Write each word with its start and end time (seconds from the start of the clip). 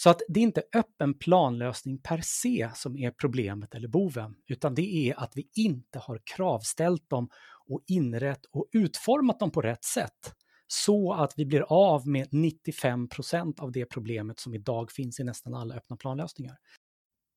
Så 0.00 0.10
att 0.10 0.22
det 0.28 0.40
är 0.40 0.44
inte 0.44 0.62
öppen 0.74 1.14
planlösning 1.14 1.98
per 1.98 2.20
se 2.22 2.70
som 2.74 2.98
är 2.98 3.10
problemet 3.10 3.74
eller 3.74 3.88
boven, 3.88 4.34
utan 4.46 4.74
det 4.74 5.10
är 5.10 5.20
att 5.20 5.32
vi 5.34 5.48
inte 5.54 5.98
har 5.98 6.20
kravställt 6.36 7.10
dem 7.10 7.28
och 7.68 7.84
inrett 7.86 8.44
och 8.52 8.68
utformat 8.72 9.40
dem 9.40 9.50
på 9.50 9.60
rätt 9.60 9.84
sätt 9.84 10.34
så 10.66 11.12
att 11.12 11.32
vi 11.36 11.46
blir 11.46 11.60
av 11.68 12.08
med 12.08 12.28
95% 12.28 13.60
av 13.60 13.72
det 13.72 13.84
problemet 13.84 14.40
som 14.40 14.54
idag 14.54 14.92
finns 14.92 15.20
i 15.20 15.24
nästan 15.24 15.54
alla 15.54 15.74
öppna 15.74 15.96
planlösningar. 15.96 16.56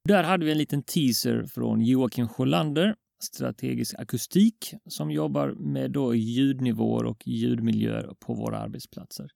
Där 0.07 0.23
hade 0.23 0.45
vi 0.45 0.51
en 0.51 0.57
liten 0.57 0.83
teaser 0.83 1.45
från 1.45 1.81
Joakim 1.81 2.27
Sjölander, 2.27 2.95
strategisk 3.23 3.95
akustik, 3.99 4.73
som 4.89 5.11
jobbar 5.11 5.49
med 5.49 5.91
då 5.91 6.15
ljudnivåer 6.15 7.05
och 7.05 7.27
ljudmiljöer 7.27 8.13
på 8.19 8.33
våra 8.33 8.59
arbetsplatser. 8.59 9.27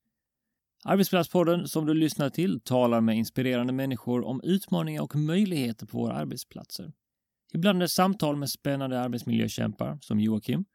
Arbetsplatspodden 0.88 1.68
som 1.68 1.86
du 1.86 1.94
lyssnar 1.94 2.30
till 2.30 2.60
talar 2.60 3.02
med 3.02 3.18
inspirerande 3.18 3.74
människor 3.74 4.26
om 4.26 4.42
utmaningar 4.44 5.02
och 5.02 5.16
möjligheter 5.16 5.86
på 5.86 5.98
våra 5.98 6.14
arbetsplatser. 6.14 6.94
Ibland 7.54 7.78
är 7.78 7.82
det 7.82 7.90
samtal 7.90 8.36
med 8.36 8.50
spännande 8.50 9.02
arbetsmiljökämpar 9.02 9.98
som 10.02 10.20
Joakim 10.20 10.66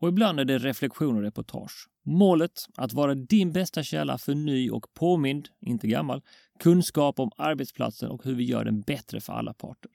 och 0.00 0.08
ibland 0.08 0.40
är 0.40 0.44
det 0.44 0.58
reflektion 0.58 1.16
och 1.16 1.22
reportage. 1.22 1.88
Målet 2.04 2.52
att 2.76 2.92
vara 2.92 3.14
din 3.14 3.52
bästa 3.52 3.82
källa 3.82 4.18
för 4.18 4.34
ny 4.34 4.70
och 4.70 4.94
påmind, 4.94 5.48
inte 5.60 5.86
gammal, 5.86 6.22
kunskap 6.58 7.18
om 7.20 7.30
arbetsplatsen 7.36 8.10
och 8.10 8.24
hur 8.24 8.34
vi 8.34 8.44
gör 8.44 8.64
den 8.64 8.80
bättre 8.80 9.20
för 9.20 9.32
alla 9.32 9.54
parter. 9.54 9.90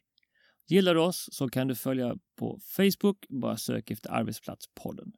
Gillar 0.68 0.96
du 0.96 1.02
oss 1.02 1.30
så 1.32 1.50
kan 1.50 1.68
du 1.68 1.76
följa 1.76 2.16
på 2.40 2.60
Facebook, 2.78 3.26
bara 3.30 3.58
sök 3.58 3.92
efter 3.92 4.10
Arbetsplatspodden. 4.10 5.14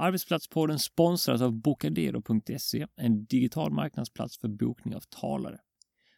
Arbetsplatspodden 0.00 0.78
sponsras 0.78 1.42
av 1.42 1.52
Bocadero.se, 1.52 2.86
en 2.96 3.24
digital 3.24 3.72
marknadsplats 3.72 4.38
för 4.38 4.48
bokning 4.48 4.94
av 4.94 5.00
talare. 5.00 5.58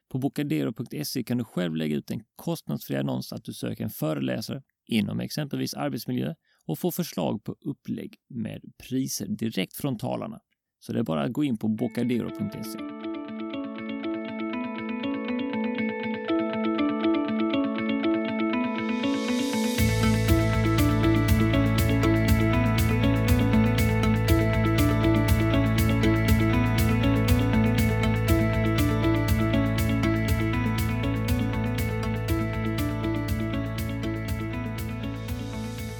På 0.08 0.18
Bocadero.se 0.18 1.24
kan 1.24 1.38
du 1.38 1.44
själv 1.44 1.74
lägga 1.76 1.96
ut 1.96 2.10
en 2.10 2.22
kostnadsfri 2.36 2.96
annons 2.96 3.32
att 3.32 3.44
du 3.44 3.52
söker 3.52 3.84
en 3.84 3.90
föreläsare 3.90 4.62
inom 4.86 5.20
exempelvis 5.20 5.74
arbetsmiljö 5.74 6.34
och 6.66 6.78
få 6.78 6.90
förslag 6.90 7.44
på 7.44 7.56
upplägg 7.60 8.16
med 8.28 8.62
priser 8.88 9.26
direkt 9.26 9.76
från 9.76 9.98
talarna. 9.98 10.40
Så 10.78 10.92
det 10.92 10.98
är 10.98 11.04
bara 11.04 11.22
att 11.22 11.32
gå 11.32 11.44
in 11.44 11.58
på 11.58 11.68
bocadero.se. 11.68 13.09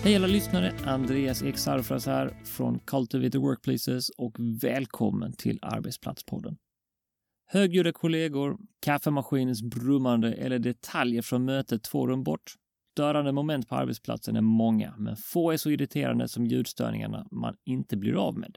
Hej 0.03 0.17
alla 0.17 0.27
lyssnare! 0.27 0.73
Andreas 0.85 1.43
Ek 1.43 1.59
Sarfras 1.59 2.07
här 2.07 2.35
från 2.45 2.79
Cultivator 2.79 3.39
Workplaces 3.39 4.11
och 4.11 4.37
välkommen 4.63 5.33
till 5.33 5.59
Arbetsplatspodden. 5.63 6.57
Högljudda 7.47 7.93
kollegor, 7.93 8.59
kaffemaskinens 8.83 9.63
brummande 9.63 10.33
eller 10.33 10.59
detaljer 10.59 11.23
från 11.23 11.45
mötet 11.45 11.83
två 11.83 12.07
rum 12.07 12.25
bort. 12.25 12.55
Störande 12.93 13.33
moment 13.33 13.69
på 13.69 13.75
arbetsplatsen 13.75 14.37
är 14.37 14.41
många, 14.41 14.95
men 14.99 15.17
få 15.17 15.51
är 15.51 15.57
så 15.57 15.71
irriterande 15.71 16.29
som 16.29 16.47
ljudstörningarna 16.47 17.27
man 17.31 17.57
inte 17.65 17.97
blir 17.97 18.15
av 18.15 18.39
med. 18.39 18.57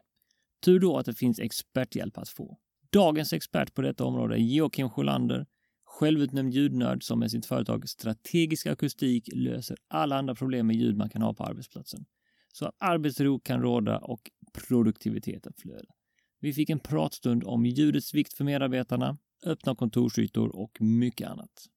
Tur 0.65 0.79
då 0.79 0.97
att 0.97 1.05
det 1.05 1.13
finns 1.13 1.39
experthjälp 1.39 2.17
att 2.17 2.29
få. 2.29 2.57
Dagens 2.91 3.33
expert 3.33 3.73
på 3.73 3.81
detta 3.81 4.05
område 4.05 4.35
är 4.35 4.39
Joakim 4.39 4.89
Sjölander, 4.89 5.45
självutnämnd 5.93 6.53
ljudnörd 6.53 7.03
som 7.03 7.19
med 7.19 7.31
sitt 7.31 7.45
företag 7.45 7.89
Strategisk 7.89 8.67
Akustik 8.67 9.29
löser 9.33 9.77
alla 9.87 10.17
andra 10.17 10.35
problem 10.35 10.67
med 10.67 10.75
ljud 10.75 10.97
man 10.97 11.09
kan 11.09 11.21
ha 11.21 11.33
på 11.33 11.43
arbetsplatsen. 11.43 12.05
Så 12.53 12.65
att 12.65 12.75
arbetsro 12.77 13.39
kan 13.39 13.61
råda 13.61 13.97
och 13.97 14.31
produktiviteten 14.53 15.53
flöda. 15.57 15.93
Vi 16.39 16.53
fick 16.53 16.69
en 16.69 16.79
pratstund 16.79 17.43
om 17.43 17.65
ljudets 17.65 18.13
vikt 18.13 18.33
för 18.33 18.43
medarbetarna, 18.43 19.17
öppna 19.45 19.75
kontorsytor 19.75 20.55
och 20.55 20.77
mycket 20.79 21.29
annat. 21.29 21.69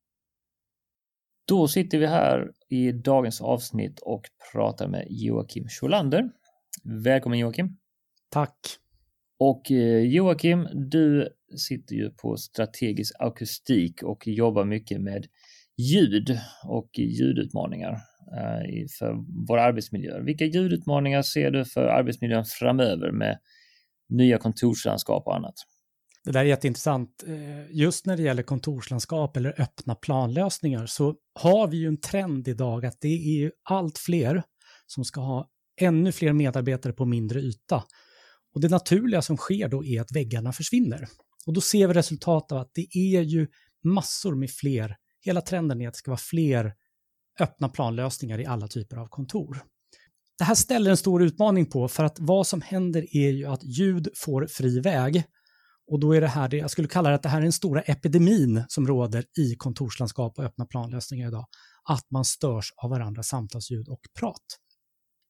Då 1.48 1.68
sitter 1.68 1.98
vi 1.98 2.06
här 2.06 2.52
i 2.68 2.92
dagens 2.92 3.40
avsnitt 3.40 4.00
och 4.00 4.22
pratar 4.52 4.88
med 4.88 5.06
Joakim 5.10 5.68
Scholander. 5.68 6.30
Välkommen 6.84 7.38
Joakim! 7.38 7.76
Tack! 8.28 8.85
Och 9.38 9.70
eh, 9.70 10.02
Joakim, 10.02 10.68
du 10.90 11.28
sitter 11.68 11.94
ju 11.94 12.10
på 12.10 12.36
strategisk 12.36 13.14
akustik 13.18 14.02
och 14.02 14.26
jobbar 14.26 14.64
mycket 14.64 15.00
med 15.00 15.26
ljud 15.76 16.38
och 16.64 16.90
ljudutmaningar 16.98 17.92
eh, 18.36 18.86
för 18.98 19.24
våra 19.48 19.62
arbetsmiljöer. 19.62 20.20
Vilka 20.20 20.44
ljudutmaningar 20.44 21.22
ser 21.22 21.50
du 21.50 21.64
för 21.64 21.86
arbetsmiljön 21.86 22.44
framöver 22.44 23.12
med 23.12 23.38
nya 24.08 24.38
kontorslandskap 24.38 25.26
och 25.26 25.36
annat? 25.36 25.54
Det 26.24 26.32
där 26.32 26.40
är 26.40 26.44
jätteintressant. 26.44 27.24
Eh, 27.26 27.76
just 27.76 28.06
när 28.06 28.16
det 28.16 28.22
gäller 28.22 28.42
kontorslandskap 28.42 29.36
eller 29.36 29.60
öppna 29.60 29.94
planlösningar 29.94 30.86
så 30.86 31.14
har 31.34 31.68
vi 31.68 31.76
ju 31.76 31.86
en 31.88 32.00
trend 32.00 32.48
idag 32.48 32.86
att 32.86 33.00
det 33.00 33.42
är 33.42 33.52
allt 33.62 33.98
fler 33.98 34.42
som 34.86 35.04
ska 35.04 35.20
ha 35.20 35.48
ännu 35.80 36.12
fler 36.12 36.32
medarbetare 36.32 36.92
på 36.92 37.04
mindre 37.04 37.40
yta. 37.40 37.82
Och 38.56 38.62
det 38.62 38.68
naturliga 38.68 39.22
som 39.22 39.36
sker 39.36 39.68
då 39.68 39.84
är 39.84 40.00
att 40.00 40.12
väggarna 40.12 40.52
försvinner. 40.52 41.08
Och 41.46 41.52
då 41.52 41.60
ser 41.60 41.88
vi 41.88 41.94
resultatet 41.94 42.52
av 42.52 42.58
att 42.58 42.70
det 42.74 42.96
är 42.98 43.20
ju 43.20 43.46
massor 43.84 44.34
med 44.34 44.50
fler, 44.50 44.96
hela 45.20 45.40
trenden 45.40 45.80
är 45.80 45.88
att 45.88 45.94
det 45.94 45.98
ska 45.98 46.10
vara 46.10 46.20
fler 46.30 46.72
öppna 47.40 47.68
planlösningar 47.68 48.40
i 48.40 48.46
alla 48.46 48.68
typer 48.68 48.96
av 48.96 49.06
kontor. 49.08 49.62
Det 50.38 50.44
här 50.44 50.54
ställer 50.54 50.90
en 50.90 50.96
stor 50.96 51.22
utmaning 51.22 51.66
på 51.66 51.88
för 51.88 52.04
att 52.04 52.16
vad 52.20 52.46
som 52.46 52.60
händer 52.60 53.16
är 53.16 53.30
ju 53.30 53.46
att 53.46 53.64
ljud 53.64 54.08
får 54.16 54.46
fri 54.46 54.80
väg. 54.80 55.24
Och 55.90 56.00
då 56.00 56.12
är 56.12 56.20
det 56.20 56.26
här, 56.26 56.54
jag 56.54 56.70
skulle 56.70 56.88
kalla 56.88 57.08
det 57.08 57.14
att 57.14 57.22
det 57.22 57.28
här 57.28 57.38
är 57.38 57.42
den 57.42 57.52
stora 57.52 57.80
epidemin 57.80 58.64
som 58.68 58.86
råder 58.86 59.24
i 59.38 59.54
kontorslandskap 59.56 60.38
och 60.38 60.44
öppna 60.44 60.66
planlösningar 60.66 61.28
idag. 61.28 61.46
Att 61.84 62.10
man 62.10 62.24
störs 62.24 62.72
av 62.76 62.90
varandras 62.90 63.28
samtalsljud 63.28 63.88
och 63.88 64.00
prat. 64.18 64.58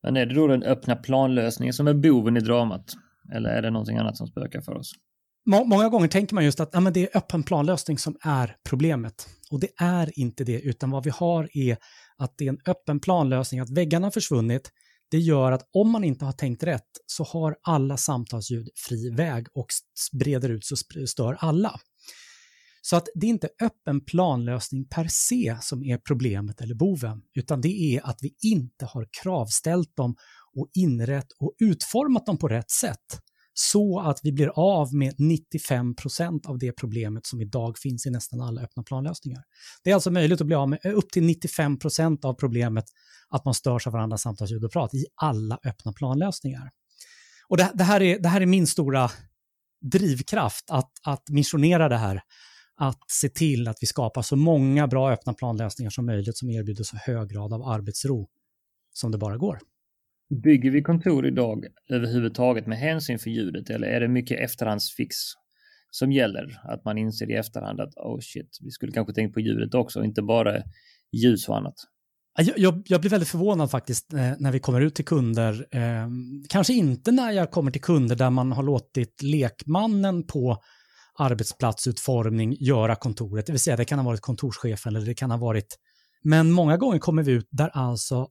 Men 0.03 0.17
är 0.17 0.27
det 0.27 0.35
då 0.35 0.47
den 0.47 0.63
öppna 0.63 0.97
planlösningen 0.97 1.75
som 1.75 1.89
är 1.89 1.95
boven 1.95 2.37
i 2.37 2.41
dramat? 2.41 2.97
Eller 3.33 3.51
är 3.51 3.63
det 3.63 3.71
någonting 3.71 3.97
annat 3.97 4.17
som 4.17 4.27
spökar 4.27 4.61
för 4.61 4.75
oss? 4.75 4.93
Många 5.49 5.89
gånger 5.89 6.09
tänker 6.09 6.35
man 6.35 6.45
just 6.45 6.61
att 6.61 6.71
ja, 6.73 6.81
men 6.81 6.93
det 6.93 7.03
är 7.03 7.17
öppen 7.17 7.43
planlösning 7.43 7.99
som 7.99 8.17
är 8.21 8.57
problemet. 8.69 9.29
Och 9.51 9.61
det 9.61 9.69
är 9.81 10.19
inte 10.19 10.45
det, 10.45 10.61
utan 10.61 10.91
vad 10.91 11.05
vi 11.05 11.11
har 11.11 11.49
är 11.53 11.77
att 12.19 12.35
det 12.39 12.45
är 12.45 12.49
en 12.49 12.61
öppen 12.67 13.01
planlösning, 13.01 13.61
att 13.61 13.71
väggarna 13.71 14.07
har 14.07 14.11
försvunnit. 14.11 14.71
Det 15.11 15.19
gör 15.19 15.53
att 15.53 15.69
om 15.73 15.91
man 15.91 16.05
inte 16.05 16.25
har 16.25 16.33
tänkt 16.33 16.63
rätt 16.63 16.91
så 17.07 17.25
har 17.25 17.57
alla 17.63 17.97
samtalsljud 17.97 18.69
fri 18.89 19.11
väg 19.11 19.47
och 19.55 19.67
breder 20.13 20.49
ut 20.49 20.65
så 20.65 20.77
stör 21.07 21.37
alla. 21.41 21.81
Så 22.83 22.97
att 22.97 23.09
det 23.15 23.27
är 23.27 23.31
inte 23.31 23.49
öppen 23.63 24.05
planlösning 24.05 24.89
per 24.89 25.07
se 25.11 25.57
som 25.61 25.85
är 25.85 25.99
problemet 25.99 26.61
eller 26.61 26.75
boven, 26.75 27.23
utan 27.35 27.61
det 27.61 27.97
är 27.97 28.07
att 28.07 28.19
vi 28.23 28.35
inte 28.43 28.85
har 28.85 29.07
kravställt 29.23 29.97
dem 29.97 30.17
och 30.57 30.71
inrett 30.75 31.33
och 31.39 31.55
utformat 31.59 32.27
dem 32.27 32.39
på 32.39 32.49
rätt 32.49 32.71
sätt 32.71 33.21
så 33.59 34.01
att 34.01 34.21
vi 34.23 34.33
blir 34.33 34.49
av 34.55 34.95
med 34.95 35.15
95 35.19 35.97
procent 35.97 36.47
av 36.47 36.59
det 36.59 36.73
problemet 36.73 37.27
som 37.27 37.41
idag 37.41 37.79
finns 37.79 38.07
i 38.07 38.11
nästan 38.11 38.41
alla 38.41 38.61
öppna 38.63 38.83
planlösningar. 38.83 39.43
Det 39.85 39.91
är 39.91 39.95
alltså 39.95 40.11
möjligt 40.11 40.41
att 40.41 40.47
bli 40.47 40.57
av 40.57 40.69
med 40.69 40.87
upp 40.87 41.11
till 41.11 41.23
95 41.23 41.79
procent 41.79 42.25
av 42.25 42.35
problemet 42.35 42.85
att 43.29 43.45
man 43.45 43.55
störs 43.55 43.87
av 43.87 43.93
varandras 43.93 44.23
samtalsljud 44.23 44.65
och 44.65 44.73
prat 44.73 44.95
i 44.95 45.07
alla 45.15 45.59
öppna 45.65 45.93
planlösningar. 45.93 46.71
Och 47.49 47.57
det, 47.57 47.71
det, 47.75 47.85
här 47.85 48.03
är, 48.03 48.19
det 48.19 48.29
här 48.29 48.41
är 48.41 48.47
min 48.47 48.67
stora 48.67 49.11
drivkraft 49.81 50.71
att, 50.71 50.93
att 51.05 51.29
missionera 51.29 51.89
det 51.89 51.97
här. 51.97 52.21
Att 52.79 53.01
se 53.11 53.29
till 53.29 53.69
att 53.69 53.77
vi 53.81 53.87
skapar 53.87 54.23
så 54.23 54.37
många 54.37 54.87
bra 54.87 55.13
öppna 55.13 55.35
planlösningar 55.35 55.91
som 55.91 56.07
möjligt 56.07 56.37
som 56.37 56.51
erbjuder 56.51 56.85
så 56.85 56.97
hög 56.97 57.29
grad 57.29 57.53
av 57.53 57.63
arbetsro 57.63 58.29
som 58.93 59.11
det 59.13 59.19
bara 59.19 59.37
går. 59.37 59.59
Bygger 60.43 60.71
vi 60.71 60.83
kontor 60.83 61.27
idag 61.27 61.65
överhuvudtaget 61.89 62.67
med 62.67 62.79
hänsyn 62.79 63.19
för 63.19 63.31
ljudet 63.31 63.71
eller 63.71 63.87
är 63.87 64.01
det 64.01 64.09
mycket 64.09 64.41
efterhandsfix 64.41 65.17
som 65.91 66.13
gäller? 66.13 66.61
Att 66.65 66.85
man 66.85 66.99
inser 66.99 67.31
i 67.31 67.35
efterhand 67.35 67.81
att 67.81 67.97
oh 67.97 68.19
shit, 68.21 68.59
vi 68.63 68.71
skulle 68.71 68.93
kanske 68.93 69.15
tänkt 69.15 69.35
på 69.35 69.41
ljudet 69.41 69.75
också, 69.75 70.05
inte 70.05 70.23
bara 70.23 70.63
ljus 71.13 71.49
och 71.49 71.57
annat. 71.57 71.75
Jag, 72.39 72.59
jag, 72.59 72.83
jag, 72.87 73.01
blir 73.01 73.11
väldigt 73.11 73.29
förvånad 73.29 73.71
faktiskt 73.71 74.13
eh, 74.13 74.33
när 74.39 74.53
vi 74.53 74.59
kommer 74.59 74.81
ut 74.81 74.95
till 74.95 75.05
kunder. 75.05 75.67
Eh, 75.71 76.09
kanske 76.49 76.73
inte 76.73 77.13
när 77.13 77.31
jag 77.31 77.51
kommer 77.51 77.71
till 77.71 77.83
kunder 77.83 78.17
där 78.17 78.31
man 78.31 78.53
har 78.53 78.63
låtit 78.63 79.23
lekmannen 79.23 80.27
på 80.27 80.63
arbetsplatsutformning 81.19 82.57
göra 82.61 82.97
kontoret, 82.97 83.47
det 83.47 83.53
vill 83.53 83.61
säga 83.61 83.77
det 83.77 83.85
kan 83.85 83.99
ha 83.99 84.07
varit 84.07 84.21
kontorschefen 84.21 84.97
eller 84.97 85.07
det 85.07 85.15
kan 85.15 85.31
ha 85.31 85.39
varit 85.39 85.79
men 86.29 86.53
många 86.53 86.77
gånger 86.77 86.99
kommer 86.99 87.23
vi 87.23 87.33
ut 87.33 87.49
där 87.51 87.71
alltså 87.73 88.29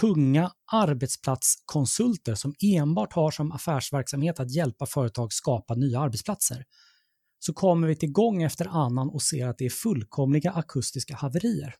tunga 0.00 0.52
arbetsplatskonsulter 0.72 2.34
som 2.34 2.54
enbart 2.62 3.12
har 3.12 3.30
som 3.30 3.52
affärsverksamhet 3.52 4.40
att 4.40 4.54
hjälpa 4.54 4.86
företag 4.86 5.32
skapa 5.32 5.74
nya 5.74 6.00
arbetsplatser. 6.00 6.64
så 7.38 7.52
kommer 7.52 7.88
vi 7.88 7.96
till 7.96 8.12
gång 8.12 8.42
efter 8.42 8.66
annan 8.66 9.10
och 9.10 9.22
ser 9.22 9.46
att 9.48 9.58
det 9.58 9.66
är 9.66 9.70
fullkomliga 9.70 10.50
akustiska 10.50 11.14
haverier. 11.14 11.74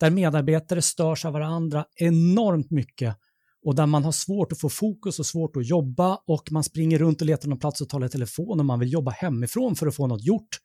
Där 0.00 0.10
medarbetare 0.10 0.82
störs 0.82 1.24
av 1.24 1.32
varandra 1.32 1.84
enormt 1.96 2.70
mycket 2.70 3.16
och 3.64 3.74
där 3.74 3.86
man 3.86 4.04
har 4.04 4.12
svårt 4.12 4.52
att 4.52 4.60
få 4.60 4.68
fokus 4.68 5.18
och 5.18 5.26
svårt 5.26 5.56
att 5.56 5.66
jobba 5.66 6.18
och 6.26 6.52
man 6.52 6.64
springer 6.64 6.98
runt 6.98 7.20
och 7.20 7.26
letar 7.26 7.48
någon 7.48 7.58
plats 7.58 7.82
att 7.82 7.88
tala 7.88 8.06
i 8.06 8.08
telefon 8.08 8.60
och 8.60 8.66
man 8.66 8.80
vill 8.80 8.92
jobba 8.92 9.10
hemifrån 9.10 9.76
för 9.76 9.86
att 9.86 9.96
få 9.96 10.06
något 10.06 10.24
gjort. 10.24 10.58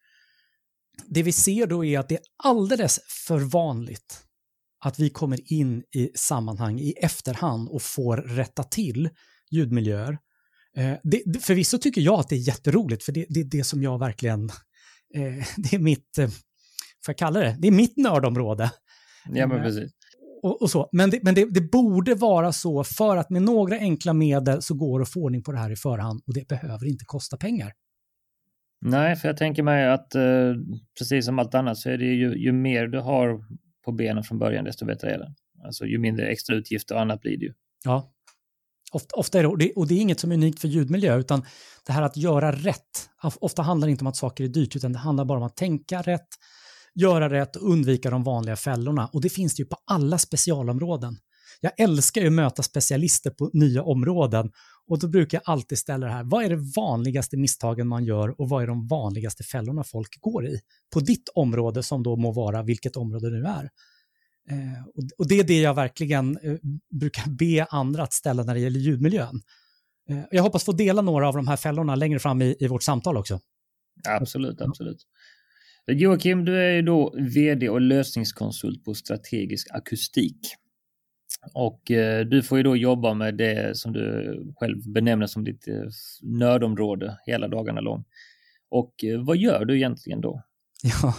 Det 1.05 1.23
vi 1.23 1.31
ser 1.31 1.67
då 1.67 1.85
är 1.85 1.99
att 1.99 2.09
det 2.09 2.15
är 2.15 2.21
alldeles 2.43 2.99
för 3.27 3.39
vanligt 3.39 4.26
att 4.85 4.99
vi 4.99 5.09
kommer 5.09 5.53
in 5.53 5.83
i 5.95 6.09
sammanhang 6.15 6.79
i 6.79 6.91
efterhand 6.91 7.69
och 7.69 7.81
får 7.81 8.17
rätta 8.17 8.63
till 8.63 9.09
ljudmiljöer. 9.51 10.17
Eh, 10.77 10.93
det, 11.03 11.45
förvisso 11.45 11.77
tycker 11.77 12.01
jag 12.01 12.19
att 12.19 12.29
det 12.29 12.35
är 12.35 12.47
jätteroligt, 12.47 13.03
för 13.03 13.11
det, 13.11 13.25
det 13.29 13.39
är 13.39 13.43
det 13.45 13.63
som 13.63 13.83
jag 13.83 13.99
verkligen... 13.99 14.49
Eh, 15.15 15.45
det 15.57 15.73
är 15.73 15.79
mitt... 15.79 16.17
Eh, 16.17 16.27
får 17.05 17.11
jag 17.11 17.17
kalla 17.17 17.39
det? 17.39 17.55
Det 17.59 17.67
är 17.67 17.71
mitt 17.71 17.97
nördområde. 17.97 18.71
Ja, 19.29 19.47
men 19.47 19.61
precis. 19.61 19.91
Och, 20.43 20.61
och 20.61 20.71
så. 20.71 20.89
Men, 20.91 21.09
det, 21.09 21.23
men 21.23 21.35
det, 21.35 21.45
det, 21.53 21.61
borde 21.61 22.15
vara 22.15 22.51
så 22.51 22.83
för 22.83 23.17
att 23.17 23.29
med 23.29 23.41
några 23.41 23.75
enkla 23.75 24.13
medel 24.13 24.61
så 24.61 24.73
går 24.73 24.99
det 24.99 25.03
att 25.03 25.09
få 25.09 25.19
ordning 25.19 25.43
på 25.43 25.51
det 25.51 25.57
här 25.57 25.71
i 25.71 25.75
förhand 25.75 26.21
och 26.27 26.33
det 26.33 26.47
behöver 26.47 26.85
inte 26.85 27.05
kosta 27.05 27.37
pengar. 27.37 27.73
Nej, 28.81 29.15
för 29.15 29.27
jag 29.27 29.37
tänker 29.37 29.63
mig 29.63 29.87
att 29.87 30.15
eh, 30.15 30.53
precis 30.97 31.25
som 31.25 31.39
allt 31.39 31.55
annat 31.55 31.77
så 31.77 31.89
är 31.89 31.97
det 31.97 32.05
ju, 32.05 32.37
ju 32.37 32.51
mer 32.51 32.87
du 32.87 32.99
har 32.99 33.45
på 33.87 33.91
benen 33.91 34.23
från 34.23 34.39
början, 34.39 34.65
desto 34.65 34.85
bättre 34.85 35.13
är 35.13 35.17
det. 35.17 35.33
Alltså 35.65 35.85
ju 35.85 35.97
mindre 35.97 36.27
extra 36.27 36.55
utgifter 36.55 36.95
och 36.95 37.01
annat 37.01 37.21
blir 37.21 37.37
det 37.37 37.45
ju. 37.45 37.53
Ja, 37.83 38.11
ofta, 38.91 39.15
ofta 39.15 39.39
är 39.39 39.43
det 39.43 39.49
och, 39.49 39.57
det, 39.57 39.73
och 39.73 39.87
det 39.87 39.93
är 39.93 39.99
inget 39.99 40.19
som 40.19 40.31
är 40.31 40.35
unikt 40.35 40.59
för 40.59 40.67
ljudmiljö, 40.67 41.17
utan 41.17 41.45
det 41.85 41.93
här 41.93 42.01
att 42.01 42.17
göra 42.17 42.51
rätt. 42.51 43.09
Ofta 43.21 43.61
handlar 43.61 43.87
det 43.87 43.91
inte 43.91 44.03
om 44.03 44.07
att 44.07 44.15
saker 44.17 44.43
är 44.43 44.47
dyrt, 44.47 44.75
utan 44.75 44.93
det 44.93 44.99
handlar 44.99 45.25
bara 45.25 45.39
om 45.39 45.45
att 45.45 45.55
tänka 45.55 46.01
rätt, 46.01 46.27
göra 46.95 47.29
rätt 47.29 47.55
och 47.55 47.71
undvika 47.71 48.09
de 48.09 48.23
vanliga 48.23 48.55
fällorna. 48.55 49.09
Och 49.13 49.21
det 49.21 49.29
finns 49.29 49.55
det 49.55 49.61
ju 49.61 49.67
på 49.67 49.77
alla 49.85 50.17
specialområden. 50.17 51.17
Jag 51.61 51.71
älskar 51.79 52.21
ju 52.21 52.27
att 52.27 52.33
möta 52.33 52.63
specialister 52.63 53.29
på 53.29 53.49
nya 53.53 53.83
områden 53.83 54.51
och 54.87 54.99
då 54.99 55.07
brukar 55.07 55.37
jag 55.37 55.53
alltid 55.53 55.77
ställa 55.77 56.07
det 56.07 56.13
här, 56.13 56.23
vad 56.23 56.43
är 56.43 56.49
det 56.49 56.71
vanligaste 56.75 57.37
misstagen 57.37 57.87
man 57.87 58.05
gör 58.05 58.41
och 58.41 58.49
vad 58.49 58.63
är 58.63 58.67
de 58.67 58.87
vanligaste 58.87 59.43
fällorna 59.43 59.83
folk 59.83 60.21
går 60.21 60.47
i? 60.47 60.59
På 60.93 60.99
ditt 60.99 61.29
område 61.35 61.83
som 61.83 62.03
då 62.03 62.15
må 62.15 62.31
vara 62.31 62.63
vilket 62.63 62.97
område 62.97 63.29
det 63.29 63.37
nu 63.37 63.45
är. 63.45 63.69
Eh, 64.49 64.87
och, 64.95 65.03
och, 65.17 65.27
det 65.27 65.39
är 65.39 65.43
det 65.43 65.61
jag 65.61 65.73
verkligen 65.73 66.37
eh, 66.37 66.55
brukar 66.99 67.29
be 67.29 67.65
andra 67.69 68.03
att 68.03 68.13
ställa 68.13 68.43
när 68.43 68.53
det 68.53 68.59
gäller 68.59 68.79
ljudmiljön. 68.79 69.41
Eh, 70.09 70.23
jag 70.31 70.43
hoppas 70.43 70.63
få 70.63 70.71
dela 70.71 71.01
några 71.01 71.27
av 71.27 71.35
de 71.35 71.47
här 71.47 71.57
fällorna 71.57 71.95
längre 71.95 72.19
fram 72.19 72.41
i, 72.41 72.55
i 72.59 72.67
vårt 72.67 72.83
samtal 72.83 73.17
också. 73.17 73.39
Absolut, 74.07 74.61
absolut. 74.61 75.07
Joakim, 75.87 76.45
du 76.45 76.57
är 76.57 76.71
ju 76.71 76.81
då 76.81 77.15
vd 77.17 77.69
och 77.69 77.81
lösningskonsult 77.81 78.83
på 78.83 78.93
strategisk 78.93 79.67
akustik. 79.71 80.39
Och 81.53 81.91
eh, 81.91 82.25
du 82.25 82.43
får 82.43 82.57
ju 82.57 82.63
då 82.63 82.75
jobba 82.75 83.13
med 83.13 83.35
det 83.35 83.77
som 83.77 83.93
du 83.93 84.53
själv 84.55 84.91
benämner 84.93 85.27
som 85.27 85.43
ditt 85.43 85.67
eh, 85.67 85.83
nördområde 86.21 87.17
hela 87.25 87.47
dagarna 87.47 87.81
lång. 87.81 88.03
Och 88.69 89.03
eh, 89.03 89.25
vad 89.25 89.37
gör 89.37 89.65
du 89.65 89.75
egentligen 89.75 90.21
då? 90.21 90.43
Ja, 90.83 91.13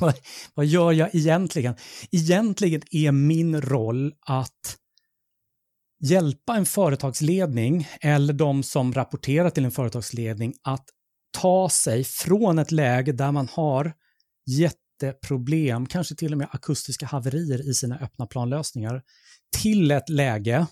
vad, 0.00 0.14
vad 0.54 0.66
gör 0.66 0.92
jag 0.92 1.14
egentligen? 1.14 1.74
Egentligen 2.10 2.82
är 2.90 3.12
min 3.12 3.60
roll 3.60 4.12
att 4.26 4.76
hjälpa 6.04 6.56
en 6.56 6.66
företagsledning 6.66 7.88
eller 8.00 8.32
de 8.32 8.62
som 8.62 8.92
rapporterar 8.92 9.50
till 9.50 9.64
en 9.64 9.70
företagsledning 9.70 10.54
att 10.62 10.84
ta 11.40 11.68
sig 11.68 12.04
från 12.04 12.58
ett 12.58 12.70
läge 12.70 13.12
där 13.12 13.32
man 13.32 13.48
har 13.52 13.92
jätteproblem, 15.06 15.86
kanske 15.86 16.14
till 16.14 16.32
och 16.32 16.38
med 16.38 16.48
akustiska 16.52 17.06
haverier 17.06 17.70
i 17.70 17.74
sina 17.74 17.98
öppna 17.98 18.26
planlösningar, 18.26 19.02
till 19.62 19.90
ett 19.90 20.08
läge 20.08 20.66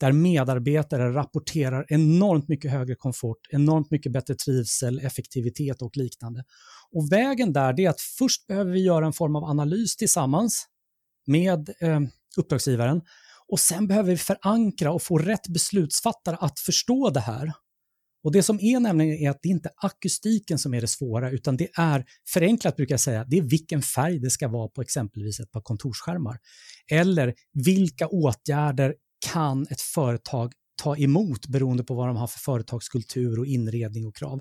där 0.00 0.12
medarbetare 0.12 1.14
rapporterar 1.14 1.86
enormt 1.88 2.48
mycket 2.48 2.70
högre 2.70 2.94
komfort, 2.94 3.38
enormt 3.50 3.90
mycket 3.90 4.12
bättre 4.12 4.34
trivsel, 4.34 4.98
effektivitet 4.98 5.82
och 5.82 5.96
liknande. 5.96 6.44
Och 6.92 7.12
vägen 7.12 7.52
där 7.52 7.80
är 7.80 7.88
att 7.88 8.00
först 8.00 8.46
behöver 8.46 8.72
vi 8.72 8.84
göra 8.84 9.06
en 9.06 9.12
form 9.12 9.36
av 9.36 9.44
analys 9.44 9.96
tillsammans 9.96 10.66
med 11.26 11.70
eh, 11.80 12.00
uppdragsgivaren 12.36 13.00
och 13.48 13.60
sen 13.60 13.86
behöver 13.86 14.10
vi 14.10 14.16
förankra 14.16 14.92
och 14.92 15.02
få 15.02 15.18
rätt 15.18 15.48
beslutsfattare 15.48 16.36
att 16.40 16.58
förstå 16.58 17.10
det 17.10 17.20
här 17.20 17.52
och 18.24 18.32
Det 18.32 18.42
som 18.42 18.58
är 18.60 18.80
nämligen 18.80 19.16
är 19.16 19.30
att 19.30 19.38
det 19.42 19.48
inte 19.48 19.68
är 19.68 19.86
akustiken 19.86 20.58
som 20.58 20.74
är 20.74 20.80
det 20.80 20.86
svåra, 20.86 21.30
utan 21.30 21.56
det 21.56 21.68
är, 21.74 22.04
förenklat 22.28 22.76
brukar 22.76 22.92
jag 22.92 23.00
säga, 23.00 23.24
det 23.28 23.38
är 23.38 23.42
vilken 23.42 23.82
färg 23.82 24.18
det 24.18 24.30
ska 24.30 24.48
vara 24.48 24.68
på 24.68 24.82
exempelvis 24.82 25.40
ett 25.40 25.50
par 25.50 25.60
kontorsskärmar. 25.60 26.38
Eller 26.90 27.34
vilka 27.64 28.06
åtgärder 28.08 28.94
kan 29.32 29.66
ett 29.70 29.80
företag 29.80 30.52
ta 30.82 30.96
emot 30.96 31.46
beroende 31.46 31.84
på 31.84 31.94
vad 31.94 32.08
de 32.08 32.16
har 32.16 32.26
för 32.26 32.38
företagskultur 32.38 33.38
och 33.38 33.46
inredning 33.46 34.06
och 34.06 34.16
krav. 34.16 34.40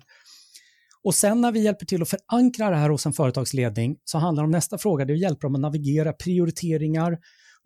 Och 1.04 1.16
sen 1.16 1.42
när 1.42 1.51
vi 1.51 1.60
hjälper 1.60 1.86
till 1.86 2.01
att 2.01 2.10
förankra 2.10 2.69
det 2.69 2.75
här 2.75 2.89
hos 2.89 3.06
en 3.06 3.13
företagsledning 3.13 3.98
så 4.04 4.18
handlar 4.18 4.44
det 4.44 4.45
om 4.45 4.51
nästa 4.51 4.78
fråga, 4.78 5.06
det 5.06 5.13
är 5.13 5.16
att 5.16 5.22
hjälpa 5.22 5.48
dem 5.48 5.56
att 5.56 5.62
navigera 5.62 6.13
prioriteringar, 6.13 7.18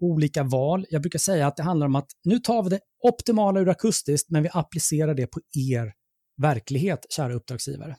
olika 0.01 0.43
val. 0.43 0.85
Jag 0.89 1.01
brukar 1.01 1.19
säga 1.19 1.47
att 1.47 1.57
det 1.57 1.63
handlar 1.63 1.87
om 1.87 1.95
att 1.95 2.07
nu 2.23 2.39
tar 2.39 2.63
vi 2.63 2.69
det 2.69 2.79
optimala 3.03 3.59
ur 3.59 3.69
akustiskt 3.69 4.29
men 4.29 4.43
vi 4.43 4.49
applicerar 4.53 5.13
det 5.13 5.27
på 5.27 5.39
er 5.71 5.93
verklighet, 6.37 7.05
kära 7.09 7.33
uppdragsgivare. 7.33 7.97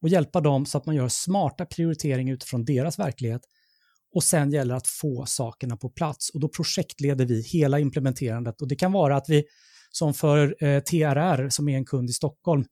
Och 0.00 0.08
hjälpa 0.08 0.40
dem 0.40 0.66
så 0.66 0.78
att 0.78 0.86
man 0.86 0.94
gör 0.94 1.08
smarta 1.08 1.66
prioriteringar 1.66 2.34
utifrån 2.34 2.64
deras 2.64 2.98
verklighet. 2.98 3.42
Och 4.14 4.24
sen 4.24 4.50
gäller 4.50 4.74
det 4.74 4.76
att 4.76 4.86
få 4.86 5.26
sakerna 5.26 5.76
på 5.76 5.88
plats 5.88 6.30
och 6.30 6.40
då 6.40 6.48
projektleder 6.48 7.24
vi 7.24 7.42
hela 7.42 7.78
implementerandet. 7.78 8.60
Och 8.62 8.68
det 8.68 8.76
kan 8.76 8.92
vara 8.92 9.16
att 9.16 9.28
vi, 9.28 9.44
som 9.90 10.14
för 10.14 10.64
eh, 10.64 10.80
TRR 10.80 11.48
som 11.48 11.68
är 11.68 11.76
en 11.76 11.84
kund 11.84 12.10
i 12.10 12.12
Stockholm, 12.12 12.64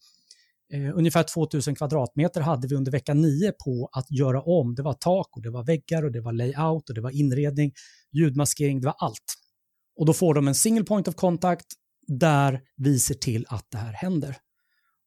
eh, 0.73 0.99
ungefär 0.99 1.23
2000 1.23 1.75
kvadratmeter 1.75 2.41
hade 2.41 2.69
vi 2.69 2.75
under 2.75 2.93
vecka 2.93 3.15
9 3.15 3.53
på 3.65 3.89
att 3.93 4.11
göra 4.11 4.43
om. 4.43 4.75
Det 4.75 4.83
var 4.83 4.93
tak 4.93 5.37
och 5.37 5.43
det 5.43 5.51
var 5.51 5.65
väggar 5.65 6.05
och 6.05 6.13
det 6.13 6.21
var 6.21 6.33
layout 6.33 6.89
och 6.89 6.95
det 6.95 7.01
var 7.01 7.11
inredning, 7.11 7.73
ljudmaskering, 8.13 8.81
det 8.81 8.87
var 8.87 8.97
allt. 8.99 9.35
Och 9.97 10.07
då 10.07 10.13
får 10.13 10.35
de 10.35 10.49
en 10.49 10.55
single 10.55 10.85
point 10.85 11.09
of 11.09 11.15
contact 11.15 11.67
där 12.07 12.61
vi 12.77 12.99
ser 12.99 13.15
till 13.15 13.47
att 13.49 13.67
det 13.71 13.79
här 13.79 13.93
händer. 13.93 14.37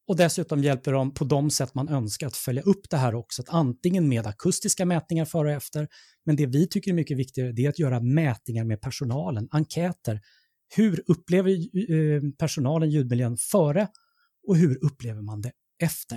Och 0.06 0.16
dessutom 0.16 0.62
hjälper 0.62 0.92
de 0.92 1.14
på 1.14 1.24
de 1.24 1.50
sätt 1.50 1.74
man 1.74 1.88
önskar 1.88 2.26
att 2.26 2.36
följa 2.36 2.62
upp 2.62 2.90
det 2.90 2.96
här 2.96 3.14
också, 3.14 3.42
att 3.42 3.48
antingen 3.48 4.08
med 4.08 4.26
akustiska 4.26 4.86
mätningar 4.86 5.24
före 5.24 5.48
och 5.48 5.54
efter, 5.54 5.88
men 6.26 6.36
det 6.36 6.46
vi 6.46 6.68
tycker 6.68 6.90
är 6.90 6.94
mycket 6.94 7.18
viktigare 7.18 7.52
det 7.52 7.64
är 7.64 7.68
att 7.68 7.78
göra 7.78 8.00
mätningar 8.00 8.64
med 8.64 8.80
personalen, 8.80 9.48
enkäter. 9.50 10.20
Hur 10.76 11.02
upplever 11.06 11.50
eh, 11.50 12.22
personalen 12.38 12.90
ljudmiljön 12.90 13.36
före? 13.36 13.88
Och 14.48 14.56
hur 14.56 14.84
upplever 14.84 15.22
man 15.22 15.40
det 15.40 15.52
efter? 15.82 16.16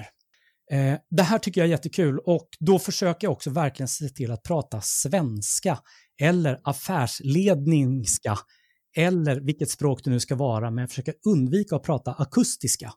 Eh, 0.72 0.98
det 1.10 1.24
här 1.24 1.40
tycker 1.40 1.62
jag 1.62 1.66
är 1.66 1.72
jättekul. 1.72 2.20
Och 2.20 2.50
då 2.60 2.80
försöker 2.80 3.28
jag 3.28 3.32
också 3.32 3.50
verkligen 3.50 3.88
se 3.88 4.10
till 4.10 4.32
att 4.32 4.44
prata 4.44 4.82
svenska. 4.82 5.80
Eller 6.22 6.60
affärsledningska. 6.64 8.38
Eller 8.98 9.40
vilket 9.42 9.70
språk 9.70 10.04
det 10.04 10.10
nu 10.10 10.20
ska 10.20 10.36
vara, 10.36 10.72
men 10.72 10.82
jag 10.82 10.90
försöker 10.90 11.14
undvika 11.26 11.76
att 11.76 11.84
prata 11.84 12.14
akustiska 12.14 12.94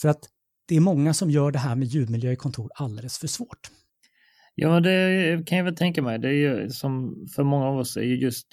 för 0.00 0.08
att 0.08 0.28
det 0.68 0.76
är 0.76 0.80
många 0.80 1.14
som 1.14 1.30
gör 1.30 1.50
det 1.50 1.58
här 1.58 1.76
med 1.76 1.88
ljudmiljö 1.88 2.32
i 2.32 2.36
kontor 2.36 2.70
alldeles 2.74 3.18
för 3.18 3.26
svårt. 3.26 3.70
Ja, 4.54 4.80
det 4.80 5.46
kan 5.46 5.58
jag 5.58 5.64
väl 5.64 5.76
tänka 5.76 6.02
mig. 6.02 6.18
Det 6.18 6.28
är 6.28 6.32
ju 6.32 6.70
som 6.70 7.26
för 7.34 7.44
många 7.44 7.66
av 7.66 7.78
oss 7.78 7.96
är 7.96 8.02
ju 8.02 8.16
just 8.16 8.46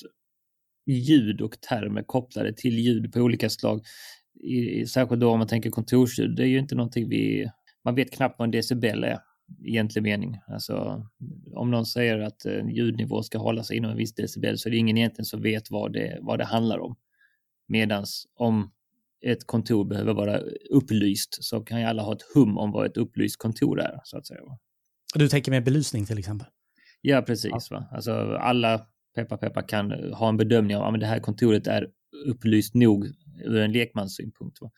ljud 0.85 1.41
och 1.41 1.61
termer 1.61 2.03
kopplade 2.03 2.53
till 2.53 2.79
ljud 2.79 3.13
på 3.13 3.19
olika 3.19 3.49
slag. 3.49 3.81
I, 4.33 4.85
särskilt 4.85 5.21
då 5.21 5.31
om 5.31 5.39
man 5.39 5.47
tänker 5.47 5.69
kontorsljud. 5.69 6.35
Det 6.35 6.43
är 6.43 6.47
ju 6.47 6.59
inte 6.59 6.75
någonting 6.75 7.09
vi... 7.09 7.49
Man 7.83 7.95
vet 7.95 8.11
knappt 8.11 8.39
vad 8.39 8.45
en 8.45 8.51
decibel 8.51 9.03
är 9.03 9.19
i 9.65 9.69
egentlig 9.69 10.03
mening. 10.03 10.39
Alltså, 10.47 11.05
om 11.55 11.71
någon 11.71 11.85
säger 11.85 12.19
att 12.19 12.45
en 12.45 12.69
ljudnivå 12.69 13.23
ska 13.23 13.37
hålla 13.37 13.63
sig 13.63 13.77
inom 13.77 13.91
en 13.91 13.97
viss 13.97 14.15
decibel 14.15 14.57
så 14.57 14.69
är 14.69 14.71
det 14.71 14.77
ingen 14.77 14.97
egentligen 14.97 15.25
som 15.25 15.41
vet 15.41 15.71
vad 15.71 15.93
det, 15.93 16.19
vad 16.21 16.39
det 16.39 16.45
handlar 16.45 16.79
om. 16.79 16.95
Medans 17.67 18.27
om 18.35 18.71
ett 19.25 19.47
kontor 19.47 19.85
behöver 19.85 20.13
vara 20.13 20.39
upplyst 20.69 21.43
så 21.43 21.61
kan 21.61 21.79
ju 21.79 21.85
alla 21.85 22.03
ha 22.03 22.13
ett 22.13 22.21
hum 22.35 22.57
om 22.57 22.71
vad 22.71 22.85
ett 22.85 22.97
upplyst 22.97 23.37
kontor 23.37 23.81
är. 23.81 23.99
så 24.03 24.17
att 24.17 24.27
säga. 24.27 24.39
Du 25.15 25.27
tänker 25.27 25.51
med 25.51 25.63
belysning 25.63 26.05
till 26.05 26.19
exempel? 26.19 26.47
Ja, 27.01 27.21
precis. 27.21 27.51
Ja. 27.51 27.77
Va? 27.77 27.85
Alltså, 27.91 28.11
alla 28.35 28.85
peppa 29.15 29.37
peppa 29.37 29.61
kan 29.61 29.91
ha 30.13 30.29
en 30.29 30.37
bedömning 30.37 30.77
av 30.77 30.93
att 30.93 30.99
det 30.99 31.05
här 31.05 31.19
kontoret 31.19 31.67
är 31.67 31.87
upplyst 32.25 32.73
nog 32.73 33.05
ur 33.45 33.57
en 33.57 33.71
lekmanssynpunkt. 33.71 34.61
Va? 34.61 34.71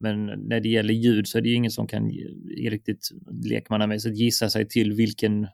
Men 0.00 0.26
när 0.26 0.60
det 0.60 0.68
gäller 0.68 0.94
ljud 0.94 1.28
så 1.28 1.38
är 1.38 1.42
det 1.42 1.48
ju 1.48 1.54
ingen 1.54 1.70
som 1.70 1.86
kan 1.86 2.10
riktigt 2.58 3.08
lekmannamässigt 3.44 4.16
gissa 4.16 4.50
sig 4.50 4.68
till 4.68 4.92
vilken, 4.92 5.46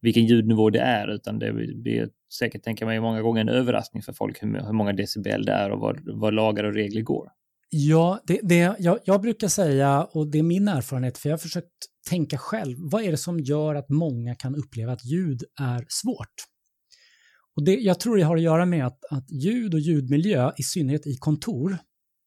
vilken 0.00 0.26
ljudnivå 0.26 0.70
det 0.70 0.80
är, 0.80 1.08
utan 1.08 1.38
det 1.38 1.52
blir 1.52 2.08
säkert, 2.38 2.62
tänker 2.62 2.86
man 2.86 3.00
många 3.00 3.22
gånger 3.22 3.40
en 3.40 3.48
överraskning 3.48 4.02
för 4.02 4.12
folk 4.12 4.42
hur, 4.42 4.66
hur 4.66 4.72
många 4.72 4.92
decibel 4.92 5.44
det 5.44 5.52
är 5.52 5.70
och 5.70 5.80
vad, 5.80 6.00
vad 6.04 6.34
lagar 6.34 6.64
och 6.64 6.74
regler 6.74 7.02
går. 7.02 7.28
Ja, 7.74 8.20
det, 8.26 8.40
det, 8.42 8.76
jag, 8.78 8.98
jag, 9.04 9.20
brukar 9.20 9.48
säga, 9.48 10.04
och 10.04 10.30
det 10.30 10.38
är 10.38 10.42
min 10.42 10.68
erfarenhet, 10.68 11.18
för 11.18 11.28
jag 11.28 11.32
har 11.32 11.38
försökt 11.38 11.68
tänka 12.08 12.38
själv, 12.38 12.76
vad 12.80 13.02
är 13.02 13.10
det 13.10 13.16
som 13.16 13.40
gör 13.40 13.74
att 13.74 13.88
många 13.88 14.34
kan 14.34 14.54
uppleva 14.54 14.92
att 14.92 15.04
ljud 15.04 15.42
är 15.60 15.86
svårt? 15.88 16.34
Och 17.56 17.64
det, 17.64 17.74
jag 17.74 18.00
tror 18.00 18.16
det 18.16 18.22
har 18.22 18.36
att 18.36 18.42
göra 18.42 18.66
med 18.66 18.86
att, 18.86 19.04
att 19.10 19.30
ljud 19.30 19.74
och 19.74 19.80
ljudmiljö, 19.80 20.52
i 20.56 20.62
synnerhet 20.62 21.06
i 21.06 21.16
kontor, 21.18 21.78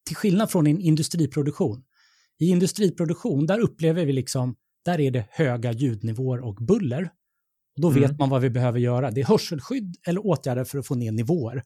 till 0.07 0.15
skillnad 0.15 0.51
från 0.51 0.67
en 0.67 0.79
industriproduktion. 0.79 1.83
I 2.39 2.45
industriproduktion, 2.45 3.45
där 3.45 3.59
upplever 3.59 4.05
vi 4.05 4.13
liksom, 4.13 4.55
där 4.85 4.99
är 4.99 5.11
det 5.11 5.27
höga 5.29 5.71
ljudnivåer 5.71 6.39
och 6.39 6.55
buller. 6.55 7.09
Och 7.75 7.81
då 7.81 7.89
mm. 7.89 8.01
vet 8.01 8.19
man 8.19 8.29
vad 8.29 8.41
vi 8.41 8.49
behöver 8.49 8.79
göra. 8.79 9.11
Det 9.11 9.21
är 9.21 9.25
hörselskydd 9.25 9.95
eller 10.07 10.25
åtgärder 10.25 10.63
för 10.63 10.77
att 10.77 10.87
få 10.87 10.95
ner 10.95 11.11
nivåer. 11.11 11.63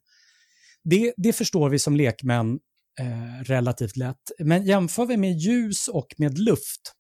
Det, 0.84 1.14
det 1.18 1.34
förstår 1.34 1.70
vi 1.70 1.80
som 1.80 1.96
lekmän 1.96 2.60
eh, 3.00 3.44
relativt 3.44 3.98
lätt. 3.98 4.32
Men 4.40 4.66
jämför 4.66 5.06
vi 5.06 5.18
med 5.18 5.38
ljus 5.38 5.88
och 5.88 6.08
med 6.18 6.40
luft 6.40 6.96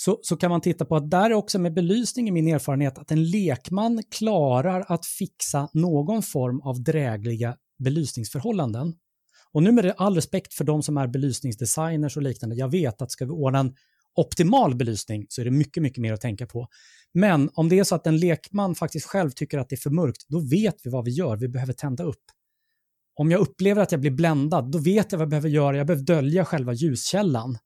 så, 0.00 0.18
så 0.22 0.36
kan 0.36 0.50
man 0.50 0.60
titta 0.60 0.84
på 0.84 0.96
att 0.96 1.10
där 1.10 1.30
är 1.30 1.34
också 1.34 1.58
med 1.58 1.74
belysning 1.74 2.28
i 2.28 2.30
min 2.30 2.48
erfarenhet 2.48 2.98
att 2.98 3.10
en 3.10 3.30
lekman 3.30 4.02
klarar 4.10 4.84
att 4.88 5.06
fixa 5.06 5.68
någon 5.72 6.22
form 6.22 6.60
av 6.60 6.82
drägliga 6.82 7.56
belysningsförhållanden. 7.78 8.94
Och 9.52 9.62
nu 9.62 9.72
med 9.72 9.84
det 9.84 9.92
all 9.92 10.14
respekt 10.14 10.54
för 10.54 10.64
de 10.64 10.82
som 10.82 10.96
är 10.96 11.06
belysningsdesigners 11.06 12.16
och 12.16 12.22
liknande, 12.22 12.56
jag 12.56 12.70
vet 12.70 13.02
att 13.02 13.10
ska 13.10 13.24
vi 13.24 13.30
ordna 13.30 13.58
en 13.58 13.74
optimal 14.14 14.76
belysning 14.76 15.26
så 15.28 15.40
är 15.40 15.44
det 15.44 15.50
mycket, 15.50 15.82
mycket 15.82 16.02
mer 16.02 16.12
att 16.12 16.20
tänka 16.20 16.46
på. 16.46 16.68
Men 17.14 17.50
om 17.54 17.68
det 17.68 17.78
är 17.78 17.84
så 17.84 17.94
att 17.94 18.06
en 18.06 18.18
lekman 18.18 18.74
faktiskt 18.74 19.06
själv 19.06 19.30
tycker 19.30 19.58
att 19.58 19.68
det 19.68 19.74
är 19.74 19.80
för 19.80 19.90
mörkt, 19.90 20.24
då 20.28 20.40
vet 20.40 20.76
vi 20.84 20.90
vad 20.90 21.04
vi 21.04 21.10
gör. 21.10 21.36
Vi 21.36 21.48
behöver 21.48 21.72
tända 21.72 22.04
upp. 22.04 22.22
Om 23.18 23.30
jag 23.30 23.40
upplever 23.40 23.82
att 23.82 23.92
jag 23.92 24.00
blir 24.00 24.10
bländad, 24.10 24.70
då 24.70 24.78
vet 24.78 25.12
jag 25.12 25.18
vad 25.18 25.24
jag 25.24 25.30
behöver 25.30 25.48
göra. 25.48 25.76
Jag 25.76 25.86
behöver 25.86 26.04
dölja 26.04 26.44
själva 26.44 26.72
ljuskällan. 26.72 27.58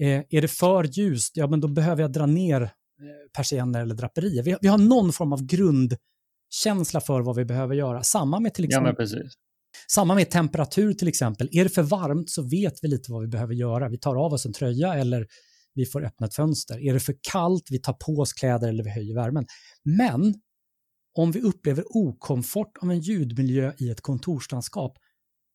Eh, 0.00 0.22
är 0.30 0.42
det 0.42 0.48
för 0.48 0.84
ljust, 0.84 1.36
ja 1.36 1.46
men 1.46 1.60
då 1.60 1.68
behöver 1.68 2.02
jag 2.02 2.12
dra 2.12 2.26
ner 2.26 2.62
eh, 2.62 2.68
persienner 3.36 3.80
eller 3.82 3.94
draperier. 3.94 4.42
Vi, 4.42 4.56
vi, 4.60 4.68
har 4.68 4.78
någon 4.78 5.12
form 5.12 5.32
av 5.32 5.46
grundkänsla 5.46 7.00
för 7.00 7.20
vad 7.20 7.36
vi 7.36 7.44
behöver 7.44 7.74
göra. 7.74 8.02
Samma 8.02 8.40
med 8.40 8.54
till 8.54 8.64
exempel 8.64 8.94
ja, 8.98 9.18
samma 9.90 10.14
med 10.14 10.30
temperatur 10.30 10.92
till 10.92 11.08
exempel. 11.08 11.48
Är 11.52 11.64
det 11.64 11.70
för 11.70 11.82
varmt 11.82 12.30
så 12.30 12.42
vet 12.42 12.74
vi 12.82 12.88
lite 12.88 13.12
vad 13.12 13.22
vi 13.22 13.28
behöver 13.28 13.54
göra. 13.54 13.88
Vi 13.88 13.98
tar 13.98 14.16
av 14.16 14.32
oss 14.32 14.46
en 14.46 14.52
tröja 14.52 14.94
eller 14.94 15.26
vi 15.74 15.86
får 15.86 16.04
öppna 16.04 16.26
ett 16.26 16.34
fönster. 16.34 16.88
Är 16.88 16.94
det 16.94 17.00
för 17.00 17.14
kallt, 17.32 17.62
vi 17.70 17.78
tar 17.78 17.92
på 17.92 18.12
oss 18.12 18.32
kläder 18.32 18.68
eller 18.68 18.84
vi 18.84 18.90
höjer 18.90 19.14
värmen. 19.14 19.46
Men 19.84 20.34
om 21.18 21.32
vi 21.32 21.40
upplever 21.40 21.84
okomfort 21.88 22.78
av 22.80 22.90
en 22.90 23.00
ljudmiljö 23.00 23.72
i 23.78 23.90
ett 23.90 24.00
kontorslandskap, 24.00 24.98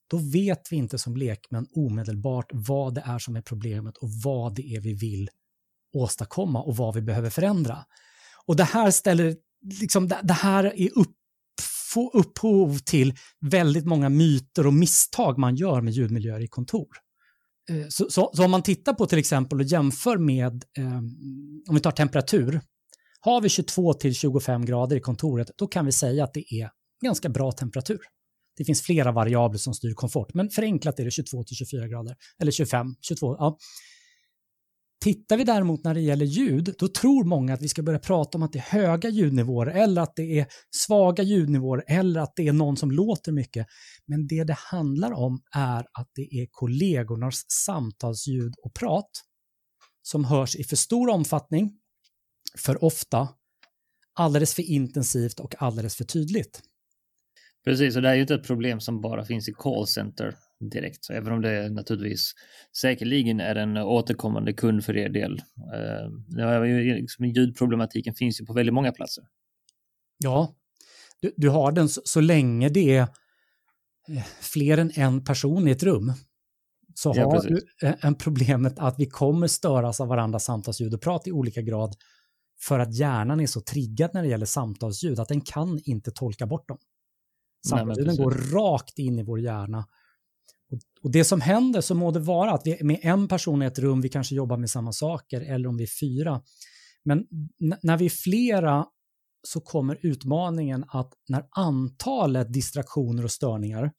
då 0.10 0.18
vet 0.18 0.72
vi 0.72 0.76
inte 0.76 0.98
som 0.98 1.18
lekmän 1.18 1.68
omedelbart 1.76 2.50
vad 2.54 2.96
det 2.96 3.04
är 3.06 3.20
som 3.20 3.36
är 3.36 3.42
problemet 3.42 3.98
och 3.98 4.10
vad 4.24 4.56
det 4.56 4.76
är 4.76 4.80
vi 4.80 4.94
vill 4.94 5.30
åstadkomma 5.96 6.62
och 6.62 6.78
vad 6.78 6.96
vi 6.96 7.02
behöver 7.02 7.30
förändra. 7.30 7.86
Och 8.46 8.56
det 8.56 8.64
här 8.64 8.92
ställer, 8.92 9.36
liksom, 9.82 10.08
det 10.08 10.34
här 10.34 10.64
är 10.64 10.98
upp, 10.98 11.16
få 11.94 12.12
upphov 12.14 12.78
till 12.78 13.14
väldigt 13.40 13.86
många 13.86 14.10
myter 14.10 14.68
och 14.68 14.74
misstag 14.74 15.38
man 15.38 15.56
gör 15.56 15.82
med 15.82 15.94
ljudmiljöer 15.94 16.40
i 16.40 16.48
kontor. 16.48 16.88
Eh, 17.70 17.88
så, 17.90 18.10
så, 18.10 18.32
så, 18.34 18.46
om 18.46 18.52
man 18.52 18.64
tittar 18.64 18.94
på 18.94 19.06
till 19.06 19.20
exempel 19.20 19.60
och 19.60 19.66
jämför 19.66 20.18
med, 20.18 20.64
eh, 20.78 20.98
om 21.68 21.76
vi 21.76 21.80
tar 21.80 21.92
temperatur, 21.92 22.62
har 23.26 23.42
vi 23.42 23.50
22 23.50 23.94
till 23.94 24.16
25 24.16 24.66
grader 24.66 24.96
i 24.96 25.00
kontoret, 25.00 25.52
då 25.58 25.68
kan 25.68 25.86
vi 25.86 25.92
säga 25.92 26.24
att 26.24 26.34
det 26.34 26.54
är 26.54 26.70
ganska 27.04 27.30
bra 27.30 27.52
temperatur. 27.52 28.00
Det 28.58 28.66
finns 28.66 28.82
flera 28.82 29.12
variabler 29.12 29.58
som 29.58 29.74
styr 29.74 29.94
komfort, 29.94 30.34
men 30.34 30.50
förenklat 30.50 31.00
är 31.00 31.06
det 31.06 31.12
22 31.12 31.44
till 31.44 31.56
24 31.56 31.88
grader. 31.88 32.16
Eller 32.40 32.52
25, 32.52 32.88
22. 33.02 33.36
Ja. 33.40 33.58
Tittar 35.04 35.38
vi 35.38 35.44
däremot 35.44 35.84
när 35.84 35.94
det 35.94 36.02
gäller 36.02 36.26
ljud, 36.26 36.76
då 36.80 36.88
tror 36.88 37.24
många 37.24 37.54
att 37.54 37.62
vi 37.62 37.70
ska 37.70 37.84
börja 37.84 38.00
prata 38.00 38.38
om 38.38 38.44
att 38.44 38.52
det 38.52 38.60
är 38.60 38.80
höga 38.80 39.10
ljudnivåer 39.10 39.68
eller 39.68 40.02
att 40.02 40.16
det 40.16 40.40
är 40.40 40.48
svaga 40.86 41.24
ljudnivåer 41.24 41.84
eller 41.88 42.22
att 42.22 42.34
det 42.36 42.48
är 42.48 42.54
någon 42.54 42.78
som 42.78 42.92
låter 42.92 43.32
mycket. 43.32 43.68
Men 44.08 44.28
det 44.28 44.44
det 44.44 44.58
handlar 44.58 45.12
om 45.12 45.42
är 45.56 45.80
att 45.80 46.10
det 46.16 46.22
är 46.22 46.48
kollegornas 46.52 47.46
samtalsljud 47.66 48.54
och 48.64 48.74
prat 48.74 49.10
som 50.02 50.26
hörs 50.26 50.56
i 50.56 50.64
för 50.64 50.76
stor 50.76 51.10
omfattning, 51.10 51.72
för 52.58 52.84
ofta, 52.84 53.30
alldeles 54.14 54.56
för 54.56 54.64
intensivt 54.64 55.40
och 55.40 55.56
alldeles 55.62 55.96
för 55.96 56.04
tydligt. 56.04 56.62
Precis, 57.66 57.96
och 57.96 58.02
det 58.02 58.08
här 58.08 58.14
är 58.14 58.16
ju 58.16 58.22
inte 58.22 58.36
ett 58.36 58.48
problem 58.48 58.80
som 58.80 59.02
bara 59.02 59.26
finns 59.26 59.50
i 59.50 59.54
callcenter 59.54 60.36
direkt, 60.60 61.06
så 61.06 61.14
även 61.14 61.34
om 61.34 61.42
det 61.42 61.70
naturligtvis 61.70 62.34
säkerligen 62.82 63.40
är 63.40 63.56
en 63.56 63.78
återkommande 63.78 64.54
kund 64.54 64.86
för 64.86 64.98
er 64.98 65.10
del. 65.10 65.42
Eh, 65.76 66.96
liksom, 66.96 67.26
ljudproblematiken 67.26 68.14
finns 68.14 68.42
ju 68.42 68.46
på 68.46 68.54
väldigt 68.54 68.74
många 68.74 68.92
platser. 68.92 69.24
Ja, 70.18 70.56
du, 71.22 71.34
du 71.38 71.50
har 71.50 71.72
den 71.72 71.90
så, 71.90 72.02
så, 72.06 72.22
länge 72.22 72.70
det 72.70 72.96
är 72.96 73.02
eh, 74.10 74.24
fler 74.40 74.78
än 74.78 74.92
en 74.96 75.24
person 75.24 75.68
i 75.68 75.72
ett 75.72 75.84
rum. 75.84 76.14
Så 76.96 77.14
ja, 77.16 77.26
har 77.26 77.32
precis. 77.32 77.64
du 77.80 77.88
eh, 77.88 77.96
en 78.02 78.16
problemet 78.16 78.80
att 78.80 78.96
vi 79.00 79.06
kommer 79.06 79.48
störas 79.48 80.02
av 80.02 80.08
varandras 80.08 80.44
samtalsljud 80.44 80.94
och 80.94 81.02
prat 81.02 81.28
i 81.28 81.32
olika 81.32 81.62
grad 81.62 81.96
för 82.68 82.80
att 82.80 82.96
hjärnan 82.96 83.40
är 83.40 83.48
så 83.48 83.62
triggad 83.62 84.12
när 84.14 84.22
det 84.22 84.28
gäller 84.30 84.46
samtalsljud 84.46 85.20
att 85.20 85.28
den 85.28 85.42
kan 85.42 85.80
inte 85.84 86.12
tolka 86.12 86.46
bort 86.46 86.68
dem. 86.68 86.78
Samtidigt 87.70 88.18
går 88.18 88.32
rakt 88.32 89.00
in 89.00 89.20
i 89.20 89.24
vår 89.24 89.40
hjärna. 89.40 89.86
Och, 91.02 91.12
det 91.12 91.24
som 91.24 91.42
händer 91.42 91.82
så 91.82 91.96
må 91.96 92.12
det 92.12 92.20
vara 92.20 92.52
att 92.52 92.62
vi 92.66 92.84
med 92.84 93.00
en 93.02 93.28
person 93.28 93.62
i 93.62 93.66
ett 93.66 93.80
rum, 93.80 94.02
vi 94.02 94.10
kanske 94.10 94.36
jobbar 94.36 94.58
med 94.58 94.70
samma 94.70 94.92
saker, 94.92 95.42
eller 95.42 95.70
om 95.70 95.78
vi 95.78 95.84
är 95.84 96.00
fyra. 96.00 96.42
Men 97.06 97.26
när 97.82 97.98
vi 97.98 98.06
är 98.06 98.10
flera 98.10 98.86
så 99.48 99.62
kommer 99.62 100.00
utmaningen 100.02 100.86
att 100.88 101.14
när 101.30 101.46
antalet 101.52 102.54
distraktioner 102.54 103.24
och 103.24 103.32
störningar 103.32 103.92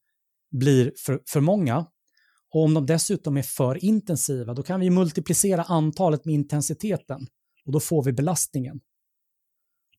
blir 0.50 0.92
för, 1.06 1.20
för 1.32 1.40
många, 1.40 1.86
och 2.50 2.64
om 2.64 2.74
de 2.74 2.86
dessutom 2.86 3.36
är 3.36 3.42
för 3.42 3.84
intensiva, 3.84 4.54
då 4.54 4.62
kan 4.62 4.80
vi 4.80 4.90
multiplicera 4.90 5.62
antalet 5.62 6.24
med 6.24 6.34
intensiteten 6.34 7.26
och 7.66 7.72
då 7.72 7.80
får 7.80 8.04
vi 8.04 8.12
belastningen. 8.12 8.80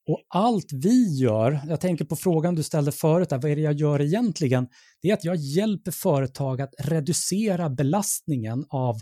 Och 0.08 0.22
allt 0.30 0.74
vi 0.74 1.18
gör, 1.18 1.62
jag 1.68 1.82
tänker 1.82 2.06
på 2.06 2.16
frågan 2.16 2.56
du 2.56 2.64
ställde 2.64 2.92
förut, 2.92 3.28
vad 3.32 3.46
är 3.46 3.56
det 3.56 3.62
jag 3.62 3.74
gör 3.74 4.02
egentligen? 4.02 4.68
Det 5.02 5.10
är 5.10 5.14
att 5.14 5.24
jag 5.24 5.36
hjälper 5.36 5.92
företag 5.92 6.62
att 6.62 6.74
reducera 6.80 7.70
belastningen 7.70 8.66
av 8.70 8.96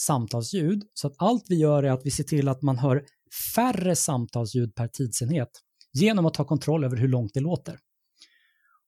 samtalsljud. 0.00 0.82
Så 0.94 1.06
att 1.06 1.14
allt 1.16 1.44
vi 1.48 1.56
gör 1.56 1.82
är 1.82 1.90
att 1.90 2.06
vi 2.06 2.10
ser 2.10 2.24
till 2.24 2.48
att 2.48 2.62
man 2.62 2.78
hör 2.78 3.04
färre 3.54 3.96
samtalsljud 3.96 4.74
per 4.74 4.88
tidsenhet 4.88 5.50
genom 5.92 6.26
att 6.26 6.34
ta 6.34 6.44
kontroll 6.44 6.84
över 6.84 6.96
hur 6.96 7.08
långt 7.08 7.34
det 7.34 7.40
låter. 7.40 7.78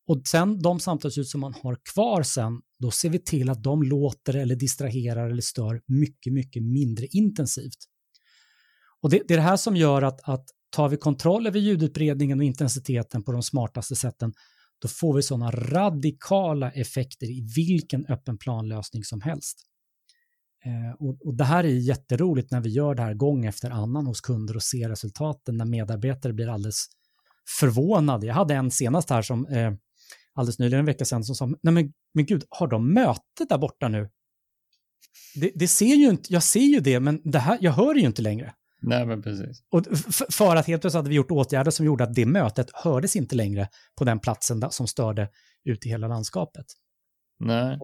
Och 0.06 0.22
sen 0.26 0.58
de 0.58 0.80
samtalsljud 0.80 1.26
som 1.26 1.40
man 1.40 1.54
har 1.62 1.78
kvar 1.94 2.22
sen, 2.22 2.60
då 2.78 2.90
ser 2.90 3.10
vi 3.10 3.18
till 3.18 3.50
att 3.50 3.62
de 3.62 3.82
låter 3.82 4.36
eller 4.36 4.56
distraherar 4.56 5.30
eller 5.30 5.42
stör 5.42 5.82
mycket, 5.86 6.32
mycket 6.32 6.62
mindre 6.62 7.06
intensivt. 7.06 7.78
Och 9.02 9.10
det, 9.10 9.22
det 9.28 9.34
är 9.34 9.38
det 9.38 9.44
här 9.44 9.56
som 9.56 9.76
gör 9.76 10.02
att, 10.02 10.28
att 10.28 10.44
tar 10.70 10.88
vi 10.88 10.96
kontroll 10.96 11.46
över 11.46 11.58
ljudutbredningen 11.58 12.38
och 12.38 12.44
intensiteten 12.44 13.22
på 13.22 13.32
de 13.32 13.42
smartaste 13.42 13.96
sätten, 13.96 14.32
då 14.78 14.88
får 14.88 15.14
vi 15.16 15.22
sådana 15.22 15.50
radikala 15.50 16.70
effekter 16.70 17.26
i 17.26 17.46
vilken 17.56 18.06
öppen 18.06 18.38
planlösning 18.38 19.04
som 19.04 19.20
helst. 19.20 19.58
Eh, 20.64 21.06
och, 21.06 21.26
och, 21.26 21.34
Det 21.34 21.44
här 21.44 21.64
är 21.64 21.68
jätteroligt 21.68 22.50
när 22.50 22.60
vi 22.60 22.70
gör 22.70 22.94
det 22.94 23.02
här 23.02 23.14
gång 23.14 23.44
efter 23.44 23.70
annan 23.70 24.06
hos 24.06 24.20
kunder 24.20 24.56
och 24.56 24.62
ser 24.62 24.88
resultaten 24.88 25.56
när 25.56 25.64
medarbetare 25.64 26.32
blir 26.32 26.48
alldeles 26.48 26.86
förvånade. 27.60 28.26
Jag 28.26 28.34
hade 28.34 28.54
en 28.54 28.70
senast 28.70 29.10
här 29.10 29.22
som 29.22 29.46
eh, 29.46 29.72
alldeles 30.34 30.58
nyligen, 30.58 30.78
en 30.78 30.86
vecka 30.86 31.04
sedan, 31.04 31.24
som 31.24 31.34
sa, 31.34 31.46
nej 31.46 31.74
men, 31.74 31.92
men 32.14 32.26
gud, 32.26 32.44
har 32.48 32.66
de 32.66 32.94
möte 32.94 33.44
där 33.48 33.58
borta 33.58 33.88
nu? 33.88 34.10
Det, 35.34 35.52
det, 35.54 35.68
ser 35.68 35.94
ju 35.94 36.10
inte, 36.10 36.32
jag 36.32 36.42
ser 36.42 36.60
ju 36.60 36.80
det, 36.80 37.00
men 37.00 37.20
det 37.24 37.38
här, 37.38 37.58
jag 37.60 37.72
hör 37.72 37.94
det 37.94 38.00
ju 38.00 38.06
inte 38.06 38.22
längre. 38.22 38.54
Nej, 38.82 39.06
men 39.06 39.22
precis. 39.22 39.62
Och 39.70 39.86
för 40.30 40.56
att 40.56 40.66
helt 40.66 40.82
plötsligt 40.82 40.98
hade 40.98 41.08
vi 41.08 41.14
gjort 41.14 41.30
åtgärder 41.30 41.70
som 41.70 41.86
gjorde 41.86 42.04
att 42.04 42.14
det 42.14 42.26
mötet 42.26 42.70
hördes 42.74 43.16
inte 43.16 43.36
längre 43.36 43.68
på 43.98 44.04
den 44.04 44.18
platsen 44.18 44.60
där, 44.60 44.68
som 44.68 44.86
störde 44.86 45.28
ut 45.64 45.86
i 45.86 45.88
hela 45.88 46.08
landskapet. 46.08 46.66
Nej, 47.40 47.78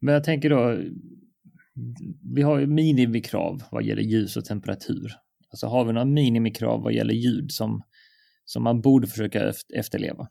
men 0.00 0.14
jag 0.14 0.24
tänker 0.24 0.50
då, 0.50 0.78
vi 2.34 2.42
har 2.42 2.58
ju 2.58 2.66
minimikrav 2.66 3.62
vad 3.70 3.84
gäller 3.84 4.02
ljus 4.02 4.36
och 4.36 4.44
temperatur. 4.44 5.12
Alltså 5.50 5.66
har 5.66 5.84
vi 5.84 5.92
några 5.92 6.04
minimikrav 6.04 6.82
vad 6.82 6.92
gäller 6.92 7.14
ljud 7.14 7.52
som, 7.52 7.82
som 8.44 8.62
man 8.62 8.80
borde 8.80 9.06
försöka 9.06 9.52
efterleva? 9.74 10.28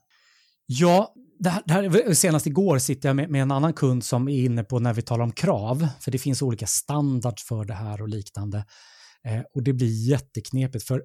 Ja, 0.65 1.13
det 1.39 1.49
här, 1.49 1.63
det 1.65 1.73
här, 1.73 2.13
senast 2.13 2.47
igår 2.47 2.77
sitter 2.77 3.09
jag 3.09 3.15
med, 3.15 3.29
med, 3.29 3.41
en 3.41 3.51
annan 3.51 3.73
kund 3.73 4.03
som 4.03 4.27
är 4.27 4.45
inne 4.45 4.63
på 4.63 4.79
när 4.79 4.93
vi 4.93 5.01
talar 5.01 5.23
om 5.23 5.31
krav, 5.31 5.87
för 5.99 6.11
det 6.11 6.17
finns 6.17 6.41
olika 6.41 6.67
standards 6.67 7.43
för 7.43 7.65
det 7.65 7.73
här 7.73 8.01
och 8.01 8.09
liknande. 8.09 8.65
Eh, 9.25 9.41
och 9.53 9.63
det 9.63 9.73
blir 9.73 10.09
jätteknepigt 10.09 10.87
för 10.87 11.03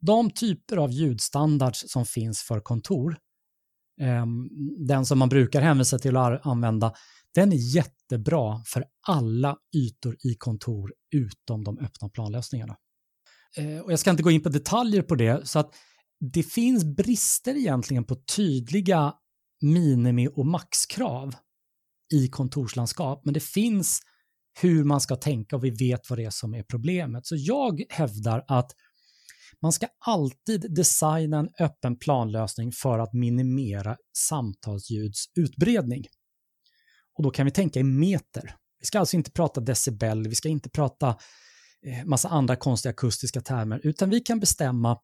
de 0.00 0.30
typer 0.30 0.76
av 0.76 0.90
ljudstandards 0.92 1.84
som 1.88 2.06
finns 2.06 2.42
för 2.42 2.60
kontor, 2.60 3.16
ehm, 4.00 4.48
den 4.86 5.06
som 5.06 5.18
man 5.18 5.28
brukar 5.28 5.60
hänvisa 5.60 5.98
till 5.98 6.16
att 6.16 6.46
använda, 6.46 6.94
den 7.34 7.52
är 7.52 7.74
jättebra 7.76 8.62
för 8.66 8.84
alla 9.08 9.56
ytor 9.76 10.16
i 10.24 10.34
kontor 10.34 10.92
utom 11.14 11.64
de 11.64 11.78
öppna 11.78 12.08
planlösningarna. 12.08 12.76
Eh, 13.56 13.78
och 13.78 13.92
jag 13.92 13.98
ska 13.98 14.10
inte 14.10 14.22
gå 14.22 14.30
in 14.30 14.42
på 14.42 14.48
detaljer 14.48 15.02
på 15.02 15.14
det, 15.14 15.48
så 15.48 15.58
att 15.58 15.74
det 16.20 16.42
finns 16.42 16.84
brister 16.84 17.56
egentligen 17.56 18.04
på 18.04 18.16
tydliga 18.36 19.14
minimi 19.62 20.28
och 20.34 20.46
maxkrav 20.46 21.34
i 22.14 22.28
kontorslandskap, 22.28 23.24
men 23.24 23.34
det 23.34 23.42
finns 23.42 24.00
hur 24.60 24.84
man 24.84 25.00
ska 25.00 25.16
tänka 25.16 25.56
och 25.56 25.64
vi 25.64 25.70
vet 25.70 26.10
vad 26.10 26.18
det 26.18 26.24
är 26.24 26.30
som 26.30 26.54
är 26.54 26.62
problemet. 26.62 27.26
Så 27.26 27.36
jag 27.38 27.82
hävdar 27.88 28.44
att 28.48 28.72
man 29.62 29.72
ska 29.72 29.86
alltid 30.06 30.74
designa 30.74 31.38
en 31.38 31.48
öppen 31.60 31.98
planlösning 31.98 32.72
för 32.72 32.98
att 32.98 33.12
minimera 33.12 33.96
samtalsljuds 34.28 35.24
utbredning. 35.34 36.04
Och 37.18 37.24
då 37.24 37.30
kan 37.30 37.46
vi 37.46 37.52
tänka 37.52 37.80
i 37.80 37.84
meter. 37.84 38.56
Vi 38.80 38.86
ska 38.86 38.98
alltså 38.98 39.16
inte 39.16 39.30
prata 39.30 39.60
decibel, 39.60 40.28
vi 40.28 40.34
ska 40.34 40.48
inte 40.48 40.70
prata 40.70 41.08
eh, 41.86 42.04
massa 42.04 42.28
andra 42.28 42.56
konstiga 42.56 42.90
akustiska 42.90 43.40
termer, 43.40 43.80
utan 43.84 44.10
vi 44.10 44.20
kan 44.20 44.40
bestämma 44.40 44.98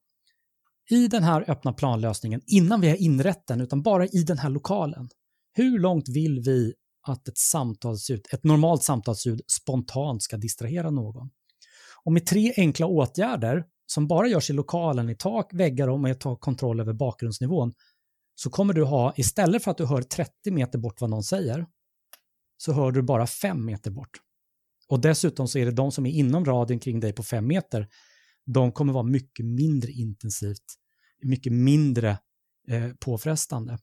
i 0.90 1.08
den 1.08 1.22
här 1.22 1.50
öppna 1.50 1.72
planlösningen, 1.72 2.40
innan 2.46 2.80
vi 2.80 2.88
har 2.88 2.96
inrett 2.96 3.46
den, 3.46 3.60
utan 3.60 3.82
bara 3.82 4.06
i 4.06 4.22
den 4.22 4.38
här 4.38 4.50
lokalen. 4.50 5.08
Hur 5.52 5.78
långt 5.78 6.08
vill 6.08 6.40
vi 6.40 6.74
att 7.08 7.28
ett 7.28 7.38
samtalsljud, 7.38 8.26
ett 8.32 8.44
normalt 8.44 8.82
samtalsljud 8.82 9.40
spontant 9.46 10.22
ska 10.22 10.36
distrahera 10.36 10.90
någon? 10.90 11.30
Och 12.04 12.12
med 12.12 12.26
tre 12.26 12.52
enkla 12.56 12.86
åtgärder 12.86 13.64
som 13.86 14.08
bara 14.08 14.28
görs 14.28 14.50
i 14.50 14.52
lokalen, 14.52 15.10
i 15.10 15.16
tak, 15.16 15.54
väggar 15.54 15.88
och 15.88 16.00
med 16.00 16.26
att 16.26 16.40
kontroll 16.40 16.80
över 16.80 16.92
bakgrundsnivån, 16.92 17.72
så 18.34 18.50
kommer 18.50 18.74
du 18.74 18.84
ha, 18.84 19.14
istället 19.16 19.64
för 19.64 19.70
att 19.70 19.78
du 19.78 19.86
hör 19.86 20.02
30 20.02 20.50
meter 20.50 20.78
bort 20.78 21.00
vad 21.00 21.10
någon 21.10 21.24
säger, 21.24 21.66
så 22.56 22.72
hör 22.72 22.92
du 22.92 23.02
bara 23.02 23.26
5 23.26 23.64
meter 23.64 23.90
bort. 23.90 24.10
Och 24.88 25.00
dessutom 25.00 25.48
så 25.48 25.58
är 25.58 25.64
det 25.64 25.72
de 25.72 25.92
som 25.92 26.06
är 26.06 26.10
inom 26.10 26.44
radien 26.44 26.80
kring 26.80 27.00
dig 27.00 27.12
på 27.12 27.22
5 27.22 27.46
meter, 27.46 27.88
de 28.46 28.72
kommer 28.72 28.92
vara 28.92 29.04
mycket 29.04 29.46
mindre 29.46 29.92
intensivt, 29.92 30.64
mycket 31.22 31.52
mindre 31.52 32.18
eh, 32.68 32.90
påfrestande. 33.00 33.78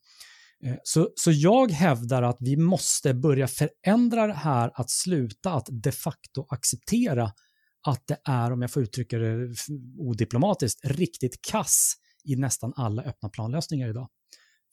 Eh, 0.63 0.75
så, 0.83 1.09
så 1.15 1.31
jag 1.31 1.71
hävdar 1.71 2.23
att 2.23 2.37
vi 2.39 2.57
måste 2.57 3.13
börja 3.13 3.47
förändra 3.47 4.27
det 4.27 4.33
här 4.33 4.71
att 4.73 4.89
sluta 4.89 5.53
att 5.53 5.67
de 5.71 5.91
facto 5.91 6.45
acceptera 6.49 7.31
att 7.87 8.07
det 8.07 8.17
är, 8.25 8.51
om 8.51 8.61
jag 8.61 8.71
får 8.71 8.83
uttrycka 8.83 9.17
det 9.17 9.55
odiplomatiskt, 9.97 10.85
riktigt 10.85 11.41
kass 11.51 11.93
i 12.23 12.35
nästan 12.35 12.73
alla 12.75 13.03
öppna 13.03 13.29
planlösningar 13.29 13.89
idag. 13.89 14.09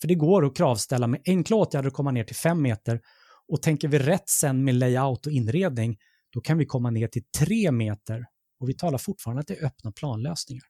För 0.00 0.08
det 0.08 0.14
går 0.14 0.46
att 0.46 0.56
kravställa 0.56 1.06
med 1.06 1.20
enkla 1.26 1.56
åtgärder 1.56 1.88
att 1.88 1.94
komma 1.94 2.10
ner 2.10 2.24
till 2.24 2.36
fem 2.36 2.62
meter 2.62 3.00
och 3.48 3.62
tänker 3.62 3.88
vi 3.88 3.98
rätt 3.98 4.28
sen 4.28 4.64
med 4.64 4.74
layout 4.74 5.26
och 5.26 5.32
inredning, 5.32 5.98
då 6.32 6.40
kan 6.40 6.58
vi 6.58 6.66
komma 6.66 6.90
ner 6.90 7.08
till 7.08 7.22
tre 7.38 7.72
meter 7.72 8.26
och 8.60 8.68
vi 8.68 8.74
talar 8.74 8.98
fortfarande 8.98 9.40
att 9.40 9.46
det 9.46 9.58
är 9.58 9.66
öppna 9.66 9.92
planlösningar. 9.92 10.64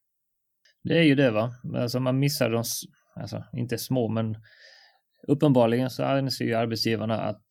Det 0.84 0.98
är 0.98 1.02
ju 1.02 1.14
det 1.14 1.30
va, 1.30 1.54
alltså 1.76 2.00
man 2.00 2.18
missar 2.18 2.50
de, 2.50 2.64
alltså 3.20 3.44
inte 3.52 3.78
små 3.78 4.08
men 4.08 4.36
uppenbarligen 5.28 5.90
så 5.90 6.04
anser 6.04 6.44
ju 6.44 6.54
arbetsgivarna 6.54 7.20
att 7.20 7.46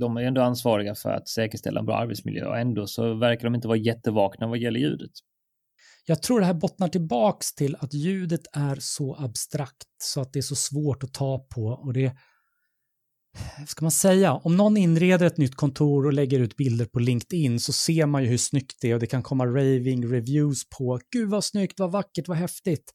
de 0.00 0.16
är 0.16 0.22
ändå 0.22 0.40
ansvariga 0.40 0.94
för 0.94 1.10
att 1.10 1.28
säkerställa 1.28 1.80
en 1.80 1.86
bra 1.86 1.96
arbetsmiljö 1.96 2.46
och 2.46 2.58
ändå 2.58 2.86
så 2.86 3.14
verkar 3.14 3.44
de 3.44 3.54
inte 3.54 3.68
vara 3.68 3.78
jättevakna 3.78 4.46
vad 4.46 4.58
gäller 4.58 4.80
ljudet. 4.80 5.10
Jag 6.06 6.22
tror 6.22 6.40
det 6.40 6.46
här 6.46 6.54
bottnar 6.54 6.88
tillbaks 6.88 7.54
till 7.54 7.76
att 7.80 7.94
ljudet 7.94 8.40
är 8.52 8.76
så 8.80 9.16
abstrakt 9.16 9.86
så 10.02 10.20
att 10.20 10.32
det 10.32 10.38
är 10.38 10.42
så 10.42 10.56
svårt 10.56 11.04
att 11.04 11.14
ta 11.14 11.46
på 11.54 11.66
och 11.66 11.92
det 11.92 12.12
ska 13.66 13.84
man 13.84 13.90
säga, 13.90 14.32
om 14.32 14.56
någon 14.56 14.76
inreder 14.76 15.26
ett 15.26 15.38
nytt 15.38 15.54
kontor 15.54 16.06
och 16.06 16.12
lägger 16.12 16.40
ut 16.40 16.56
bilder 16.56 16.84
på 16.84 16.98
LinkedIn 16.98 17.60
så 17.60 17.72
ser 17.72 18.06
man 18.06 18.22
ju 18.22 18.28
hur 18.28 18.38
snyggt 18.38 18.76
det 18.80 18.90
är 18.90 18.94
och 18.94 19.00
det 19.00 19.06
kan 19.06 19.22
komma 19.22 19.46
raving 19.46 20.12
reviews 20.12 20.68
på 20.78 21.00
gud 21.12 21.30
vad 21.30 21.44
snyggt, 21.44 21.80
vad 21.80 21.92
vackert, 21.92 22.28
vad 22.28 22.36
häftigt. 22.36 22.94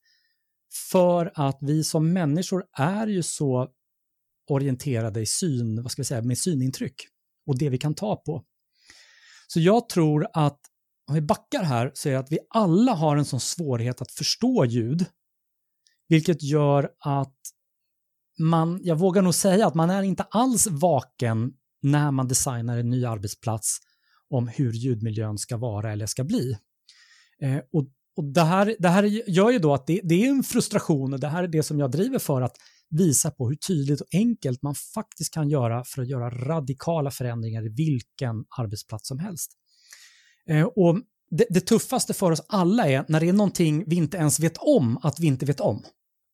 För 0.92 1.32
att 1.36 1.58
vi 1.62 1.84
som 1.84 2.14
människor 2.14 2.64
är 2.78 3.08
ju 3.08 3.24
så 3.24 3.70
orienterade 4.48 5.22
i 5.22 5.26
syn, 5.26 5.84
vad 5.84 5.92
ska 5.92 6.02
vi 6.02 6.06
säga, 6.06 6.22
med 6.22 6.38
synintryck 6.38 6.96
och 7.48 7.58
det 7.58 7.70
vi 7.70 7.78
kan 7.78 7.96
ta 7.96 8.16
på. 8.16 8.44
Så 9.48 9.60
jag 9.60 9.90
tror 9.90 10.28
att 10.34 10.60
om 11.08 11.16
vi 11.16 11.22
backar 11.22 11.64
här 11.64 11.92
så 11.94 12.10
är 12.10 12.14
det 12.14 12.20
att 12.20 12.32
vi 12.32 12.40
alla 12.50 12.94
har 12.94 13.18
en 13.18 13.26
sån 13.26 13.40
svårighet 13.40 14.02
att 14.02 14.12
förstå 14.12 14.66
ljud, 14.66 15.06
vilket 16.08 16.44
gör 16.44 16.90
att 17.00 17.38
man, 18.40 18.80
jag 18.84 18.96
vågar 18.96 19.22
nog 19.22 19.36
säga 19.36 19.68
att 19.68 19.76
man 19.76 19.90
är 19.90 20.04
inte 20.04 20.24
alls 20.24 20.68
vaken 20.68 21.54
när 21.82 22.12
man 22.12 22.28
designar 22.28 22.78
en 22.78 22.90
ny 22.90 23.06
arbetsplats 23.06 23.78
om 24.30 24.48
hur 24.48 24.72
ljudmiljön 24.72 25.38
ska 25.38 25.58
vara 25.58 25.92
eller 25.92 26.06
ska 26.06 26.24
bli. 26.24 26.58
Eh, 27.42 27.58
och, 27.58 27.86
och 28.16 28.24
det, 28.24 28.42
här, 28.42 28.76
det 28.80 28.90
här 28.90 29.04
gör 29.30 29.52
ju 29.52 29.60
då 29.60 29.74
att 29.74 29.88
det, 29.88 30.02
det 30.04 30.26
är 30.26 30.30
en 30.30 30.44
frustration 30.44 31.14
och 31.14 31.20
det 31.20 31.28
här 31.28 31.44
är 31.44 31.48
det 31.48 31.64
som 31.64 31.80
jag 31.80 31.92
driver 31.92 32.20
för 32.20 32.42
att 32.42 32.58
visar 32.90 33.32
på 33.32 33.50
hur 33.50 33.56
tydligt 33.56 34.02
och 34.02 34.08
enkelt 34.14 34.62
man 34.62 34.76
faktiskt 34.76 35.34
kan 35.34 35.50
göra 35.50 35.84
för 35.84 36.02
att 36.02 36.08
göra 36.08 36.30
radikala 36.30 37.12
förändringar 37.12 37.66
i 37.66 37.70
vilken 37.70 38.46
arbetsplats 38.58 39.08
som 39.08 39.20
helst. 39.20 39.52
Eh, 40.50 40.64
och 40.64 41.00
det, 41.32 41.46
det, 41.50 41.60
tuffaste 41.60 42.14
för 42.14 42.32
oss 42.32 42.42
alla 42.48 42.88
är 42.88 43.06
när 43.08 43.20
det 43.20 43.30
är 43.30 43.34
någonting 43.34 43.84
vi 43.88 43.96
inte 43.96 44.18
ens 44.18 44.40
vet 44.40 44.58
om 44.58 44.98
att 45.04 45.20
vi 45.20 45.28
inte 45.28 45.46
vet 45.46 45.60
om. 45.60 45.84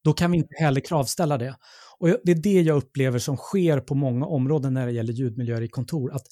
Då 0.04 0.14
kan 0.14 0.32
vi 0.32 0.38
inte 0.38 0.56
heller 0.60 0.82
kravställa 0.82 1.38
det. 1.38 1.56
Och 2.00 2.08
det 2.24 2.32
är 2.32 2.42
det 2.42 2.62
jag 2.62 2.78
upplever 2.78 3.20
som 3.20 3.38
sker 3.38 3.80
på 3.80 3.96
många 3.96 4.26
områden 4.26 4.74
när 4.74 4.86
det 4.86 4.92
gäller 4.92 5.14
ljudmiljöer 5.14 5.62
i 5.62 5.68
kontor. 5.68 6.14
Att 6.14 6.26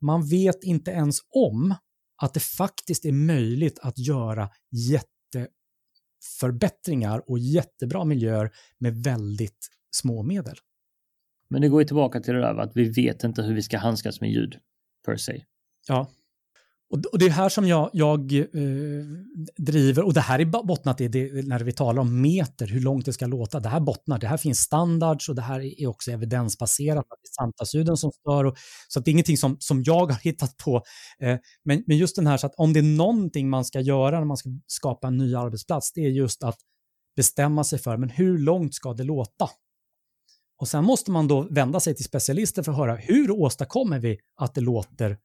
man 0.00 0.28
vet 0.28 0.64
inte 0.64 0.90
ens 0.90 1.18
om 1.30 1.74
att 2.22 2.34
det 2.34 2.40
faktiskt 2.40 3.04
är 3.04 3.12
möjligt 3.12 3.78
att 3.82 3.98
göra 3.98 4.48
jätteförbättringar 6.22 7.30
och 7.30 7.38
jättebra 7.38 8.04
miljöer 8.04 8.50
med 8.78 9.04
väldigt 9.04 9.68
små 9.90 10.22
medel. 10.22 10.56
Men 11.48 11.62
det 11.62 11.68
går 11.68 11.82
ju 11.82 11.86
tillbaka 11.86 12.20
till 12.20 12.34
det 12.34 12.40
där 12.40 12.54
att 12.54 12.76
vi 12.76 12.88
vet 12.90 13.24
inte 13.24 13.42
hur 13.42 13.54
vi 13.54 13.62
ska 13.62 13.78
handskas 13.78 14.20
med 14.20 14.30
ljud 14.30 14.58
per 15.06 15.16
se. 15.16 15.44
Ja, 15.88 16.10
och 16.92 17.18
det 17.18 17.26
är 17.26 17.30
här 17.30 17.48
som 17.48 17.68
jag, 17.68 17.90
jag 17.92 18.32
eh, 18.32 18.44
driver, 19.56 20.04
och 20.04 20.14
det 20.14 20.20
här 20.20 20.38
är 20.38 20.44
bottnat 20.44 21.00
i 21.00 21.08
det, 21.08 21.46
när 21.46 21.60
vi 21.60 21.72
talar 21.72 22.02
om 22.02 22.20
meter, 22.20 22.66
hur 22.66 22.80
långt 22.80 23.06
det 23.06 23.12
ska 23.12 23.26
låta. 23.26 23.60
Det 23.60 23.68
här 23.68 23.80
bottnar, 23.80 24.18
det 24.18 24.26
här 24.26 24.36
finns 24.36 24.58
standards 24.58 25.28
och 25.28 25.34
det 25.34 25.42
här 25.42 25.82
är 25.82 25.86
också 25.86 26.10
evidensbaserat, 26.10 27.04
det 27.08 27.28
är 27.28 27.44
samtalsljuden 27.44 27.96
som 27.96 28.12
stör. 28.12 28.44
Och, 28.44 28.56
så 28.88 29.00
det 29.00 29.10
är 29.10 29.12
ingenting 29.12 29.36
som, 29.36 29.56
som 29.60 29.82
jag 29.82 30.06
har 30.06 30.20
hittat 30.22 30.56
på. 30.56 30.82
Eh, 31.22 31.38
men, 31.64 31.84
men 31.86 31.96
just 31.96 32.16
den 32.16 32.26
här, 32.26 32.36
så 32.36 32.46
att 32.46 32.54
om 32.56 32.72
det 32.72 32.80
är 32.80 32.96
någonting 32.96 33.50
man 33.50 33.64
ska 33.64 33.80
göra 33.80 34.18
när 34.18 34.26
man 34.26 34.36
ska 34.36 34.50
skapa 34.66 35.06
en 35.06 35.16
ny 35.16 35.34
arbetsplats, 35.34 35.92
det 35.92 36.00
är 36.00 36.10
just 36.10 36.44
att 36.44 36.58
bestämma 37.16 37.64
sig 37.64 37.78
för, 37.78 37.96
men 37.96 38.08
hur 38.08 38.38
långt 38.38 38.74
ska 38.74 38.92
det 38.92 39.04
låta? 39.04 39.48
Och 40.60 40.68
sen 40.68 40.84
måste 40.84 41.10
man 41.10 41.28
då 41.28 41.46
vända 41.50 41.80
sig 41.80 41.94
till 41.94 42.04
specialister 42.04 42.62
för 42.62 42.72
att 42.72 42.78
höra 42.78 42.96
hur 42.96 43.30
åstadkommer 43.30 43.98
vi 43.98 44.18
att 44.40 44.54
det 44.54 44.60
låter 44.60 45.18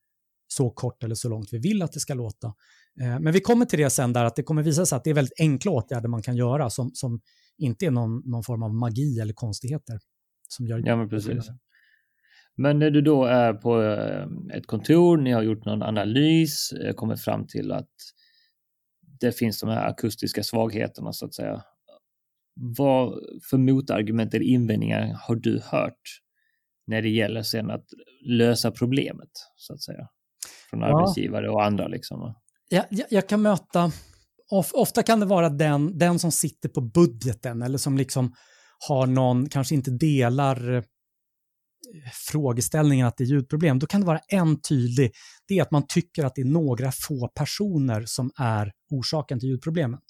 så 0.48 0.70
kort 0.70 1.04
eller 1.04 1.14
så 1.14 1.28
långt 1.28 1.48
vi 1.52 1.58
vill 1.58 1.82
att 1.82 1.92
det 1.92 2.00
ska 2.00 2.14
låta. 2.14 2.46
Eh, 3.00 3.20
men 3.20 3.32
vi 3.32 3.40
kommer 3.40 3.64
till 3.66 3.78
det 3.78 3.90
sen 3.90 4.12
där 4.12 4.24
att 4.24 4.36
det 4.36 4.42
kommer 4.42 4.62
visa 4.62 4.86
sig 4.86 4.96
att 4.96 5.04
det 5.04 5.10
är 5.10 5.14
väldigt 5.14 5.40
enkla 5.40 5.70
åtgärder 5.70 6.08
man 6.08 6.22
kan 6.22 6.36
göra 6.36 6.70
som, 6.70 6.90
som 6.94 7.20
inte 7.58 7.86
är 7.86 7.90
någon, 7.90 8.22
någon 8.24 8.42
form 8.42 8.62
av 8.62 8.74
magi 8.74 9.20
eller 9.20 9.32
konstigheter. 9.32 9.98
Som 10.48 10.66
gör 10.66 10.82
ja, 10.84 10.96
men 10.96 11.08
precis. 11.08 11.50
Men 12.56 12.78
när 12.78 12.90
du 12.90 13.00
då 13.00 13.24
är 13.24 13.52
på 13.52 13.82
eh, 13.82 14.56
ett 14.56 14.66
kontor, 14.66 15.16
ni 15.16 15.32
har 15.32 15.42
gjort 15.42 15.64
någon 15.64 15.82
analys, 15.82 16.72
eh, 16.72 16.94
kommit 16.94 17.20
fram 17.20 17.46
till 17.46 17.72
att 17.72 17.90
det 19.20 19.32
finns 19.32 19.60
de 19.60 19.70
här 19.70 19.88
akustiska 19.88 20.42
svagheterna 20.42 21.12
så 21.12 21.26
att 21.26 21.34
säga. 21.34 21.62
Vad 22.54 23.14
för 23.50 23.58
motargument 23.58 24.34
eller 24.34 24.44
invändningar 24.44 25.16
har 25.20 25.36
du 25.36 25.60
hört 25.64 26.20
när 26.86 27.02
det 27.02 27.08
gäller 27.08 27.42
sen 27.42 27.70
att 27.70 27.84
lösa 28.26 28.70
problemet 28.70 29.30
så 29.56 29.74
att 29.74 29.82
säga? 29.82 30.08
Från 30.70 30.82
arbetsgivare 30.82 31.44
ja. 31.44 31.52
och 31.52 31.64
andra. 31.64 31.88
Liksom. 31.88 32.34
Jag, 32.68 32.84
jag, 32.90 33.06
jag 33.10 33.28
kan 33.28 33.42
möta, 33.42 33.92
of, 34.50 34.70
ofta 34.74 35.02
kan 35.02 35.20
det 35.20 35.26
vara 35.26 35.48
den, 35.48 35.98
den 35.98 36.18
som 36.18 36.32
sitter 36.32 36.68
på 36.68 36.80
budgeten 36.80 37.62
eller 37.62 37.78
som 37.78 37.98
liksom 37.98 38.34
har 38.88 39.06
någon, 39.06 39.48
kanske 39.48 39.74
inte 39.74 39.90
delar 39.90 40.74
eh, 40.74 40.82
frågeställningen 42.12 43.06
att 43.06 43.16
det 43.16 43.24
är 43.24 43.26
ljudproblem, 43.26 43.78
då 43.78 43.86
kan 43.86 44.00
det 44.00 44.06
vara 44.06 44.20
en 44.28 44.60
tydlig, 44.60 45.12
det 45.48 45.58
är 45.58 45.62
att 45.62 45.70
man 45.70 45.86
tycker 45.86 46.24
att 46.24 46.34
det 46.34 46.40
är 46.40 46.44
några 46.44 46.92
få 46.92 47.28
personer 47.28 48.04
som 48.06 48.30
är 48.36 48.72
orsaken 48.90 49.40
till 49.40 49.48
ljudproblemen. 49.48 50.00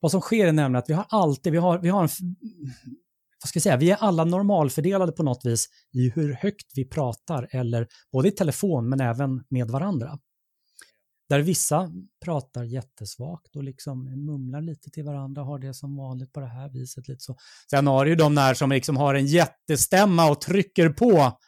Vad 0.00 0.10
som 0.10 0.20
sker 0.20 0.46
är 0.46 0.52
nämligen 0.52 0.78
att 0.78 0.90
vi 0.90 0.94
har 0.94 1.06
alltid, 1.08 1.52
vi 1.52 1.58
har, 1.58 1.78
vi 1.78 1.88
har 1.88 2.02
en, 2.02 2.08
vad 3.42 3.48
ska 3.48 3.56
jag 3.56 3.62
säga, 3.62 3.76
vi 3.76 3.90
är 3.90 3.96
alla 3.96 4.24
normalfördelade 4.24 5.12
på 5.12 5.22
något 5.22 5.44
vis 5.44 5.68
i 5.92 6.10
hur 6.10 6.32
högt 6.32 6.66
vi 6.74 6.84
pratar, 6.84 7.48
eller 7.50 7.88
både 8.12 8.28
i 8.28 8.30
telefon 8.30 8.88
men 8.88 9.00
även 9.00 9.44
med 9.48 9.70
varandra. 9.70 10.18
Där 11.28 11.40
vissa 11.40 11.90
pratar 12.24 12.64
jättesvagt 12.64 13.56
och 13.56 13.64
liksom 13.64 14.24
mumlar 14.26 14.60
lite 14.60 14.90
till 14.90 15.04
varandra, 15.04 15.42
har 15.42 15.58
det 15.58 15.74
som 15.74 15.96
vanligt 15.96 16.32
på 16.32 16.40
det 16.40 16.46
här 16.46 16.68
viset. 16.68 17.08
Lite 17.08 17.20
så. 17.20 17.36
Sen 17.70 17.86
har 17.86 18.04
du 18.04 18.10
ju 18.10 18.16
de 18.16 18.34
där 18.34 18.54
som 18.54 18.70
liksom 18.70 18.96
har 18.96 19.14
en 19.14 19.26
jättestämma 19.26 20.30
och 20.30 20.40
trycker 20.40 20.88
på 20.88 21.38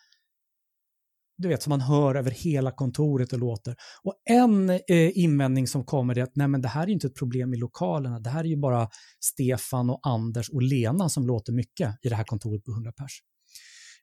du 1.37 1.49
vet, 1.49 1.63
som 1.63 1.71
man 1.71 1.81
hör 1.81 2.15
över 2.15 2.31
hela 2.31 2.71
kontoret 2.71 3.33
och 3.33 3.39
låter. 3.39 3.77
Och 4.03 4.15
en 4.31 4.71
eh, 4.71 5.19
invändning 5.19 5.67
som 5.67 5.85
kommer 5.85 6.19
är 6.19 6.23
att 6.23 6.37
nej, 6.37 6.49
men 6.49 6.63
det 6.63 6.69
här 6.69 6.83
är 6.83 6.91
inte 6.91 7.07
ett 7.07 7.17
problem 7.17 7.55
i 7.55 7.57
lokalerna. 7.57 8.21
Det 8.21 8.31
här 8.31 8.41
är 8.41 8.49
ju 8.49 8.57
bara 8.57 8.89
Stefan 9.21 9.91
och 9.91 10.01
Anders 10.03 10.51
och 10.51 10.63
Lena 10.63 11.09
som 11.09 11.27
låter 11.27 11.53
mycket 11.53 11.97
i 12.03 12.09
det 12.09 12.15
här 12.15 12.25
kontoret 12.25 12.65
på 12.65 12.71
100 12.71 12.93
pers. 12.93 13.21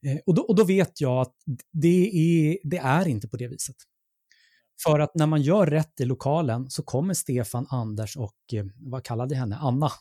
Eh, 0.06 0.18
och, 0.26 0.36
då, 0.36 0.42
och 0.42 0.56
då 0.56 0.64
vet 0.64 1.02
jag 1.02 1.22
att 1.22 1.34
det 1.74 2.10
är, 2.10 2.58
det 2.64 2.78
är 2.78 3.08
inte 3.08 3.28
på 3.28 3.38
det 3.38 3.48
viset. 3.48 3.76
För 4.84 5.00
att 5.00 5.16
när 5.16 5.28
man 5.28 5.42
gör 5.42 5.68
rätt 5.68 6.00
i 6.00 6.06
lokalen 6.06 6.70
så 6.70 6.84
kommer 6.84 7.14
Stefan, 7.14 7.66
Anders 7.70 8.18
och 8.18 8.36
eh, 8.54 8.66
vad 8.80 9.04
kallade 9.04 9.36
henne, 9.36 9.56
Anna, 9.56 9.92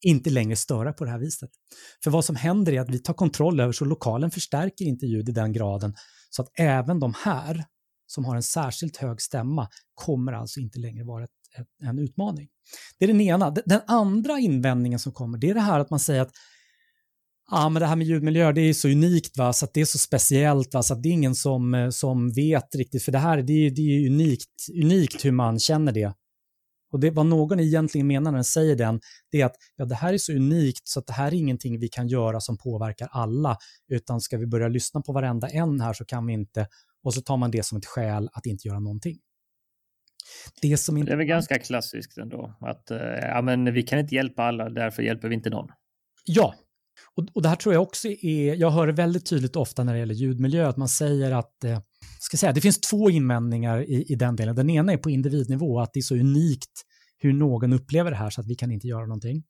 inte 0.00 0.30
längre 0.30 0.56
störa 0.56 0.92
på 0.92 1.04
det 1.04 1.10
här 1.10 1.18
viset. 1.18 1.50
För 2.04 2.10
vad 2.10 2.24
som 2.24 2.36
händer 2.36 2.72
är 2.72 2.80
att 2.80 2.90
vi 2.90 2.98
tar 2.98 3.14
kontroll 3.14 3.60
över 3.60 3.72
så 3.72 3.84
lokalen 3.84 4.30
förstärker 4.30 4.84
inte 4.84 5.06
ljud 5.06 5.28
i 5.28 5.32
den 5.32 5.52
graden 5.52 5.94
så 6.36 6.42
att 6.42 6.50
även 6.58 7.00
de 7.00 7.14
här 7.24 7.64
som 8.06 8.24
har 8.24 8.36
en 8.36 8.42
särskilt 8.42 8.96
hög 8.96 9.20
stämma 9.20 9.68
kommer 9.94 10.32
alltså 10.32 10.60
inte 10.60 10.78
längre 10.78 11.04
vara 11.04 11.24
ett, 11.24 11.30
ett, 11.58 11.88
en 11.88 11.98
utmaning. 11.98 12.48
Det 12.98 13.04
är 13.04 13.08
den 13.08 13.20
ena. 13.20 13.50
Den 13.50 13.80
andra 13.86 14.38
invändningen 14.38 14.98
som 14.98 15.12
kommer, 15.12 15.38
det 15.38 15.50
är 15.50 15.54
det 15.54 15.60
här 15.60 15.80
att 15.80 15.90
man 15.90 16.00
säger 16.00 16.22
att 16.22 16.32
ah, 17.50 17.68
men 17.68 17.80
det 17.80 17.86
här 17.86 17.96
med 17.96 18.06
ljudmiljöer 18.06 18.52
det 18.52 18.60
är 18.60 18.74
så 18.74 18.88
unikt, 18.88 19.38
va? 19.38 19.52
så 19.52 19.64
att 19.64 19.74
det 19.74 19.80
är 19.80 19.84
så 19.84 19.98
speciellt, 19.98 20.74
va? 20.74 20.82
så 20.82 20.94
att 20.94 21.02
det 21.02 21.08
är 21.08 21.12
ingen 21.12 21.34
som, 21.34 21.74
eh, 21.74 21.90
som 21.90 22.32
vet 22.32 22.74
riktigt, 22.74 23.02
för 23.02 23.12
det 23.12 23.18
här 23.18 23.42
det 23.42 23.52
är, 23.52 23.70
det 23.70 23.82
är 23.82 24.10
unikt, 24.10 24.66
unikt 24.82 25.24
hur 25.24 25.32
man 25.32 25.58
känner 25.58 25.92
det. 25.92 26.12
Och 26.92 27.00
det, 27.00 27.10
vad 27.10 27.26
någon 27.26 27.60
egentligen 27.60 28.06
menar 28.06 28.30
när 28.30 28.38
den 28.38 28.44
säger 28.44 28.76
den, 28.76 29.00
det 29.30 29.40
är 29.40 29.46
att 29.46 29.56
ja, 29.76 29.84
det 29.84 29.94
här 29.94 30.12
är 30.12 30.18
så 30.18 30.32
unikt 30.32 30.88
så 30.88 31.00
att 31.00 31.06
det 31.06 31.12
här 31.12 31.26
är 31.26 31.34
ingenting 31.34 31.80
vi 31.80 31.88
kan 31.88 32.08
göra 32.08 32.40
som 32.40 32.58
påverkar 32.58 33.08
alla, 33.10 33.56
utan 33.88 34.20
ska 34.20 34.38
vi 34.38 34.46
börja 34.46 34.68
lyssna 34.68 35.00
på 35.00 35.12
varenda 35.12 35.48
en 35.48 35.80
här 35.80 35.92
så 35.92 36.04
kan 36.04 36.26
vi 36.26 36.32
inte, 36.32 36.66
och 37.02 37.14
så 37.14 37.20
tar 37.20 37.36
man 37.36 37.50
det 37.50 37.66
som 37.66 37.78
ett 37.78 37.86
skäl 37.86 38.28
att 38.32 38.46
inte 38.46 38.68
göra 38.68 38.80
någonting. 38.80 39.18
Det, 40.62 40.76
som 40.76 40.96
inte... 40.96 41.10
det 41.10 41.14
är 41.14 41.16
väl 41.16 41.26
ganska 41.26 41.58
klassiskt 41.58 42.18
ändå, 42.18 42.56
att 42.60 42.90
eh, 42.90 42.98
ja, 43.22 43.42
men 43.42 43.72
vi 43.74 43.82
kan 43.82 43.98
inte 43.98 44.14
hjälpa 44.14 44.42
alla, 44.42 44.70
därför 44.70 45.02
hjälper 45.02 45.28
vi 45.28 45.34
inte 45.34 45.50
någon. 45.50 45.68
Ja, 46.24 46.54
och, 47.14 47.26
och 47.34 47.42
det 47.42 47.48
här 47.48 47.56
tror 47.56 47.74
jag 47.74 47.82
också 47.82 48.08
är, 48.08 48.54
jag 48.54 48.70
hör 48.70 48.86
det 48.86 48.92
väldigt 48.92 49.26
tydligt 49.26 49.56
ofta 49.56 49.84
när 49.84 49.92
det 49.92 49.98
gäller 49.98 50.14
ljudmiljö, 50.14 50.68
att 50.68 50.76
man 50.76 50.88
säger 50.88 51.32
att 51.32 51.64
eh, 51.64 51.80
ska 52.18 52.36
säga, 52.36 52.52
det 52.52 52.60
finns 52.60 52.80
två 52.80 53.10
invändningar 53.10 53.82
i, 53.82 54.04
i 54.12 54.14
den 54.14 54.36
delen. 54.36 54.56
Den 54.56 54.70
ena 54.70 54.92
är 54.92 54.96
på 54.96 55.10
individnivå, 55.10 55.80
att 55.80 55.92
det 55.92 56.00
är 56.00 56.02
så 56.02 56.14
unikt 56.14 56.82
hur 57.18 57.32
någon 57.32 57.72
upplever 57.72 58.10
det 58.10 58.16
här 58.16 58.30
så 58.30 58.40
att 58.40 58.46
vi 58.46 58.54
kan 58.54 58.72
inte 58.72 58.86
göra 58.86 59.06
någonting. 59.06 59.42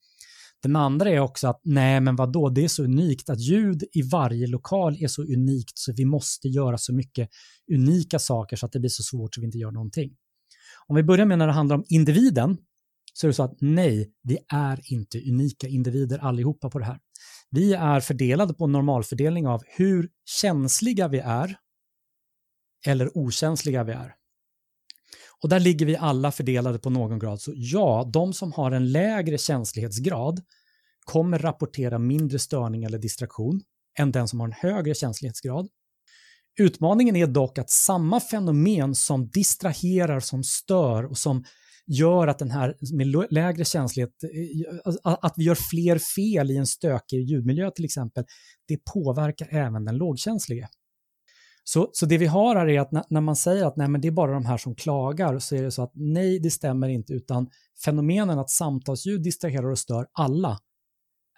Den 0.62 0.76
andra 0.76 1.10
är 1.10 1.20
också 1.20 1.48
att 1.48 1.60
nej, 1.64 2.00
men 2.00 2.16
vadå, 2.16 2.48
det 2.48 2.64
är 2.64 2.68
så 2.68 2.84
unikt 2.84 3.30
att 3.30 3.40
ljud 3.40 3.84
i 3.92 4.02
varje 4.02 4.46
lokal 4.46 4.96
är 5.02 5.08
så 5.08 5.22
unikt 5.22 5.78
så 5.78 5.92
vi 5.92 6.04
måste 6.04 6.48
göra 6.48 6.78
så 6.78 6.94
mycket 6.94 7.28
unika 7.72 8.18
saker 8.18 8.56
så 8.56 8.66
att 8.66 8.72
det 8.72 8.80
blir 8.80 8.90
så 8.90 9.02
svårt 9.02 9.34
så 9.34 9.40
vi 9.40 9.44
inte 9.44 9.58
gör 9.58 9.70
någonting. 9.70 10.10
Om 10.86 10.96
vi 10.96 11.02
börjar 11.02 11.26
med 11.26 11.38
när 11.38 11.46
det 11.46 11.52
handlar 11.52 11.76
om 11.76 11.84
individen 11.88 12.56
så 13.14 13.26
är 13.26 13.28
det 13.28 13.34
så 13.34 13.42
att 13.42 13.56
nej, 13.60 14.12
vi 14.22 14.38
är 14.52 14.80
inte 14.92 15.18
unika 15.18 15.68
individer 15.68 16.18
allihopa 16.18 16.70
på 16.70 16.78
det 16.78 16.84
här. 16.84 16.98
Vi 17.50 17.74
är 17.74 18.00
fördelade 18.00 18.54
på 18.54 18.64
en 18.64 18.72
normalfördelning 18.72 19.46
av 19.46 19.62
hur 19.66 20.08
känsliga 20.40 21.08
vi 21.08 21.18
är 21.18 21.56
eller 22.86 23.18
okänsliga 23.18 23.84
vi 23.84 23.92
är. 23.92 24.14
Och 25.42 25.48
där 25.48 25.60
ligger 25.60 25.86
vi 25.86 25.96
alla 25.96 26.32
fördelade 26.32 26.78
på 26.78 26.90
någon 26.90 27.18
grad. 27.18 27.40
Så 27.40 27.52
ja, 27.54 28.10
de 28.12 28.32
som 28.32 28.52
har 28.52 28.70
en 28.70 28.92
lägre 28.92 29.38
känslighetsgrad 29.38 30.40
kommer 31.04 31.38
rapportera 31.38 31.98
mindre 31.98 32.38
störning 32.38 32.84
eller 32.84 32.98
distraktion 32.98 33.60
än 33.98 34.12
den 34.12 34.28
som 34.28 34.40
har 34.40 34.46
en 34.46 34.52
högre 34.52 34.94
känslighetsgrad. 34.94 35.68
Utmaningen 36.58 37.16
är 37.16 37.26
dock 37.26 37.58
att 37.58 37.70
samma 37.70 38.20
fenomen 38.20 38.94
som 38.94 39.28
distraherar, 39.28 40.20
som 40.20 40.44
stör 40.44 41.04
och 41.04 41.18
som 41.18 41.44
gör 41.86 42.26
att 42.26 42.38
den 42.38 42.50
här 42.50 42.76
med 42.96 43.32
lägre 43.32 43.64
känslighet, 43.64 44.10
eh, 44.22 44.78
alltså, 44.84 45.00
att 45.04 45.34
vi 45.36 45.44
gör 45.44 45.58
fler 45.70 45.98
fel 45.98 46.50
i 46.50 46.56
en 46.56 46.66
stökig 46.66 47.20
ljudmiljö 47.20 47.70
till 47.70 47.84
exempel, 47.84 48.24
det 48.68 48.78
påverkar 48.94 49.48
även 49.50 49.84
den 49.84 49.96
lågkänslige. 49.96 50.68
Så, 51.68 51.90
så 51.92 52.06
det 52.06 52.18
vi 52.18 52.26
har 52.26 52.56
här 52.56 52.68
är 52.68 52.80
att 52.80 52.92
när, 52.92 53.04
när 53.08 53.20
man 53.20 53.36
säger 53.36 53.64
att 53.64 53.76
nej, 53.76 53.88
men 53.88 54.00
det 54.00 54.08
är 54.08 54.12
bara 54.12 54.32
de 54.32 54.46
här 54.46 54.58
som 54.58 54.74
klagar 54.74 55.38
så 55.38 55.56
är 55.56 55.62
det 55.62 55.70
så 55.70 55.82
att 55.82 55.92
nej, 55.94 56.38
det 56.38 56.50
stämmer 56.50 56.88
inte, 56.88 57.12
utan 57.12 57.50
fenomenen 57.84 58.38
att 58.38 58.50
samtalsljud 58.50 59.22
distraherar 59.22 59.70
och 59.70 59.78
stör 59.78 60.06
alla 60.12 60.60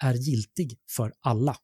är 0.01 0.15
giltig 0.15 0.79
för 0.97 1.13
alla. 1.21 1.57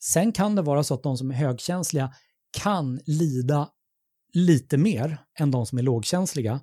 Sen 0.00 0.32
kan 0.32 0.54
det 0.54 0.62
vara 0.62 0.84
så 0.84 0.94
att 0.94 1.02
de 1.02 1.16
som 1.16 1.30
är 1.30 1.34
högkänsliga 1.34 2.14
kan 2.62 3.00
lida 3.06 3.68
lite 4.32 4.76
mer 4.76 5.18
än 5.38 5.50
de 5.50 5.66
som 5.66 5.78
är 5.78 5.82
lågkänsliga, 5.82 6.60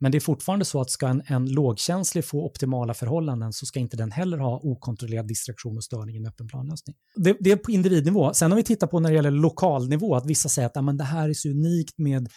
men 0.00 0.12
det 0.12 0.18
är 0.18 0.20
fortfarande 0.20 0.64
så 0.64 0.80
att 0.80 0.90
ska 0.90 1.08
en, 1.08 1.22
en 1.26 1.46
lågkänslig 1.46 2.24
få 2.24 2.46
optimala 2.46 2.94
förhållanden 2.94 3.52
så 3.52 3.66
ska 3.66 3.78
inte 3.78 3.96
den 3.96 4.12
heller 4.12 4.38
ha 4.38 4.60
okontrollerad 4.62 5.28
distraktion 5.28 5.76
och 5.76 5.84
störning 5.84 6.14
i 6.14 6.18
en 6.18 6.26
öppen 6.26 6.48
planlösning. 6.48 6.96
Det, 7.16 7.36
det, 7.40 7.52
är 7.52 7.56
på 7.56 7.70
individnivå. 7.70 8.34
Sen 8.34 8.52
om 8.52 8.56
vi 8.56 8.62
tittar 8.64 8.86
på 8.86 9.00
när 9.00 9.10
det 9.10 9.16
gäller 9.16 9.30
lokalnivå, 9.30 10.14
att 10.14 10.26
vissa 10.26 10.48
säger 10.48 10.66
att 10.66 10.84
men 10.84 10.96
det 10.96 11.04
här 11.04 11.28
är 11.28 11.34
så 11.34 11.48
unikt 11.48 11.98
med 11.98 12.28